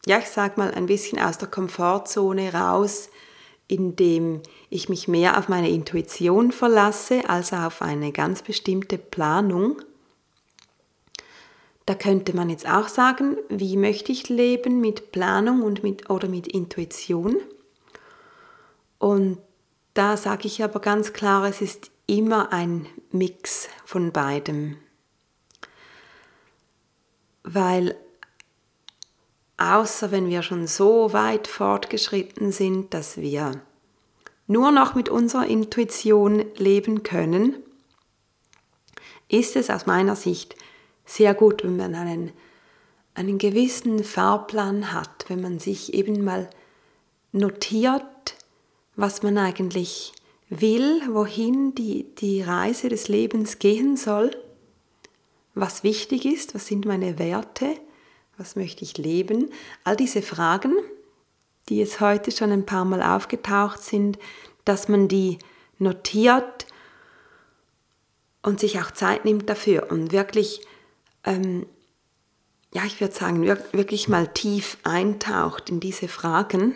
ja, 0.06 0.20
ich 0.20 0.30
sag 0.30 0.58
mal, 0.58 0.72
ein 0.72 0.86
bisschen 0.86 1.20
aus 1.20 1.38
der 1.38 1.48
Komfortzone 1.48 2.54
raus, 2.54 3.10
indem 3.68 4.42
ich 4.70 4.90
mich 4.90 5.08
mehr 5.08 5.38
auf 5.38 5.50
meine 5.50 5.70
Intuition 5.70 6.52
verlasse 6.52 7.30
als 7.30 7.52
auf 7.54 7.82
eine 7.82 8.12
ganz 8.12 8.42
bestimmte 8.42 8.98
Planung. 8.98 9.82
Da 11.86 11.96
könnte 11.96 12.36
man 12.36 12.50
jetzt 12.50 12.68
auch 12.68 12.88
sagen, 12.88 13.38
wie 13.50 13.78
möchte 13.78 14.12
ich 14.12 14.30
leben 14.30 14.82
mit 14.82 15.12
Planung 15.12 15.62
und 15.62 15.84
mit, 15.84 16.10
oder 16.10 16.28
mit 16.28 16.48
Intuition? 16.48 17.38
Und 19.00 19.38
da 19.98 20.16
sage 20.16 20.48
ich 20.48 20.64
aber 20.64 20.80
ganz 20.80 21.14
klar, 21.14 21.44
es 21.46 21.62
ist 21.62 21.90
immer 22.06 22.54
ein 22.54 22.88
Mix 23.12 23.68
von 23.84 24.12
beidem. 24.12 24.78
Weil 27.44 27.96
außer 29.58 30.12
wenn 30.12 30.30
wir 30.30 30.44
schon 30.44 30.68
so 30.68 31.14
weit 31.14 31.48
fortgeschritten 31.48 32.52
sind, 32.52 32.94
dass 32.94 33.18
wir 33.18 33.62
nur 34.46 34.72
noch 34.72 34.94
mit 34.94 35.10
unserer 35.10 35.48
Intuition 35.48 36.46
leben 36.56 37.02
können, 37.04 37.56
ist 39.30 39.56
es 39.56 39.70
aus 39.70 39.88
meiner 39.88 40.16
Sicht 40.16 40.56
sehr 41.06 41.34
gut, 41.34 41.64
wenn 41.64 41.76
man 41.76 41.96
einen, 41.96 42.32
einen 43.16 43.38
gewissen 43.40 44.04
Fahrplan 44.04 44.94
hat, 44.94 45.26
wenn 45.28 45.42
man 45.42 45.60
sich 45.60 45.94
eben 45.94 46.24
mal 46.24 46.50
notiert, 47.32 48.06
was 48.98 49.24
man 49.24 49.38
eigentlich 49.38 50.12
will, 50.50 51.02
wohin 51.10 51.74
die, 51.76 52.04
die 52.16 52.42
Reise 52.42 52.90
des 52.90 53.08
Lebens 53.08 53.60
gehen 53.60 53.96
soll, 53.96 54.36
was 55.56 55.84
wichtig 55.84 56.26
ist, 56.26 56.54
was 56.54 56.68
sind 56.68 56.86
meine 56.86 57.18
Werte, 57.18 57.76
was 58.38 58.58
möchte 58.58 58.84
ich 58.84 58.98
leben. 58.98 59.50
All 59.86 59.96
diese 59.96 60.22
Fragen, 60.22 60.74
die 61.70 61.78
jetzt 61.78 62.02
heute 62.02 62.32
schon 62.32 62.52
ein 62.52 62.66
paar 62.66 62.84
Mal 62.84 63.02
aufgetaucht 63.02 63.82
sind, 63.82 64.20
dass 64.66 64.90
man 64.90 65.08
die 65.08 65.38
notiert 65.80 66.66
und 68.42 68.60
sich 68.60 68.80
auch 68.82 68.92
Zeit 68.92 69.24
nimmt 69.24 69.50
dafür 69.50 69.92
und 69.92 70.12
wirklich 70.12 70.62
ähm, 71.24 71.66
ja, 72.74 72.84
ich 72.86 73.00
würde 73.00 73.14
sagen, 73.14 73.46
wirklich 73.46 74.08
mal 74.08 74.28
tief 74.28 74.78
eintaucht 74.84 75.70
in 75.70 75.80
diese 75.80 76.08
Fragen. 76.08 76.76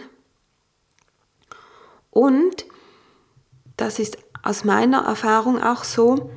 Und 2.12 2.66
das 3.78 3.98
ist 3.98 4.18
aus 4.44 4.64
meiner 4.64 5.06
Erfahrung 5.06 5.62
auch 5.62 5.84
so, 5.84 6.30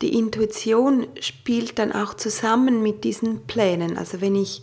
die 0.00 0.16
Intuition 0.16 1.08
spielt 1.20 1.78
dann 1.78 1.92
auch 1.92 2.14
zusammen 2.14 2.82
mit 2.82 3.04
diesen 3.04 3.46
Plänen. 3.46 3.98
Also 3.98 4.20
wenn 4.20 4.36
ich 4.36 4.62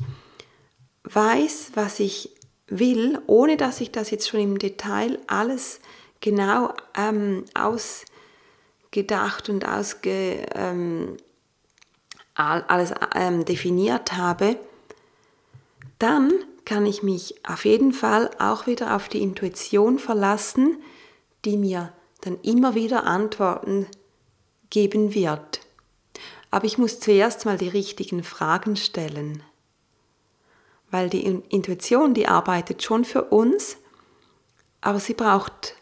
weiß, 1.04 1.72
was 1.76 2.00
ich 2.00 2.32
will, 2.68 3.20
ohne 3.28 3.58
dass 3.58 3.82
ich 3.82 3.92
das 3.92 4.12
jetzt 4.12 4.30
schon 4.30 4.40
im 4.40 4.58
Detail 4.58 5.20
alles 5.28 5.82
genau 6.22 6.74
ähm, 6.98 7.44
ausgedacht 7.54 9.50
und 9.50 9.68
ausge, 9.68 10.46
ähm, 10.56 11.18
alles 12.34 12.94
ähm, 13.14 13.46
definiert 13.46 14.14
habe, 14.14 14.58
dann 16.00 16.34
kann 16.66 16.86
ich 16.86 17.04
mich 17.04 17.36
auf 17.48 17.66
jeden 17.66 17.94
Fall 17.94 18.32
auch 18.40 18.68
wieder 18.68 18.96
auf 18.96 19.08
die 19.08 19.22
Intuition 19.22 20.00
verlassen, 20.00 20.82
die 21.46 21.58
mir 21.58 21.94
dann 22.22 22.40
immer 22.42 22.74
wieder 22.76 23.06
Antworten 23.06 23.88
geben 24.72 25.14
wird. 25.14 25.62
Aber 26.50 26.66
ich 26.66 26.78
muss 26.78 27.00
zuerst 27.00 27.46
mal 27.46 27.58
die 27.58 27.70
richtigen 27.70 28.24
Fragen 28.24 28.76
stellen, 28.76 29.44
weil 30.90 31.10
die 31.10 31.24
Intuition, 31.26 32.14
die 32.14 32.28
arbeitet 32.28 32.82
schon 32.82 33.06
für 33.06 33.26
uns, 33.26 33.78
aber 34.82 35.00
sie 35.00 35.14
braucht 35.14 35.76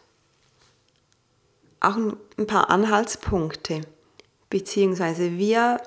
auch 1.80 1.96
ein 1.96 2.46
paar 2.46 2.70
Anhaltspunkte, 2.70 3.82
beziehungsweise 4.50 5.38
wir 5.38 5.80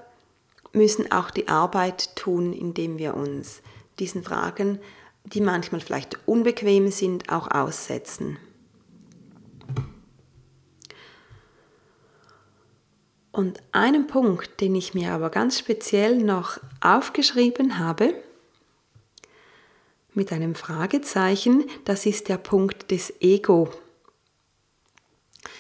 müssen 0.73 1.11
auch 1.11 1.31
die 1.31 1.47
Arbeit 1.47 2.15
tun, 2.15 2.53
indem 2.53 2.97
wir 2.97 3.15
uns 3.15 3.61
diesen 3.99 4.23
Fragen, 4.23 4.79
die 5.23 5.41
manchmal 5.41 5.81
vielleicht 5.81 6.27
unbequem 6.27 6.89
sind, 6.89 7.29
auch 7.29 7.51
aussetzen. 7.51 8.37
Und 13.31 13.61
einen 13.71 14.07
Punkt, 14.07 14.61
den 14.61 14.73
ich 14.75 14.93
mir 14.93 15.11
aber 15.11 15.29
ganz 15.29 15.59
speziell 15.59 16.17
noch 16.17 16.59
aufgeschrieben 16.81 17.77
habe, 17.77 18.15
mit 20.13 20.31
einem 20.31 20.55
Fragezeichen, 20.55 21.65
das 21.85 22.07
ist 22.07 22.29
der 22.29 22.37
Punkt 22.37 22.89
des 22.89 23.13
Ego. 23.21 23.69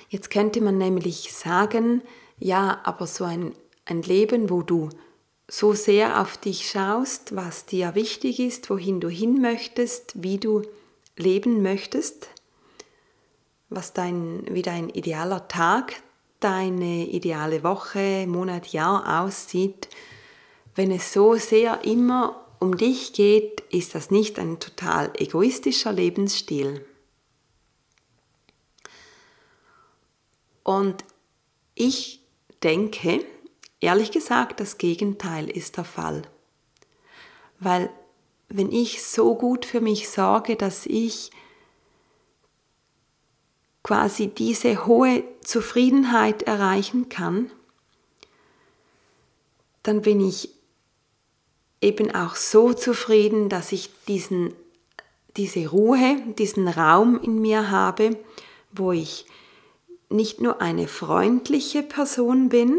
Jetzt 0.09 0.31
könnte 0.31 0.61
man 0.61 0.79
nämlich 0.79 1.33
sagen, 1.33 2.01
ja, 2.39 2.81
aber 2.83 3.05
so 3.05 3.25
ein 3.25 3.53
ein 3.87 4.01
Leben, 4.01 4.49
wo 4.49 4.61
du 4.61 4.89
so 5.47 5.73
sehr 5.73 6.21
auf 6.21 6.37
dich 6.37 6.69
schaust, 6.69 7.35
was 7.35 7.65
dir 7.65 7.95
wichtig 7.95 8.39
ist, 8.39 8.69
wohin 8.69 8.99
du 8.99 9.09
hin 9.09 9.41
möchtest, 9.41 10.21
wie 10.21 10.37
du 10.37 10.63
leben 11.15 11.61
möchtest, 11.61 12.29
was 13.69 13.93
dein, 13.93 14.43
wie 14.49 14.61
dein 14.61 14.89
idealer 14.89 15.47
Tag, 15.47 16.01
deine 16.39 17.07
ideale 17.07 17.63
Woche, 17.63 18.25
Monat, 18.27 18.67
Jahr 18.67 19.23
aussieht. 19.23 19.87
Wenn 20.75 20.91
es 20.91 21.13
so 21.13 21.35
sehr 21.35 21.83
immer 21.85 22.45
um 22.59 22.77
dich 22.77 23.13
geht, 23.13 23.61
ist 23.71 23.95
das 23.95 24.11
nicht 24.11 24.39
ein 24.39 24.59
total 24.59 25.11
egoistischer 25.15 25.93
Lebensstil. 25.93 26.85
Und 30.63 31.03
ich 31.75 32.21
denke, 32.61 33.23
Ehrlich 33.79 34.11
gesagt, 34.11 34.59
das 34.59 34.77
Gegenteil 34.77 35.49
ist 35.49 35.77
der 35.77 35.83
Fall. 35.83 36.23
Weil 37.59 37.89
wenn 38.49 38.71
ich 38.71 39.03
so 39.03 39.35
gut 39.35 39.65
für 39.65 39.81
mich 39.81 40.09
sorge, 40.09 40.55
dass 40.55 40.85
ich 40.85 41.31
quasi 43.83 44.27
diese 44.27 44.85
hohe 44.85 45.23
Zufriedenheit 45.41 46.43
erreichen 46.43 47.09
kann, 47.09 47.51
dann 49.83 50.01
bin 50.01 50.19
ich 50.19 50.49
eben 51.81 52.13
auch 52.13 52.35
so 52.35 52.73
zufrieden, 52.73 53.47
dass 53.49 53.71
ich 53.71 53.89
diesen, 54.07 54.53
diese 55.37 55.67
Ruhe, 55.67 56.17
diesen 56.37 56.67
Raum 56.67 57.21
in 57.21 57.39
mir 57.39 57.69
habe, 57.69 58.17
wo 58.71 58.91
ich 58.91 59.25
nicht 60.09 60.41
nur 60.41 60.61
eine 60.61 60.87
freundliche 60.87 61.83
Person 61.83 62.49
bin, 62.49 62.75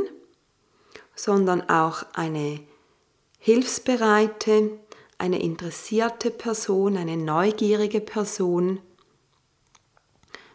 sondern 1.18 1.68
auch 1.68 2.04
eine 2.14 2.60
hilfsbereite, 3.40 4.70
eine 5.18 5.42
interessierte 5.42 6.30
Person, 6.30 6.96
eine 6.96 7.16
neugierige 7.16 8.00
Person 8.00 8.78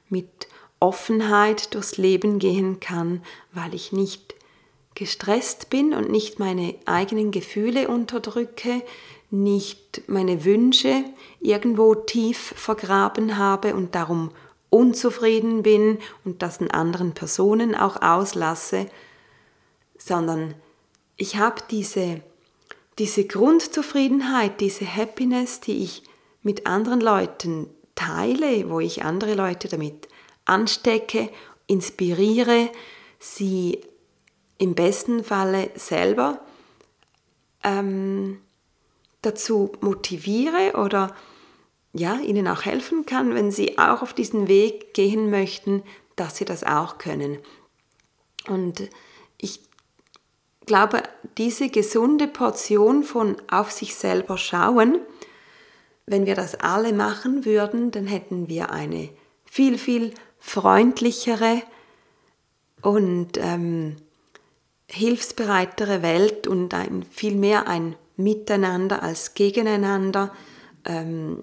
mit 0.07 0.47
Offenheit 0.80 1.74
durchs 1.74 1.97
Leben 1.97 2.39
gehen 2.39 2.80
kann, 2.80 3.24
weil 3.51 3.74
ich 3.74 3.91
nicht 3.91 4.36
gestresst 4.95 5.70
bin 5.70 5.93
und 5.93 6.09
nicht 6.09 6.39
meine 6.39 6.76
eigenen 6.86 7.32
Gefühle 7.32 7.89
unterdrücke, 7.89 8.84
nicht 9.32 10.03
meine 10.07 10.45
Wünsche 10.45 11.03
irgendwo 11.41 11.95
tief 11.95 12.53
vergraben 12.55 13.38
habe 13.38 13.76
und 13.76 13.95
darum 13.95 14.32
unzufrieden 14.70 15.61
bin 15.64 15.97
und 16.24 16.41
das 16.41 16.57
in 16.57 16.72
anderen 16.72 17.14
Personen 17.14 17.76
auch 17.76 18.01
auslasse, 18.01 18.88
sondern 20.06 20.56
ich 21.16 21.38
habe 21.38 21.62
diese, 21.72 22.22
diese 22.99 23.26
Grundzufriedenheit, 23.26 24.60
diese 24.60 24.86
Happiness, 24.86 25.62
die 25.62 25.84
ich 25.84 26.04
mit 26.41 26.68
anderen 26.68 26.99
Leuten 26.99 27.70
teile, 27.95 28.70
wo 28.70 28.82
ich 28.82 29.04
andere 29.04 29.34
Leute 29.34 29.70
damit 29.70 30.10
anstecke, 30.43 31.30
inspiriere, 31.68 32.70
sie 33.20 33.80
im 34.58 34.76
besten 34.76 35.24
Falle 35.24 35.70
selber 35.76 36.41
ähm, 37.64 38.41
dazu 39.22 39.72
motiviere 39.80 40.74
oder 40.76 41.16
ja, 41.93 42.16
ihnen 42.16 42.47
auch 42.49 42.66
helfen 42.66 43.06
kann, 43.06 43.36
wenn 43.36 43.51
sie 43.51 43.78
auch 43.78 44.01
auf 44.01 44.14
diesen 44.14 44.49
Weg 44.49 44.93
gehen 44.93 45.30
möchten, 45.30 45.84
dass 46.18 46.38
sie 46.38 46.45
das 46.45 46.64
auch 46.64 46.97
können. 46.97 47.38
Und 48.47 48.89
ich 49.38 49.62
glaube, 50.66 51.03
diese 51.38 51.70
gesunde 51.70 52.28
Portion 52.28 53.03
von 53.03 53.38
auf 53.49 53.72
sich 53.72 53.95
selber 53.95 54.38
schauen, 54.38 54.99
wenn 56.05 56.26
wir 56.26 56.36
das 56.36 56.55
alle 56.55 56.93
machen 56.93 57.45
würden, 57.45 57.91
dann 57.91 58.05
hätten 58.05 58.49
wir 58.49 58.72
eine 58.72 59.09
viel, 59.45 59.78
viel 59.78 60.14
freundlichere 60.39 61.61
und 62.82 63.38
ähm, 63.38 63.95
hilfsbereitere 64.88 66.01
Welt 66.01 66.47
und 66.47 66.74
ein, 66.74 67.03
viel 67.09 67.36
mehr 67.36 67.68
ein 67.68 67.95
Miteinander 68.16 69.01
als 69.01 69.34
gegeneinander, 69.34 70.32
ähm, 70.86 71.41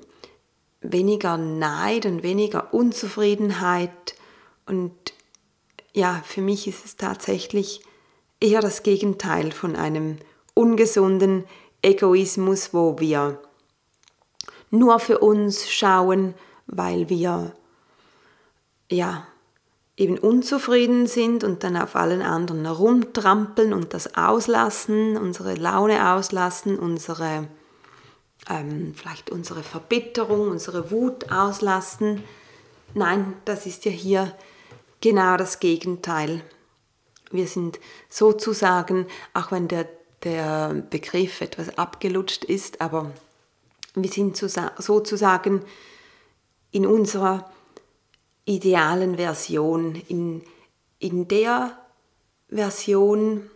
weniger 0.81 1.37
Neid 1.37 2.07
und 2.07 2.23
weniger 2.23 2.73
Unzufriedenheit. 2.73 4.15
Und 4.67 4.93
ja, 5.93 6.23
für 6.25 6.43
mich 6.43 6.69
ist 6.69 6.85
es 6.85 6.97
tatsächlich 6.97 7.81
eher 8.41 8.61
das 8.61 8.83
Gegenteil 8.83 9.53
von 9.53 9.77
einem 9.77 10.19
ungesunden 10.55 11.45
Egoismus, 11.83 12.75
wo 12.75 12.99
wir 12.99 13.41
nur 14.71 14.99
für 15.01 15.19
uns 15.19 15.71
schauen, 15.71 16.35
weil 16.67 17.09
wir 17.09 17.53
ja 18.91 19.27
eben 19.97 20.19
unzufrieden 20.19 21.07
sind 21.07 21.45
und 21.45 21.63
dann 21.63 21.77
auf 21.77 21.95
allen 21.95 22.23
anderen 22.23 22.65
herumtrampeln 22.65 23.73
und 23.73 23.93
das 23.93 24.17
auslassen, 24.17 25.17
unsere 25.17 25.55
Laune 25.55 26.13
auslassen, 26.13 26.79
unsere 26.79 27.49
ähm, 28.49 28.95
vielleicht 28.95 29.31
unsere 29.31 29.63
Verbitterung, 29.63 30.49
unsere 30.51 30.91
Wut 30.91 31.31
auslassen. 31.31 32.23
Nein, 32.95 33.35
das 33.45 33.67
ist 33.67 33.85
ja 33.85 33.91
hier 33.91 34.35
genau 35.01 35.37
das 35.37 35.61
Gegenteil. 35.61 36.43
Wir 37.31 37.47
sind 37.47 37.79
sozusagen, 38.09 39.07
auch 39.35 39.53
wenn 39.53 39.69
der, 39.69 39.89
der 40.25 40.75
Begriff 40.91 41.41
etwas 41.41 41.79
abgelutscht 41.79 42.45
ist, 42.45 42.81
aber 42.81 43.13
wir 43.95 44.11
sind 44.11 44.37
sozusagen 44.37 45.65
in 46.71 46.87
unserer 46.87 47.51
idealen 48.45 49.17
Version, 49.17 49.95
in, 50.09 50.43
in 50.99 51.29
der 51.29 51.79
Version, 52.49 53.51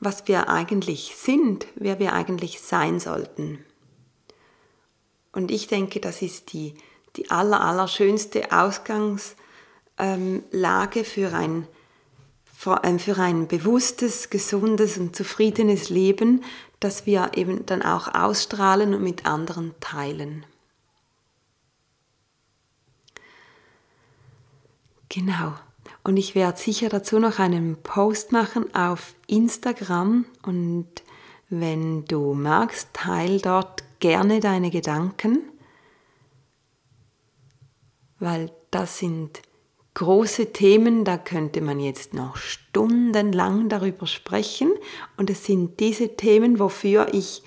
was 0.00 0.28
wir 0.28 0.48
eigentlich 0.48 1.14
sind, 1.16 1.66
wer 1.74 1.98
wir 1.98 2.12
eigentlich 2.12 2.60
sein 2.60 3.00
sollten. 3.00 3.64
Und 5.32 5.50
ich 5.50 5.66
denke, 5.66 6.00
das 6.00 6.22
ist 6.22 6.52
die, 6.52 6.74
die 7.16 7.30
aller, 7.30 7.60
aller 7.60 7.88
schönste 7.88 8.52
Ausgangslage 8.52 9.34
für 11.04 11.32
ein, 11.32 11.66
ähm, 12.82 12.98
für 12.98 13.18
ein 13.18 13.48
bewusstes, 13.48 14.30
gesundes 14.30 14.98
und 14.98 15.16
zufriedenes 15.16 15.90
Leben, 15.90 16.44
das 16.80 17.06
wir 17.06 17.32
eben 17.34 17.66
dann 17.66 17.82
auch 17.82 18.14
ausstrahlen 18.14 18.94
und 18.94 19.02
mit 19.02 19.26
anderen 19.26 19.74
teilen. 19.80 20.44
Genau. 25.08 25.54
Und 26.04 26.16
ich 26.16 26.34
werde 26.34 26.58
sicher 26.58 26.88
dazu 26.88 27.18
noch 27.18 27.38
einen 27.38 27.76
Post 27.82 28.32
machen 28.32 28.74
auf 28.74 29.14
Instagram 29.26 30.24
und 30.42 30.88
wenn 31.48 32.04
du 32.06 32.32
magst, 32.32 32.88
teil 32.94 33.40
dort 33.40 33.84
gerne 34.00 34.40
deine 34.40 34.70
Gedanken, 34.70 35.42
weil 38.18 38.50
das 38.70 38.98
sind 38.98 39.42
große 39.94 40.52
Themen, 40.52 41.04
da 41.04 41.18
könnte 41.18 41.60
man 41.60 41.78
jetzt 41.80 42.14
noch 42.14 42.36
stundenlang 42.36 43.68
darüber 43.68 44.06
sprechen. 44.06 44.72
Und 45.16 45.30
es 45.30 45.44
sind 45.44 45.80
diese 45.80 46.16
Themen, 46.16 46.58
wofür 46.58 47.12
ich 47.12 47.42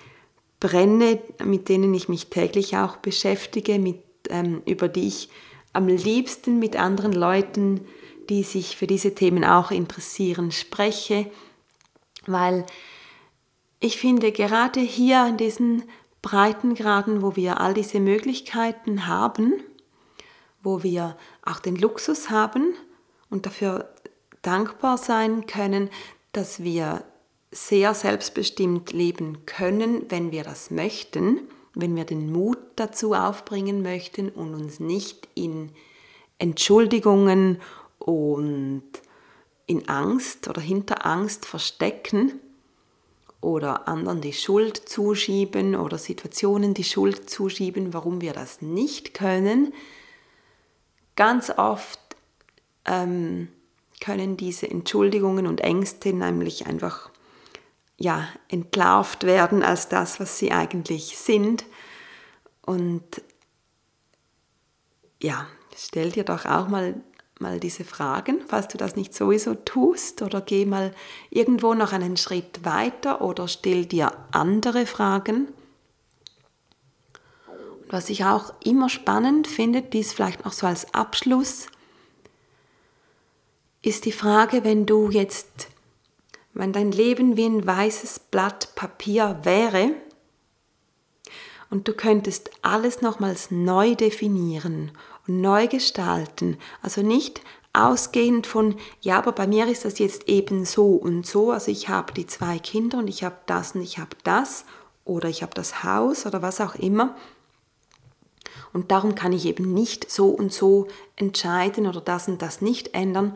brenne, 0.60 1.20
mit 1.44 1.70
denen 1.70 1.94
ich 1.94 2.10
mich 2.10 2.28
täglich 2.28 2.78
auch 2.78 2.98
beschäftige, 2.98 3.80
mit, 3.80 4.04
ähm, 4.30 4.62
über 4.66 4.88
die 4.88 5.08
ich 5.08 5.30
am 5.74 5.88
liebsten 5.88 6.60
mit 6.60 6.76
anderen 6.76 7.14
Leuten, 7.14 7.82
die 8.30 8.44
sich 8.44 8.78
für 8.78 8.88
diese 8.88 9.14
Themen 9.14 9.44
auch 9.44 9.72
interessieren, 9.72 10.52
spreche, 10.52 11.30
weil 12.26 12.66
ich 13.80 13.98
finde, 13.98 14.32
gerade 14.32 14.80
hier 14.80 15.22
an 15.22 15.38
diesen 15.38 15.84
Breitengraden, 16.22 17.22
wo 17.22 17.36
wir 17.36 17.60
all 17.60 17.74
diese 17.74 18.00
Möglichkeiten 18.00 19.06
haben, 19.06 19.54
wo 20.64 20.82
wir 20.82 21.18
auch 21.46 21.60
den 21.60 21.76
Luxus 21.76 22.30
haben 22.30 22.74
und 23.30 23.46
dafür 23.46 23.94
dankbar 24.42 24.98
sein 24.98 25.46
können, 25.46 25.90
dass 26.32 26.64
wir 26.64 27.04
sehr 27.52 27.94
selbstbestimmt 27.94 28.92
leben 28.92 29.46
können, 29.46 30.06
wenn 30.10 30.32
wir 30.32 30.44
das 30.44 30.72
möchten, 30.72 31.40
wenn 31.74 31.96
wir 31.96 32.04
den 32.04 32.32
Mut 32.32 32.58
dazu 32.76 33.14
aufbringen 33.14 33.82
möchten 33.82 34.30
und 34.30 34.54
uns 34.54 34.80
nicht 34.80 35.28
in 35.36 35.72
Entschuldigungen 36.38 37.62
und 38.00 38.84
in 39.68 39.88
Angst 39.88 40.48
oder 40.48 40.62
hinter 40.62 41.06
Angst 41.06 41.46
verstecken, 41.46 42.40
oder 43.46 43.88
anderen 43.88 44.22
die 44.22 44.34
Schuld 44.34 44.78
zuschieben 44.90 45.76
oder 45.76 46.00
Situationen 46.00 46.74
die 46.74 46.84
Schuld 46.84 47.30
zuschieben, 47.30 47.94
warum 47.94 48.20
wir 48.20 48.34
das 48.34 48.62
nicht 48.64 49.14
können. 49.14 49.72
Ganz 51.16 51.50
oft 51.50 52.00
ähm, 52.86 53.48
können 54.02 54.38
diese 54.38 54.70
Entschuldigungen 54.70 55.48
und 55.48 55.62
Ängste 55.62 56.14
nämlich 56.14 56.68
einfach 56.68 57.10
ja, 57.98 58.28
entlarvt 58.50 59.24
werden 59.24 59.64
als 59.64 59.88
das, 59.88 60.20
was 60.20 60.38
sie 60.38 60.52
eigentlich 60.52 61.18
sind. 61.18 61.66
Und 62.66 63.22
ja, 65.22 65.48
stell 65.76 66.12
dir 66.12 66.24
doch 66.24 66.46
auch 66.46 66.68
mal 66.68 66.96
mal 67.40 67.60
diese 67.60 67.84
Fragen, 67.84 68.42
falls 68.48 68.68
du 68.70 68.78
das 68.78 68.96
nicht 68.96 69.14
sowieso 69.14 69.56
tust, 69.56 70.22
oder 70.22 70.42
geh 70.42 70.66
mal 70.66 70.94
irgendwo 71.30 71.74
noch 71.74 71.92
einen 71.92 72.18
Schritt 72.18 72.64
weiter 72.64 73.22
oder 73.22 73.48
stell 73.48 73.86
dir 73.86 74.12
andere 74.32 74.86
Fragen. 74.86 75.50
Was 77.88 78.10
ich 78.10 78.26
auch 78.26 78.54
immer 78.64 78.90
spannend 78.90 79.48
finde, 79.48 79.82
dies 79.82 80.14
vielleicht 80.14 80.46
noch 80.46 80.54
so 80.54 80.66
als 80.68 80.94
Abschluss, 80.94 81.68
ist 83.82 84.06
die 84.06 84.12
Frage, 84.12 84.64
wenn 84.64 84.88
du 84.88 85.12
jetzt, 85.12 85.68
wenn 86.54 86.74
dein 86.74 86.92
Leben 86.92 87.38
wie 87.38 87.46
ein 87.46 87.66
weißes 87.66 88.20
Blatt 88.32 88.74
Papier 88.74 89.40
wäre 89.44 89.92
und 91.70 91.88
du 91.88 91.94
könntest 91.94 92.50
alles 92.64 93.02
nochmals 93.02 93.52
neu 93.52 93.94
definieren 93.94 94.92
und 95.28 95.42
neu 95.42 95.68
gestalten. 95.68 96.58
Also 96.82 97.04
nicht 97.04 97.42
ausgehend 97.74 98.48
von, 98.48 98.76
ja, 99.02 99.18
aber 99.18 99.34
bei 99.34 99.46
mir 99.46 99.68
ist 99.68 99.86
das 99.86 100.00
jetzt 100.00 100.28
eben 100.28 100.66
so 100.66 100.96
und 100.96 101.28
so. 101.28 101.52
Also 101.52 101.70
ich 101.70 101.90
habe 101.90 102.14
die 102.14 102.26
zwei 102.26 102.58
Kinder 102.58 102.98
und 102.98 103.08
ich 103.08 103.24
habe 103.24 103.38
das 103.46 103.76
und 103.76 103.82
ich 103.82 104.00
habe 104.00 104.16
das 104.24 104.66
oder 105.04 105.30
ich 105.30 105.44
habe 105.44 105.54
das 105.54 105.84
Haus 105.84 106.26
oder 106.26 106.42
was 106.42 106.62
auch 106.62 106.76
immer. 106.76 107.16
Und 108.76 108.92
darum 108.92 109.16
kann 109.16 109.34
ich 109.34 109.46
eben 109.46 109.74
nicht 109.74 110.12
so 110.12 110.30
und 110.30 110.54
so 110.54 110.88
entscheiden 111.16 111.88
oder 111.88 112.02
das 112.02 112.28
und 112.28 112.42
das 112.42 112.62
nicht 112.62 112.94
ändern. 112.94 113.36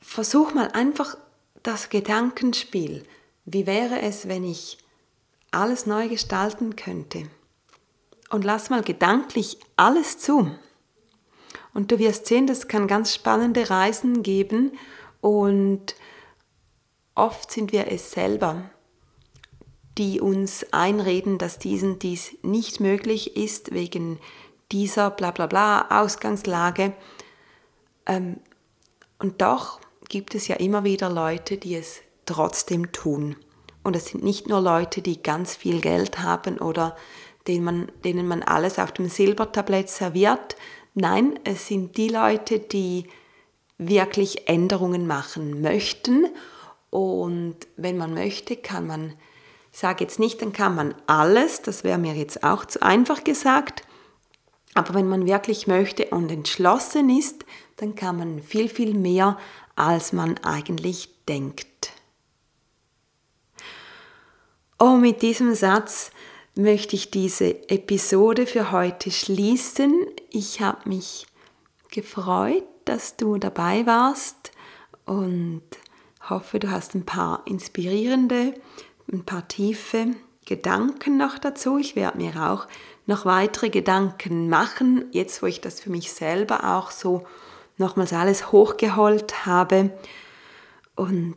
Versuch 0.00 0.54
mal 0.54 0.72
einfach 0.72 1.16
das 1.62 1.88
Gedankenspiel. 1.88 3.04
Wie 3.44 3.66
wäre 3.66 4.00
es, 4.00 4.26
wenn 4.26 4.42
ich 4.42 4.78
alles 5.52 5.86
neu 5.86 6.08
gestalten 6.08 6.74
könnte? 6.74 7.28
und 8.34 8.44
lass 8.44 8.68
mal 8.68 8.82
gedanklich 8.82 9.58
alles 9.76 10.18
zu. 10.18 10.50
Und 11.72 11.92
du 11.92 12.00
wirst 12.00 12.26
sehen, 12.26 12.48
das 12.48 12.66
kann 12.66 12.88
ganz 12.88 13.14
spannende 13.14 13.70
Reisen 13.70 14.24
geben 14.24 14.72
und 15.20 15.94
oft 17.14 17.52
sind 17.52 17.72
wir 17.72 17.90
es 17.92 18.10
selber, 18.10 18.70
die 19.98 20.20
uns 20.20 20.66
einreden, 20.72 21.38
dass 21.38 21.58
diesen 21.58 21.98
dies 21.98 22.36
nicht 22.42 22.80
möglich 22.80 23.36
ist 23.36 23.72
wegen 23.72 24.18
dieser 24.72 25.10
bla 25.10 25.30
bla 25.30 25.46
bla 25.46 26.02
Ausgangslage. 26.02 26.92
Ähm, 28.06 28.40
und 29.18 29.40
doch 29.40 29.80
gibt 30.08 30.34
es 30.34 30.48
ja 30.48 30.56
immer 30.56 30.84
wieder 30.84 31.10
Leute, 31.10 31.56
die 31.56 31.76
es 31.76 32.00
trotzdem 32.26 32.92
tun. 32.92 33.36
Und 33.82 33.94
es 33.96 34.06
sind 34.06 34.24
nicht 34.24 34.48
nur 34.48 34.60
Leute, 34.60 35.02
die 35.02 35.22
ganz 35.22 35.54
viel 35.54 35.80
Geld 35.80 36.18
haben 36.20 36.58
oder 36.58 36.96
denen 37.46 37.64
man, 37.64 37.92
denen 38.04 38.26
man 38.26 38.42
alles 38.42 38.78
auf 38.78 38.92
dem 38.92 39.08
Silbertablett 39.08 39.90
serviert. 39.90 40.56
Nein, 40.94 41.38
es 41.44 41.66
sind 41.68 41.96
die 41.96 42.08
Leute, 42.08 42.58
die 42.58 43.06
wirklich 43.78 44.48
Änderungen 44.48 45.06
machen 45.06 45.60
möchten. 45.60 46.26
Und 46.90 47.56
wenn 47.76 47.98
man 47.98 48.14
möchte, 48.14 48.56
kann 48.56 48.86
man, 48.86 49.14
ich 49.74 49.80
sage 49.80 50.04
jetzt 50.04 50.20
nicht, 50.20 50.40
dann 50.40 50.52
kann 50.52 50.76
man 50.76 50.94
alles, 51.08 51.60
das 51.60 51.82
wäre 51.82 51.98
mir 51.98 52.14
jetzt 52.14 52.44
auch 52.44 52.64
zu 52.64 52.80
einfach 52.80 53.24
gesagt, 53.24 53.82
aber 54.74 54.94
wenn 54.94 55.08
man 55.08 55.26
wirklich 55.26 55.66
möchte 55.66 56.06
und 56.10 56.30
entschlossen 56.30 57.10
ist, 57.10 57.44
dann 57.78 57.96
kann 57.96 58.16
man 58.16 58.40
viel, 58.40 58.68
viel 58.68 58.94
mehr, 58.94 59.36
als 59.74 60.12
man 60.12 60.38
eigentlich 60.44 61.08
denkt. 61.26 61.90
Oh, 64.78 64.94
mit 64.94 65.22
diesem 65.22 65.56
Satz 65.56 66.12
möchte 66.54 66.94
ich 66.94 67.10
diese 67.10 67.68
Episode 67.68 68.46
für 68.46 68.70
heute 68.70 69.10
schließen. 69.10 70.06
Ich 70.30 70.60
habe 70.60 70.88
mich 70.88 71.26
gefreut, 71.90 72.62
dass 72.84 73.16
du 73.16 73.38
dabei 73.38 73.86
warst 73.86 74.52
und 75.04 75.62
hoffe, 76.30 76.60
du 76.60 76.70
hast 76.70 76.94
ein 76.94 77.04
paar 77.04 77.42
inspirierende, 77.44 78.54
ein 79.12 79.24
paar 79.24 79.46
tiefe 79.48 80.14
Gedanken 80.44 81.16
noch 81.16 81.38
dazu. 81.38 81.78
Ich 81.78 81.96
werde 81.96 82.18
mir 82.18 82.50
auch 82.50 82.66
noch 83.06 83.24
weitere 83.24 83.70
Gedanken 83.70 84.48
machen, 84.48 85.06
jetzt 85.12 85.42
wo 85.42 85.46
ich 85.46 85.60
das 85.60 85.80
für 85.80 85.90
mich 85.90 86.12
selber 86.12 86.76
auch 86.76 86.90
so 86.90 87.26
nochmals 87.76 88.12
alles 88.12 88.52
hochgeholt 88.52 89.46
habe. 89.46 89.90
Und 90.96 91.36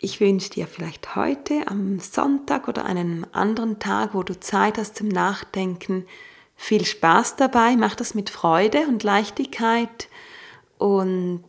ich 0.00 0.20
wünsche 0.20 0.50
dir 0.50 0.66
vielleicht 0.66 1.16
heute 1.16 1.66
am 1.66 1.98
Sonntag 2.00 2.68
oder 2.68 2.84
einem 2.84 3.26
anderen 3.32 3.78
Tag, 3.78 4.14
wo 4.14 4.22
du 4.22 4.38
Zeit 4.38 4.78
hast 4.78 4.96
zum 4.96 5.08
Nachdenken, 5.08 6.06
viel 6.54 6.84
Spaß 6.84 7.36
dabei. 7.36 7.76
Mach 7.76 7.94
das 7.94 8.14
mit 8.14 8.30
Freude 8.30 8.86
und 8.88 9.02
Leichtigkeit. 9.02 10.08
Und 10.78 11.44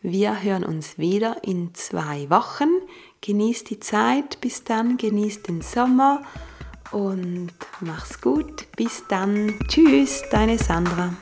wir 0.00 0.42
hören 0.42 0.64
uns 0.64 0.98
wieder 0.98 1.36
in 1.42 1.74
zwei 1.74 2.28
Wochen. 2.30 2.68
Genieß 3.22 3.64
die 3.64 3.80
Zeit. 3.80 4.40
Bis 4.40 4.64
dann. 4.64 4.98
Genieß 4.98 5.42
den 5.42 5.62
Sommer. 5.62 6.22
Und 6.90 7.52
mach's 7.80 8.20
gut. 8.20 8.66
Bis 8.76 9.04
dann. 9.08 9.58
Tschüss, 9.68 10.22
deine 10.30 10.58
Sandra. 10.58 11.14